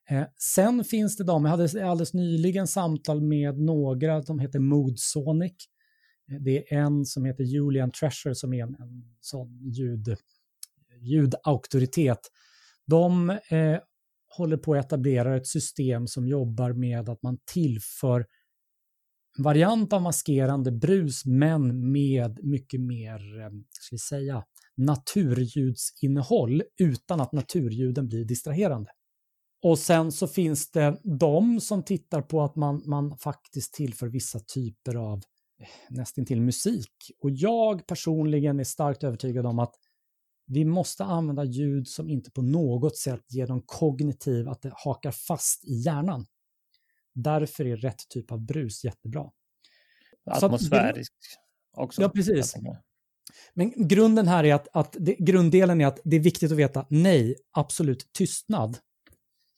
Eh, 0.09 0.23
sen 0.37 0.83
finns 0.83 1.17
det 1.17 1.23
de, 1.23 1.45
jag 1.45 1.51
hade 1.51 1.89
alldeles 1.89 2.13
nyligen 2.13 2.67
samtal 2.67 3.21
med 3.21 3.59
några, 3.59 4.21
de 4.21 4.39
heter 4.39 4.59
Moodsonic. 4.59 5.53
Eh, 6.31 6.37
det 6.39 6.73
är 6.73 6.77
en 6.77 7.05
som 7.05 7.25
heter 7.25 7.43
Julian 7.43 7.91
Treasure 7.91 8.35
som 8.35 8.53
är 8.53 8.63
en, 8.63 8.75
en 8.75 9.15
sån 9.21 9.71
ljud, 9.71 10.17
ljudauktoritet. 11.01 12.19
De 12.85 13.29
eh, 13.29 13.79
håller 14.37 14.57
på 14.57 14.73
att 14.73 14.85
etablera 14.85 15.37
ett 15.37 15.47
system 15.47 16.07
som 16.07 16.27
jobbar 16.27 16.73
med 16.73 17.09
att 17.09 17.23
man 17.23 17.37
tillför 17.45 18.25
en 19.37 19.43
variant 19.43 19.93
av 19.93 20.01
maskerande 20.01 20.71
brus 20.71 21.25
men 21.25 21.91
med 21.91 22.39
mycket 22.43 22.81
mer, 22.81 23.41
eh, 23.41 23.49
ska 23.71 23.95
vi 23.95 23.99
säga, 23.99 24.43
naturljudsinnehåll 24.77 26.63
utan 26.81 27.21
att 27.21 27.31
naturljuden 27.31 28.07
blir 28.07 28.25
distraherande. 28.25 28.89
Och 29.63 29.79
sen 29.79 30.11
så 30.11 30.27
finns 30.27 30.71
det 30.71 31.01
de 31.19 31.61
som 31.61 31.83
tittar 31.83 32.21
på 32.21 32.41
att 32.41 32.55
man, 32.55 32.81
man 32.85 33.17
faktiskt 33.17 33.73
tillför 33.73 34.07
vissa 34.07 34.39
typer 34.39 34.95
av 34.95 35.17
eh, 35.59 35.67
nästintill 35.89 36.41
musik. 36.41 36.93
Och 37.21 37.29
jag 37.31 37.87
personligen 37.87 38.59
är 38.59 38.63
starkt 38.63 39.03
övertygad 39.03 39.45
om 39.45 39.59
att 39.59 39.75
vi 40.47 40.65
måste 40.65 41.03
använda 41.03 41.43
ljud 41.43 41.87
som 41.87 42.09
inte 42.09 42.31
på 42.31 42.41
något 42.41 42.97
sätt 42.97 43.23
ger 43.29 43.47
dem 43.47 43.63
kognitiv, 43.65 44.49
att 44.49 44.61
det 44.61 44.71
hakar 44.75 45.11
fast 45.11 45.65
i 45.65 45.73
hjärnan. 45.73 46.25
Därför 47.13 47.65
är 47.65 47.77
rätt 47.77 48.09
typ 48.09 48.31
av 48.31 48.45
brus 48.45 48.83
jättebra. 48.83 49.31
Atmosfärisk 50.25 51.13
också. 51.77 52.01
Ja, 52.01 52.09
precis. 52.09 52.55
Men 53.53 53.87
grunden 53.87 54.27
här 54.27 54.43
är 54.43 54.53
att, 54.53 54.67
att 54.73 54.95
det, 54.99 55.15
grunddelen 55.19 55.81
är 55.81 55.87
att 55.87 55.99
det 56.03 56.15
är 56.15 56.19
viktigt 56.19 56.51
att 56.51 56.57
veta 56.57 56.85
nej, 56.89 57.35
absolut 57.51 58.13
tystnad 58.13 58.77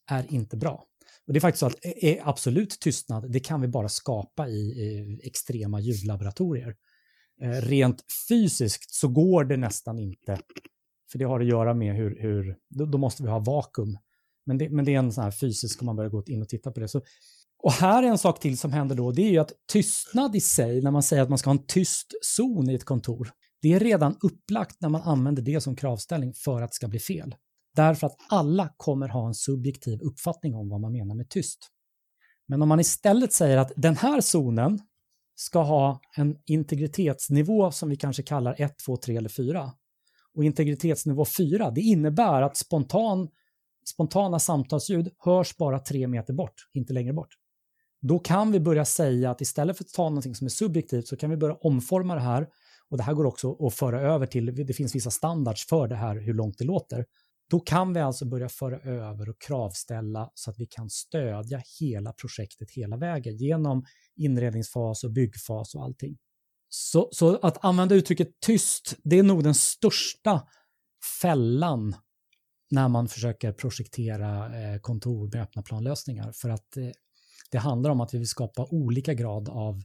är 0.10 0.34
inte 0.34 0.58
bra. 0.58 0.84
Och 1.28 1.34
det 1.34 1.40
är 1.40 1.42
faktiskt 1.42 1.60
så 1.60 1.66
att 1.66 1.86
är 1.86 2.30
absolut 2.30 2.80
tystnad, 2.80 3.32
det 3.32 3.40
kan 3.40 3.62
vi 3.62 3.68
bara 3.68 3.90
skapa 3.90 4.48
i, 4.48 4.60
i 4.60 5.20
extrema 5.24 5.80
ljudlaboratorier. 5.80 6.76
Eh, 7.42 7.62
rent 7.62 8.04
fysiskt 8.30 8.94
så 8.94 9.08
går 9.08 9.44
det 9.44 9.58
nästan 9.58 10.00
inte, 10.00 10.40
för 11.12 11.20
det 11.20 11.26
har 11.26 11.40
att 11.40 11.48
göra 11.48 11.74
med 11.74 11.96
hur, 11.96 12.22
hur 12.22 12.58
då, 12.70 12.86
då 12.86 12.98
måste 12.98 13.24
vi 13.24 13.30
ha 13.30 13.40
vakuum. 13.40 13.98
Men 14.46 14.58
det, 14.58 14.70
men 14.70 14.86
det 14.86 14.94
är 14.94 15.00
en 15.00 15.12
sån 15.12 15.24
här 15.24 15.32
fysisk, 15.32 15.82
om 15.82 15.86
man 15.86 15.96
börjar 15.96 16.10
gå 16.10 16.24
in 16.28 16.42
och 16.42 16.50
titta 16.50 16.72
på 16.72 16.80
det. 16.80 16.88
Så, 16.88 17.02
och 17.64 17.72
här 17.72 18.04
är 18.04 18.08
en 18.08 18.18
sak 18.18 18.40
till 18.40 18.58
som 18.58 18.72
händer 18.72 18.96
då, 18.96 19.12
det 19.12 19.22
är 19.22 19.32
ju 19.32 19.38
att 19.38 19.52
tystnad 19.72 20.36
i 20.36 20.42
sig, 20.42 20.82
när 20.82 20.92
man 20.92 21.04
säger 21.04 21.24
att 21.24 21.30
man 21.30 21.38
ska 21.38 21.50
ha 21.50 21.58
en 21.58 21.66
tyst 21.66 22.08
zon 22.22 22.70
i 22.70 22.74
ett 22.74 22.86
kontor, 22.86 23.32
det 23.62 23.74
är 23.74 23.80
redan 23.80 24.18
upplagt 24.22 24.82
när 24.82 24.90
man 24.90 25.02
använder 25.02 25.42
det 25.42 25.62
som 25.62 25.76
kravställning 25.76 26.34
för 26.34 26.62
att 26.62 26.72
det 26.72 26.76
ska 26.76 26.88
bli 26.88 27.00
fel. 27.00 27.36
Därför 27.76 28.08
att 28.08 28.16
alla 28.30 28.74
kommer 28.78 29.08
ha 29.08 29.28
en 29.28 29.34
subjektiv 29.34 30.02
uppfattning 30.02 30.56
om 30.56 30.70
vad 30.70 30.82
man 30.82 30.92
menar 30.92 31.16
med 31.16 31.30
tyst. 31.30 31.60
Men 32.48 32.62
om 32.62 32.70
man 32.70 32.80
istället 32.80 33.34
säger 33.34 33.58
att 33.58 33.72
den 33.76 33.98
här 33.98 34.22
zonen 34.22 34.80
ska 35.36 35.62
ha 35.62 36.02
en 36.16 36.38
integritetsnivå 36.46 37.72
som 37.72 37.90
vi 37.90 37.96
kanske 37.96 38.24
kallar 38.24 38.56
1, 38.58 38.78
2, 38.86 38.98
3 38.98 39.18
eller 39.18 39.30
4. 39.30 39.72
Och 40.38 40.44
integritetsnivå 40.44 41.26
4, 41.26 41.72
det 41.72 41.82
innebär 41.82 42.42
att 42.42 42.58
spontan, 42.58 43.30
spontana 43.86 44.40
samtalsljud 44.40 45.10
hörs 45.18 45.58
bara 45.58 45.80
tre 45.80 46.08
meter 46.08 46.34
bort, 46.34 46.54
inte 46.74 46.94
längre 46.94 47.14
bort. 47.14 47.30
Då 48.02 48.20
kan 48.20 48.52
vi 48.52 48.60
börja 48.60 48.86
säga 48.86 49.32
att 49.32 49.42
istället 49.42 49.78
för 49.78 49.84
att 49.84 49.94
ta 49.94 50.04
någonting 50.04 50.36
som 50.36 50.46
är 50.46 50.50
subjektivt 50.50 51.08
så 51.08 51.18
kan 51.18 51.30
vi 51.30 51.38
börja 51.38 51.56
omforma 51.56 52.16
det 52.16 52.22
här. 52.22 52.48
Och 52.90 52.98
det 52.98 53.04
här 53.04 53.14
går 53.14 53.26
också 53.26 53.68
att 53.68 53.74
föra 53.74 54.02
över 54.02 54.26
till, 54.26 54.66
det 54.68 54.74
finns 54.74 54.96
vissa 54.96 55.12
standards 55.12 55.68
för 55.68 55.88
det 55.88 55.96
här, 55.96 56.16
hur 56.16 56.34
långt 56.34 56.58
det 56.58 56.66
låter. 56.66 57.06
Då 57.50 57.60
kan 57.60 57.94
vi 57.94 58.00
alltså 58.00 58.26
börja 58.26 58.50
föra 58.50 58.80
över 58.80 59.30
och 59.30 59.42
kravställa 59.42 60.32
så 60.34 60.52
att 60.52 60.60
vi 60.60 60.66
kan 60.66 60.90
stödja 60.90 61.62
hela 61.80 62.14
projektet 62.14 62.72
hela 62.72 62.98
vägen 62.98 63.38
genom 63.38 63.86
inredningsfas 64.16 65.04
och 65.04 65.12
byggfas 65.12 65.76
och 65.76 65.84
allting. 65.84 66.18
Så, 66.70 67.10
så 67.12 67.38
att 67.38 67.66
använda 67.66 67.96
uttrycket 67.96 68.40
tyst, 68.40 68.96
det 69.04 69.20
är 69.20 69.24
nog 69.24 69.44
den 69.44 69.56
största 69.56 70.48
fällan 71.22 71.96
när 72.72 72.88
man 72.88 73.08
försöker 73.08 73.52
projektera 73.52 74.46
eh, 74.46 74.80
kontor 74.80 75.30
med 75.34 75.42
öppna 75.42 75.62
planlösningar. 75.62 76.32
För 76.32 76.50
att 76.50 76.78
eh, 76.78 76.90
det 77.52 77.58
handlar 77.58 77.90
om 77.90 78.02
att 78.02 78.14
vi 78.14 78.18
vill 78.18 78.28
skapa 78.28 78.68
olika 78.70 79.14
grad 79.14 79.50
av 79.50 79.82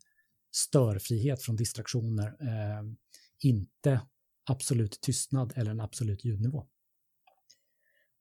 störfrihet 0.55 1.43
från 1.43 1.57
distraktioner, 1.57 2.27
eh, 2.27 2.85
inte 3.43 4.01
absolut 4.51 5.01
tystnad 5.01 5.53
eller 5.57 5.71
en 5.71 5.81
absolut 5.81 6.25
ljudnivå. 6.25 6.67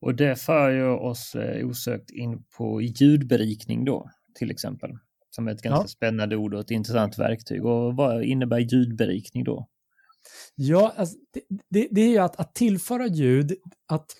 Och 0.01 0.15
det 0.15 0.35
för 0.35 0.69
ju 0.69 0.87
oss 0.87 1.35
eh, 1.35 1.67
osökt 1.67 2.11
in 2.11 2.43
på 2.57 2.81
ljudberikning 2.81 3.85
då, 3.85 4.09
till 4.35 4.51
exempel. 4.51 4.91
Som 5.31 5.47
är 5.47 5.51
ett 5.51 5.61
ganska 5.61 5.83
ja. 5.83 5.87
spännande 5.87 6.35
ord 6.35 6.53
och 6.53 6.59
ett 6.59 6.71
intressant 6.71 7.19
verktyg. 7.19 7.65
Och 7.65 7.95
vad 7.95 8.23
innebär 8.23 8.59
ljudberikning 8.59 9.43
då? 9.43 9.67
Ja, 10.55 10.93
alltså, 10.95 11.17
det, 11.33 11.41
det, 11.69 11.87
det, 11.91 12.01
är 12.01 12.09
ju 12.09 12.17
att, 12.17 12.39
att 12.39 12.55
tillföra 12.55 13.07
ljud, 13.07 13.55
att 13.87 14.15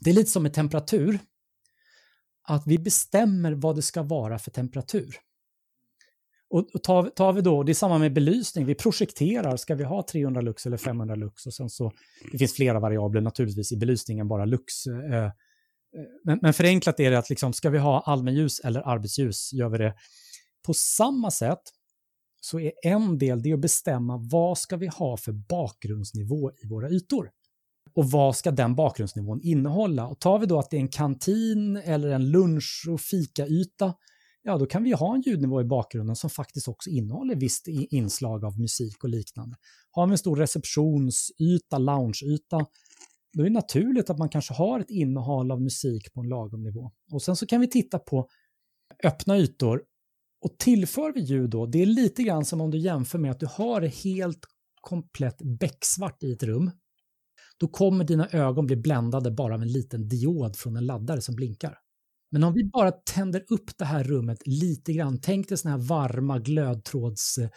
det 0.00 0.10
är 0.10 0.14
lite 0.14 0.30
som 0.30 0.42
med 0.42 0.54
temperatur. 0.54 1.18
Att 2.42 2.66
vi 2.66 2.78
bestämmer 2.78 3.52
vad 3.52 3.76
det 3.76 3.82
ska 3.82 4.02
vara 4.02 4.38
för 4.38 4.50
temperatur. 4.50 5.16
Och 6.50 6.82
tar, 6.82 7.08
tar 7.08 7.32
vi 7.32 7.40
då, 7.40 7.62
det 7.62 7.72
är 7.72 7.74
samma 7.74 7.98
med 7.98 8.12
belysning, 8.12 8.66
vi 8.66 8.74
projekterar, 8.74 9.56
ska 9.56 9.74
vi 9.74 9.84
ha 9.84 10.02
300 10.02 10.40
lux 10.40 10.66
eller 10.66 10.76
500 10.76 11.14
lux? 11.14 11.46
Och 11.46 11.54
sen 11.54 11.70
så, 11.70 11.92
det 12.32 12.38
finns 12.38 12.54
flera 12.54 12.80
variabler 12.80 13.20
naturligtvis 13.20 13.72
i 13.72 13.76
belysningen, 13.76 14.28
bara 14.28 14.44
lux. 14.44 14.86
Eh, 14.86 15.24
eh, 15.24 15.30
men, 16.24 16.38
men 16.42 16.54
förenklat 16.54 17.00
är 17.00 17.10
det 17.10 17.18
att 17.18 17.30
liksom, 17.30 17.52
ska 17.52 17.70
vi 17.70 17.78
ha 17.78 18.00
allmänljus 18.00 18.60
eller 18.60 18.80
arbetsljus, 18.80 19.52
gör 19.52 19.68
vi 19.68 19.78
det. 19.78 19.94
På 20.66 20.74
samma 20.74 21.30
sätt 21.30 21.62
så 22.40 22.60
är 22.60 22.72
en 22.82 23.18
del 23.18 23.42
det 23.42 23.52
att 23.52 23.60
bestämma 23.60 24.16
vad 24.30 24.58
ska 24.58 24.76
vi 24.76 24.86
ha 24.86 25.16
för 25.16 25.32
bakgrundsnivå 25.32 26.50
i 26.64 26.68
våra 26.68 26.90
ytor. 26.90 27.30
Och 27.94 28.10
vad 28.10 28.36
ska 28.36 28.50
den 28.50 28.74
bakgrundsnivån 28.74 29.40
innehålla? 29.42 30.06
Och 30.06 30.20
tar 30.20 30.38
vi 30.38 30.46
då 30.46 30.58
att 30.58 30.70
det 30.70 30.76
är 30.76 30.80
en 30.80 30.88
kantin 30.88 31.76
eller 31.76 32.08
en 32.08 32.30
lunch 32.30 32.86
och 32.90 33.00
fikayta, 33.00 33.94
ja 34.42 34.58
då 34.58 34.66
kan 34.66 34.84
vi 34.84 34.92
ha 34.92 35.14
en 35.14 35.20
ljudnivå 35.20 35.60
i 35.60 35.64
bakgrunden 35.64 36.16
som 36.16 36.30
faktiskt 36.30 36.68
också 36.68 36.90
innehåller 36.90 37.34
visst 37.34 37.68
inslag 37.68 38.44
av 38.44 38.60
musik 38.60 39.04
och 39.04 39.10
liknande. 39.10 39.56
Har 39.90 40.06
vi 40.06 40.12
en 40.12 40.18
stor 40.18 40.36
receptionsyta, 40.36 41.78
loungeyta, 41.78 42.66
då 43.32 43.42
är 43.42 43.44
det 43.44 43.50
naturligt 43.50 44.10
att 44.10 44.18
man 44.18 44.28
kanske 44.28 44.54
har 44.54 44.80
ett 44.80 44.90
innehåll 44.90 45.50
av 45.50 45.62
musik 45.62 46.12
på 46.14 46.20
en 46.20 46.28
lagom 46.28 46.62
nivå. 46.62 46.90
Och 47.12 47.22
sen 47.22 47.36
så 47.36 47.46
kan 47.46 47.60
vi 47.60 47.68
titta 47.68 47.98
på 47.98 48.28
öppna 49.04 49.38
ytor. 49.38 49.82
Och 50.44 50.58
tillför 50.58 51.12
vi 51.12 51.20
ljud 51.20 51.50
då, 51.50 51.66
det 51.66 51.82
är 51.82 51.86
lite 51.86 52.22
grann 52.22 52.44
som 52.44 52.60
om 52.60 52.70
du 52.70 52.78
jämför 52.78 53.18
med 53.18 53.30
att 53.30 53.40
du 53.40 53.46
har 53.46 53.80
det 53.80 53.88
helt 53.88 54.40
komplett 54.80 55.36
becksvart 55.60 56.22
i 56.22 56.32
ett 56.32 56.42
rum. 56.42 56.70
Då 57.58 57.68
kommer 57.68 58.04
dina 58.04 58.28
ögon 58.28 58.66
bli 58.66 58.76
bländade 58.76 59.30
bara 59.30 59.54
av 59.54 59.62
en 59.62 59.72
liten 59.72 60.08
diod 60.08 60.56
från 60.56 60.76
en 60.76 60.86
laddare 60.86 61.20
som 61.20 61.34
blinkar. 61.34 61.78
Men 62.30 62.44
om 62.44 62.54
vi 62.54 62.64
bara 62.64 62.92
tänder 62.92 63.44
upp 63.48 63.78
det 63.78 63.84
här 63.84 64.04
rummet 64.04 64.38
lite 64.46 64.92
grann, 64.92 65.20
tänk 65.20 65.48
dig 65.48 65.58
såna 65.58 65.76
här 65.76 65.84
varma 65.84 66.38
glödtråds, 66.38 67.38
eh, 67.38 67.48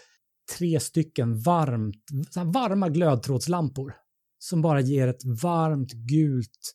tre 0.58 0.80
stycken 0.80 1.40
varmt, 1.40 2.04
varma 2.46 2.90
glödtrådslampor 2.90 3.96
som 4.40 4.62
bara 4.62 4.82
ger 4.82 5.08
ett 5.08 5.26
varmt 5.42 5.92
gult 5.92 6.74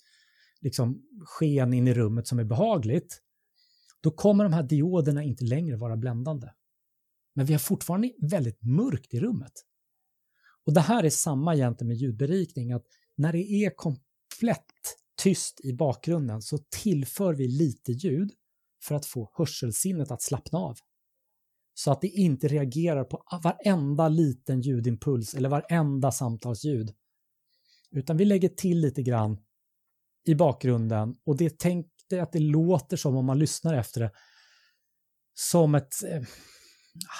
liksom, 0.60 1.02
sken 1.24 1.74
in 1.74 1.88
i 1.88 1.94
rummet 1.94 2.26
som 2.26 2.38
är 2.38 2.44
behagligt. 2.44 3.18
Då 4.02 4.10
kommer 4.10 4.44
de 4.44 4.52
här 4.52 4.62
dioderna 4.62 5.22
inte 5.22 5.44
längre 5.44 5.76
vara 5.76 5.96
bländande. 5.96 6.48
Men 7.34 7.46
vi 7.46 7.52
har 7.52 7.60
fortfarande 7.60 8.12
väldigt 8.20 8.62
mörkt 8.62 9.14
i 9.14 9.20
rummet. 9.20 9.52
Och 10.64 10.74
det 10.74 10.80
här 10.80 11.04
är 11.04 11.10
samma 11.10 11.54
egentligen 11.54 11.88
med 11.88 11.96
ljudberikning, 11.96 12.72
att 12.72 12.86
när 13.16 13.32
det 13.32 13.52
är 13.52 13.70
komplett 13.76 14.96
tyst 15.22 15.60
i 15.64 15.72
bakgrunden 15.72 16.42
så 16.42 16.58
tillför 16.58 17.34
vi 17.34 17.48
lite 17.48 17.92
ljud 17.92 18.32
för 18.82 18.94
att 18.94 19.06
få 19.06 19.30
hörselsinnet 19.34 20.10
att 20.10 20.22
slappna 20.22 20.58
av. 20.58 20.76
Så 21.74 21.92
att 21.92 22.00
det 22.00 22.08
inte 22.08 22.48
reagerar 22.48 23.04
på 23.04 23.24
varenda 23.42 24.08
liten 24.08 24.60
ljudimpuls 24.60 25.34
eller 25.34 25.48
varenda 25.48 26.12
samtalsljud. 26.12 26.94
Utan 27.90 28.16
vi 28.16 28.24
lägger 28.24 28.48
till 28.48 28.80
lite 28.80 29.02
grann 29.02 29.38
i 30.24 30.34
bakgrunden 30.34 31.16
och 31.24 31.36
det 31.36 31.58
tänkte 32.12 32.22
att 32.22 32.32
det 32.32 32.50
låter 32.50 32.96
som 32.96 33.16
om 33.16 33.26
man 33.26 33.38
lyssnar 33.38 33.74
efter 33.74 34.00
det 34.00 34.10
som 35.34 35.74
ett 35.74 35.92
eh, 36.10 36.22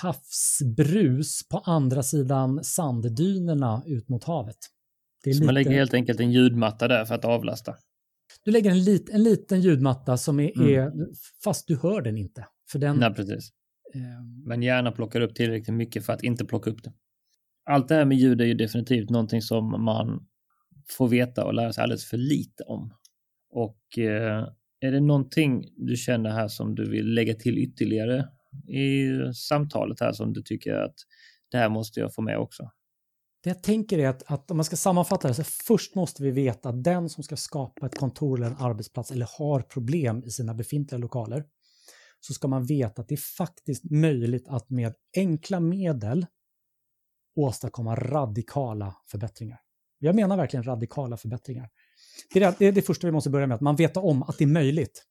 havsbrus 0.03 1.49
på 1.49 1.59
andra 1.59 2.03
sidan 2.03 2.65
sanddynerna 2.65 3.83
ut 3.87 4.09
mot 4.09 4.25
havet. 4.25 4.57
Det 5.25 5.33
så 5.33 5.35
lite... 5.35 5.45
man 5.45 5.55
lägger 5.55 5.71
helt 5.71 5.95
enkelt 5.95 6.21
en 6.21 6.33
ljudmatta 6.33 6.89
där 6.89 7.05
för 7.05 7.15
att 7.15 7.25
avlasta? 7.25 7.75
Du 8.45 8.51
lägger 8.51 8.71
en, 8.71 8.85
lit, 8.85 9.11
en 9.11 9.23
liten 9.23 9.61
ljudmatta 9.61 10.17
som 10.17 10.41
är, 10.41 10.57
mm. 10.57 10.69
är, 10.69 10.93
fast 11.45 11.67
du 11.67 11.77
hör 11.77 12.03
den 12.03 12.17
inte. 12.17 12.47
För 12.71 12.79
den, 12.79 12.97
Nej, 12.97 13.15
precis. 13.15 13.51
Eh, 13.95 14.01
Men 14.47 14.63
gärna 14.63 14.93
plockar 14.93 15.21
upp 15.21 15.35
tillräckligt 15.35 15.75
mycket 15.75 16.07
för 16.07 16.13
att 16.13 16.23
inte 16.23 16.45
plocka 16.45 16.71
upp 16.71 16.83
det. 16.83 16.93
Allt 17.65 17.89
det 17.89 17.95
här 17.95 18.05
med 18.05 18.19
ljud 18.19 18.41
är 18.41 18.45
ju 18.45 18.55
definitivt 18.55 19.11
någonting 19.11 19.43
som 19.43 19.85
man 19.85 20.27
får 20.89 21.09
veta 21.09 21.45
och 21.45 21.55
lära 21.55 21.73
sig 21.73 21.83
alldeles 21.83 22.05
för 22.05 22.17
lite 22.17 22.65
om. 22.65 22.95
Och 23.51 23.99
eh, 23.99 24.49
är 24.83 24.93
det 24.93 25.01
någonting 25.01 25.69
du 25.77 25.97
känner 25.97 26.31
här 26.31 26.49
som 26.49 26.75
du 26.75 26.91
vill 26.91 27.15
lägga 27.15 27.35
till 27.35 27.59
ytterligare 27.59 28.29
i 28.69 29.09
samtalet 29.35 30.01
här 30.01 30.13
som 30.13 30.33
du 30.33 30.43
tycker 30.43 30.75
att 30.75 30.95
det 31.51 31.59
här 31.59 31.69
måste 31.69 32.01
jag 32.01 32.15
få 32.15 32.23
med 32.23 32.39
också? 32.39 32.71
Det 33.43 33.51
jag 33.51 33.63
tänker 33.63 33.99
är 33.99 34.09
att, 34.09 34.23
att 34.33 34.51
om 34.51 34.57
man 34.57 34.65
ska 34.65 34.77
sammanfatta 34.77 35.29
det 35.29 35.35
så 35.35 35.45
först 35.45 35.95
måste 35.95 36.23
vi 36.23 36.31
veta 36.31 36.69
att 36.69 36.85
den 36.85 37.09
som 37.09 37.25
ska 37.25 37.37
skapa 37.37 37.87
ett 37.87 37.99
kontor 37.99 38.39
eller 38.39 38.47
en 38.47 38.57
arbetsplats 38.57 39.11
eller 39.11 39.29
har 39.39 39.61
problem 39.61 40.23
i 40.25 40.31
sina 40.31 40.55
befintliga 40.55 40.99
lokaler 40.99 41.45
så 42.21 42.35
ska 42.35 42.49
man 42.49 42.67
veta 42.67 43.03
att 43.03 43.09
det 43.09 43.15
är 43.15 43.37
faktiskt 43.37 43.91
möjligt 43.91 44.49
att 44.49 44.71
med 44.71 44.95
enkla 45.17 45.61
medel 45.61 46.27
åstadkomma 47.37 47.97
radikala 47.97 48.97
förbättringar. 49.11 49.59
Jag 49.99 50.15
menar 50.15 50.37
verkligen 50.37 50.65
radikala 50.65 51.17
förbättringar. 51.17 51.69
Det 52.33 52.43
är 52.43 52.55
det, 52.59 52.67
är 52.67 52.73
det 52.73 52.83
första 52.83 53.07
vi 53.07 53.13
måste 53.13 53.31
börja 53.31 53.47
med, 53.47 53.55
att 53.55 53.61
man 53.61 53.77
vet 53.77 53.97
om 53.97 54.23
att 54.23 54.39
det 54.39 54.45
är 54.45 54.49
möjligt. 54.49 55.05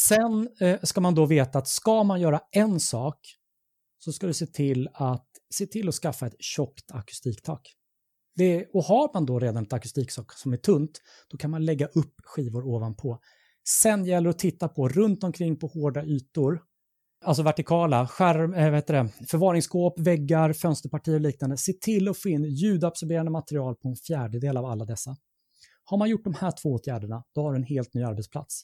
Sen 0.00 0.48
eh, 0.60 0.80
ska 0.82 1.00
man 1.00 1.14
då 1.14 1.26
veta 1.26 1.58
att 1.58 1.68
ska 1.68 2.04
man 2.04 2.20
göra 2.20 2.40
en 2.50 2.80
sak 2.80 3.18
så 3.98 4.12
ska 4.12 4.26
du 4.26 4.34
se 4.34 4.46
till 4.46 4.88
att, 4.94 5.26
se 5.54 5.66
till 5.66 5.88
att 5.88 5.94
skaffa 5.94 6.26
ett 6.26 6.36
tjockt 6.38 6.90
akustiktak. 6.90 7.74
Det, 8.36 8.66
och 8.72 8.84
har 8.84 9.10
man 9.14 9.26
då 9.26 9.38
redan 9.38 9.62
ett 9.62 9.72
akustiktak 9.72 10.32
som 10.32 10.52
är 10.52 10.56
tunt, 10.56 11.00
då 11.28 11.36
kan 11.36 11.50
man 11.50 11.64
lägga 11.64 11.86
upp 11.86 12.14
skivor 12.24 12.66
ovanpå. 12.66 13.18
Sen 13.68 14.04
gäller 14.04 14.24
det 14.24 14.30
att 14.30 14.38
titta 14.38 14.68
på 14.68 14.88
runt 14.88 15.24
omkring 15.24 15.58
på 15.58 15.66
hårda 15.66 16.04
ytor, 16.04 16.60
alltså 17.24 17.42
vertikala, 17.42 18.06
skärm, 18.06 18.54
eh, 18.54 18.64
äh, 18.64 18.70
vet 18.70 18.86
det, 18.86 19.08
förvaringsskåp, 19.28 19.98
väggar, 19.98 20.52
fönsterpartier 20.52 21.14
och 21.14 21.20
liknande. 21.20 21.56
Se 21.56 21.72
till 21.72 22.08
att 22.08 22.18
få 22.18 22.28
in 22.28 22.44
ljudabsorberande 22.44 23.30
material 23.30 23.74
på 23.74 23.88
en 23.88 23.96
fjärdedel 23.96 24.56
av 24.56 24.64
alla 24.64 24.84
dessa. 24.84 25.16
Har 25.90 25.98
man 25.98 26.08
gjort 26.08 26.24
de 26.24 26.34
här 26.34 26.50
två 26.50 26.72
åtgärderna, 26.72 27.24
då 27.34 27.42
har 27.42 27.52
du 27.52 27.56
en 27.56 27.64
helt 27.64 27.94
ny 27.94 28.02
arbetsplats. 28.02 28.62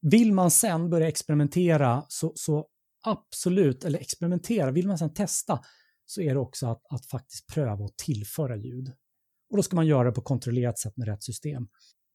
Vill 0.00 0.32
man 0.32 0.50
sen 0.50 0.90
börja 0.90 1.08
experimentera 1.08 2.04
så, 2.08 2.32
så 2.34 2.66
absolut, 3.04 3.84
eller 3.84 3.98
experimentera, 3.98 4.70
vill 4.70 4.86
man 4.86 4.98
sen 4.98 5.14
testa 5.14 5.60
så 6.06 6.20
är 6.20 6.34
det 6.34 6.40
också 6.40 6.66
att, 6.66 6.82
att 6.90 7.06
faktiskt 7.06 7.46
pröva 7.46 7.84
att 7.84 7.96
tillföra 7.96 8.56
ljud. 8.56 8.92
Och 9.50 9.56
då 9.56 9.62
ska 9.62 9.76
man 9.76 9.86
göra 9.86 10.04
det 10.04 10.12
på 10.12 10.20
kontrollerat 10.20 10.78
sätt 10.78 10.96
med 10.96 11.08
rätt 11.08 11.22
system. 11.22 11.68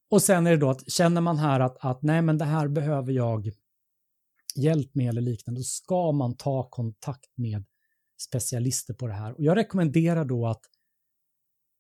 Och 0.10 0.22
sen 0.22 0.48
är 0.48 0.52
det 0.52 0.58
då 0.58 0.70
att 0.70 0.92
känner 0.92 1.22
man 1.22 1.38
här 1.38 1.60
att, 1.60 1.78
att 1.80 2.02
nej 2.02 2.22
men 2.22 2.38
det 2.38 2.46
här 2.46 2.68
behöver 2.68 3.14
jag 3.14 3.52
hjälp 4.56 4.96
med 4.96 5.10
eller 5.10 5.22
liknande, 5.22 5.60
då 5.60 5.64
ska 5.64 6.12
man 6.12 6.38
ta 6.38 6.70
kontakt 6.70 7.38
med 7.38 7.66
specialister 8.22 8.94
på 8.94 9.08
det 9.08 9.14
här. 9.14 9.34
Och 9.34 9.44
jag 9.44 9.58
rekommenderar 9.58 10.26
då 10.26 10.48
att 10.48 10.62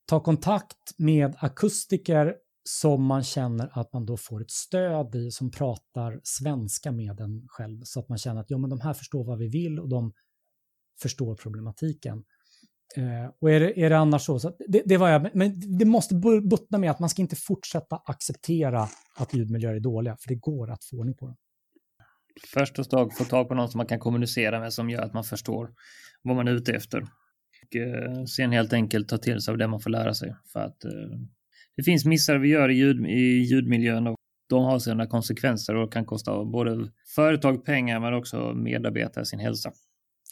ta 0.07 0.19
kontakt 0.19 0.93
med 0.97 1.35
akustiker 1.39 2.35
som 2.63 3.03
man 3.03 3.23
känner 3.23 3.79
att 3.79 3.93
man 3.93 4.05
då 4.05 4.17
får 4.17 4.41
ett 4.41 4.51
stöd 4.51 5.15
i 5.15 5.31
som 5.31 5.51
pratar 5.51 6.19
svenska 6.23 6.91
med 6.91 7.19
en 7.19 7.45
själv 7.47 7.81
så 7.83 7.99
att 7.99 8.09
man 8.09 8.17
känner 8.17 8.41
att 8.41 8.49
ja, 8.49 8.57
men 8.57 8.69
de 8.69 8.81
här 8.81 8.93
förstår 8.93 9.23
vad 9.23 9.37
vi 9.37 9.47
vill 9.47 9.79
och 9.79 9.89
de 9.89 10.13
förstår 11.01 11.35
problematiken. 11.35 12.23
Eh, 12.95 13.31
och 13.41 13.51
är 13.51 13.59
det, 13.59 13.79
är 13.79 13.89
det 13.89 13.97
annars 13.97 14.21
så, 14.21 14.39
så 14.39 14.55
det, 14.67 14.81
det, 14.85 14.97
var 14.97 15.09
jag, 15.09 15.35
men 15.35 15.77
det 15.77 15.85
måste 15.85 16.15
bottna 16.43 16.77
med 16.77 16.91
att 16.91 16.99
man 16.99 17.09
ska 17.09 17.21
inte 17.21 17.35
fortsätta 17.35 18.01
acceptera 18.05 18.87
att 19.17 19.33
ljudmiljöer 19.33 19.75
är 19.75 19.79
dåliga, 19.79 20.17
för 20.19 20.29
det 20.29 20.35
går 20.35 20.71
att 20.71 20.83
få 20.83 20.97
ordning 20.97 21.15
på 21.15 21.25
dem. 21.25 21.35
Först 22.53 22.79
och 22.79 22.85
främst 22.85 23.17
få 23.17 23.23
tag 23.23 23.47
på 23.47 23.55
någon 23.55 23.69
som 23.69 23.77
man 23.77 23.87
kan 23.87 23.99
kommunicera 23.99 24.59
med 24.59 24.73
som 24.73 24.89
gör 24.89 25.01
att 25.01 25.13
man 25.13 25.23
förstår 25.23 25.73
vad 26.21 26.35
man 26.35 26.47
är 26.47 26.51
ute 26.51 26.71
efter. 26.71 27.03
Och 27.67 27.75
eh, 27.75 28.23
sen 28.25 28.51
helt 28.51 28.73
enkelt 28.73 29.09
ta 29.09 29.17
till 29.17 29.41
sig 29.41 29.51
av 29.51 29.57
det 29.57 29.67
man 29.67 29.79
får 29.79 29.89
lära 29.89 30.13
sig. 30.13 30.35
För 30.53 30.59
att 30.59 30.85
eh, 30.85 30.91
det 31.75 31.83
finns 31.83 32.05
missar 32.05 32.37
vi 32.37 32.49
gör 32.49 32.69
i, 32.69 32.73
ljud, 32.73 33.05
i 33.05 33.21
ljudmiljön 33.21 34.07
och 34.07 34.15
de 34.49 34.63
har 34.63 34.79
sina 34.79 35.07
konsekvenser 35.07 35.75
och 35.75 35.93
kan 35.93 36.05
kosta 36.05 36.45
både 36.45 36.91
företag 37.15 37.65
pengar 37.65 37.99
men 37.99 38.13
också 38.13 38.53
medarbetare 38.53 39.25
sin 39.25 39.39
hälsa. 39.39 39.71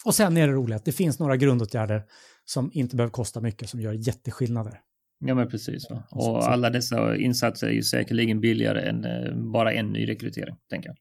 Och 0.05 0.15
sen 0.15 0.37
är 0.37 0.47
det 0.47 0.53
roligt 0.53 0.75
att 0.75 0.85
det 0.85 0.91
finns 0.91 1.19
några 1.19 1.37
grundåtgärder 1.37 2.03
som 2.45 2.69
inte 2.73 2.95
behöver 2.95 3.11
kosta 3.11 3.41
mycket 3.41 3.69
som 3.69 3.81
gör 3.81 3.93
jätteskillnader. 3.93 4.79
Ja 5.19 5.35
men 5.35 5.49
precis. 5.49 5.89
Va? 5.89 6.03
Och 6.11 6.51
alla 6.51 6.69
dessa 6.69 7.15
insatser 7.15 7.67
är 7.67 7.71
ju 7.71 7.83
säkerligen 7.83 8.41
billigare 8.41 8.89
än 8.89 9.05
eh, 9.05 9.35
bara 9.35 9.73
en 9.73 9.93
ny 9.93 10.07
rekrytering, 10.07 10.55
tänker 10.69 10.89
jag. 10.89 10.97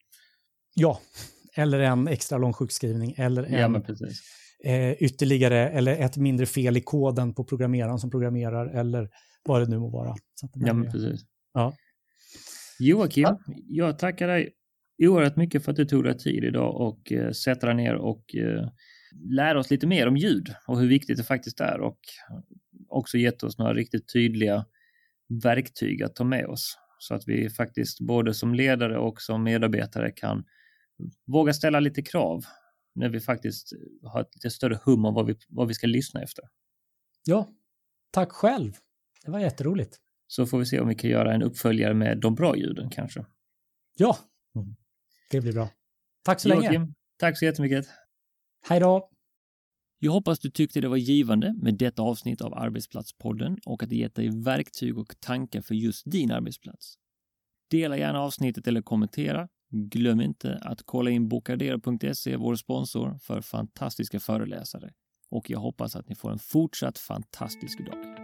Ja, 0.75 1.01
eller 1.55 1.79
en 1.79 2.09
extra 2.09 2.39
lång 2.39 2.53
sjukskrivning 2.53 3.15
eller 3.17 3.43
en 3.43 3.53
ja, 3.53 3.69
eh, 4.65 4.93
ytterligare 5.03 5.69
eller 5.69 5.97
ett 5.97 6.17
mindre 6.17 6.47
fel 6.47 6.77
i 6.77 6.81
koden 6.81 7.35
på 7.35 7.45
programmeraren 7.45 7.99
som 7.99 8.11
programmerar 8.11 8.67
eller 8.67 9.11
vad 9.45 9.63
det 9.63 9.69
nu 9.69 9.79
må 9.79 9.91
vara. 9.91 10.15
ja, 10.55 10.75
men 10.75 10.91
precis. 10.91 11.21
Ja. 11.55 11.75
Joakim, 12.79 13.23
ja. 13.23 13.39
jag 13.69 13.99
tackar 13.99 14.29
dig 14.29 14.53
oerhört 15.03 15.37
mycket 15.37 15.65
för 15.65 15.71
att 15.71 15.77
du 15.77 15.85
tog 15.85 16.05
dig 16.05 16.19
tid 16.19 16.45
idag 16.45 16.81
och 16.81 17.13
eh, 17.13 17.31
sätta 17.31 17.67
dig 17.67 17.77
ner 17.77 17.95
och 17.95 18.35
eh, 18.35 18.69
lära 19.31 19.59
oss 19.59 19.71
lite 19.71 19.87
mer 19.87 20.09
om 20.09 20.17
ljud 20.17 20.55
och 20.67 20.81
hur 20.81 20.89
viktigt 20.89 21.17
det 21.17 21.25
faktiskt 21.25 21.61
är 21.61 21.81
och 21.81 21.99
också 22.89 23.19
gett 23.19 23.43
oss 23.43 23.59
några 23.59 23.75
riktigt 23.75 24.13
tydliga 24.13 24.65
verktyg 25.43 26.03
att 26.03 26.17
ta 26.17 26.25
med 26.25 26.47
oss 26.47 26.79
så 26.99 27.15
att 27.15 27.29
vi 27.29 27.51
faktiskt 27.51 28.01
både 28.01 28.35
som 28.35 28.55
ledare 28.55 28.99
och 28.99 29.21
som 29.21 29.43
medarbetare 29.43 30.11
kan 30.11 30.45
våga 31.27 31.53
ställa 31.53 31.81
lite 31.81 32.03
krav 32.03 32.45
när 32.95 33.09
vi 33.09 33.21
faktiskt 33.21 33.73
har 34.03 34.21
ett 34.21 34.35
lite 34.35 34.51
större 34.51 34.79
hum 34.85 35.05
om 35.05 35.15
vad 35.15 35.27
vi, 35.27 35.37
vad 35.49 35.69
vi 35.69 35.75
ska 35.75 35.87
lyssna 35.87 36.23
efter. 36.23 36.45
Ja, 37.25 37.49
tack 38.11 38.33
själv. 38.33 38.73
Det 39.25 39.31
var 39.31 39.39
jätteroligt. 39.39 39.97
Så 40.27 40.47
får 40.47 40.59
vi 40.59 40.67
se 40.67 40.81
om 40.81 40.89
vi 40.89 40.95
kan 40.95 41.11
göra 41.11 41.35
en 41.35 41.43
uppföljare 41.43 41.95
med 41.95 42.21
de 42.21 42.35
bra 42.35 42.57
ljuden 42.57 42.91
kanske. 42.91 43.27
Ja, 43.97 44.19
mm. 44.55 44.77
det 45.31 45.41
blir 45.41 45.53
bra. 45.53 45.69
Tack 46.25 46.41
så 46.41 46.49
Joakim, 46.49 46.73
länge. 46.73 46.95
Tack 47.19 47.39
så 47.39 47.45
jättemycket. 47.45 47.87
Hej 48.69 48.81
då. 48.81 49.11
Jag 49.99 50.13
hoppas 50.13 50.39
du 50.39 50.51
tyckte 50.51 50.81
det 50.81 50.89
var 50.89 50.97
givande 50.97 51.55
med 51.63 51.75
detta 51.75 52.03
avsnitt 52.03 52.41
av 52.41 52.55
Arbetsplatspodden 52.55 53.59
och 53.67 53.83
att 53.83 53.89
det 53.89 53.97
gett 53.97 54.15
dig 54.15 54.43
verktyg 54.43 54.99
och 54.99 55.21
tankar 55.21 55.61
för 55.61 55.75
just 55.75 56.11
din 56.11 56.31
arbetsplats. 56.31 56.95
Dela 57.71 57.97
gärna 57.97 58.21
avsnittet 58.21 58.67
eller 58.67 58.83
kommentera. 58.83 59.49
Glöm 59.77 60.21
inte 60.21 60.59
att 60.63 60.83
kolla 60.83 61.11
in 61.11 61.29
bokardera.se, 61.29 62.37
vår 62.37 62.55
sponsor, 62.55 63.19
för 63.19 63.41
fantastiska 63.41 64.21
föreläsare. 64.21 64.91
Och 65.31 65.51
jag 65.51 65.59
hoppas 65.59 65.97
att 65.97 66.09
ni 66.09 66.15
får 66.15 66.33
en 66.33 66.39
fortsatt 66.39 66.99
fantastisk 66.99 67.87
dag. 67.87 68.24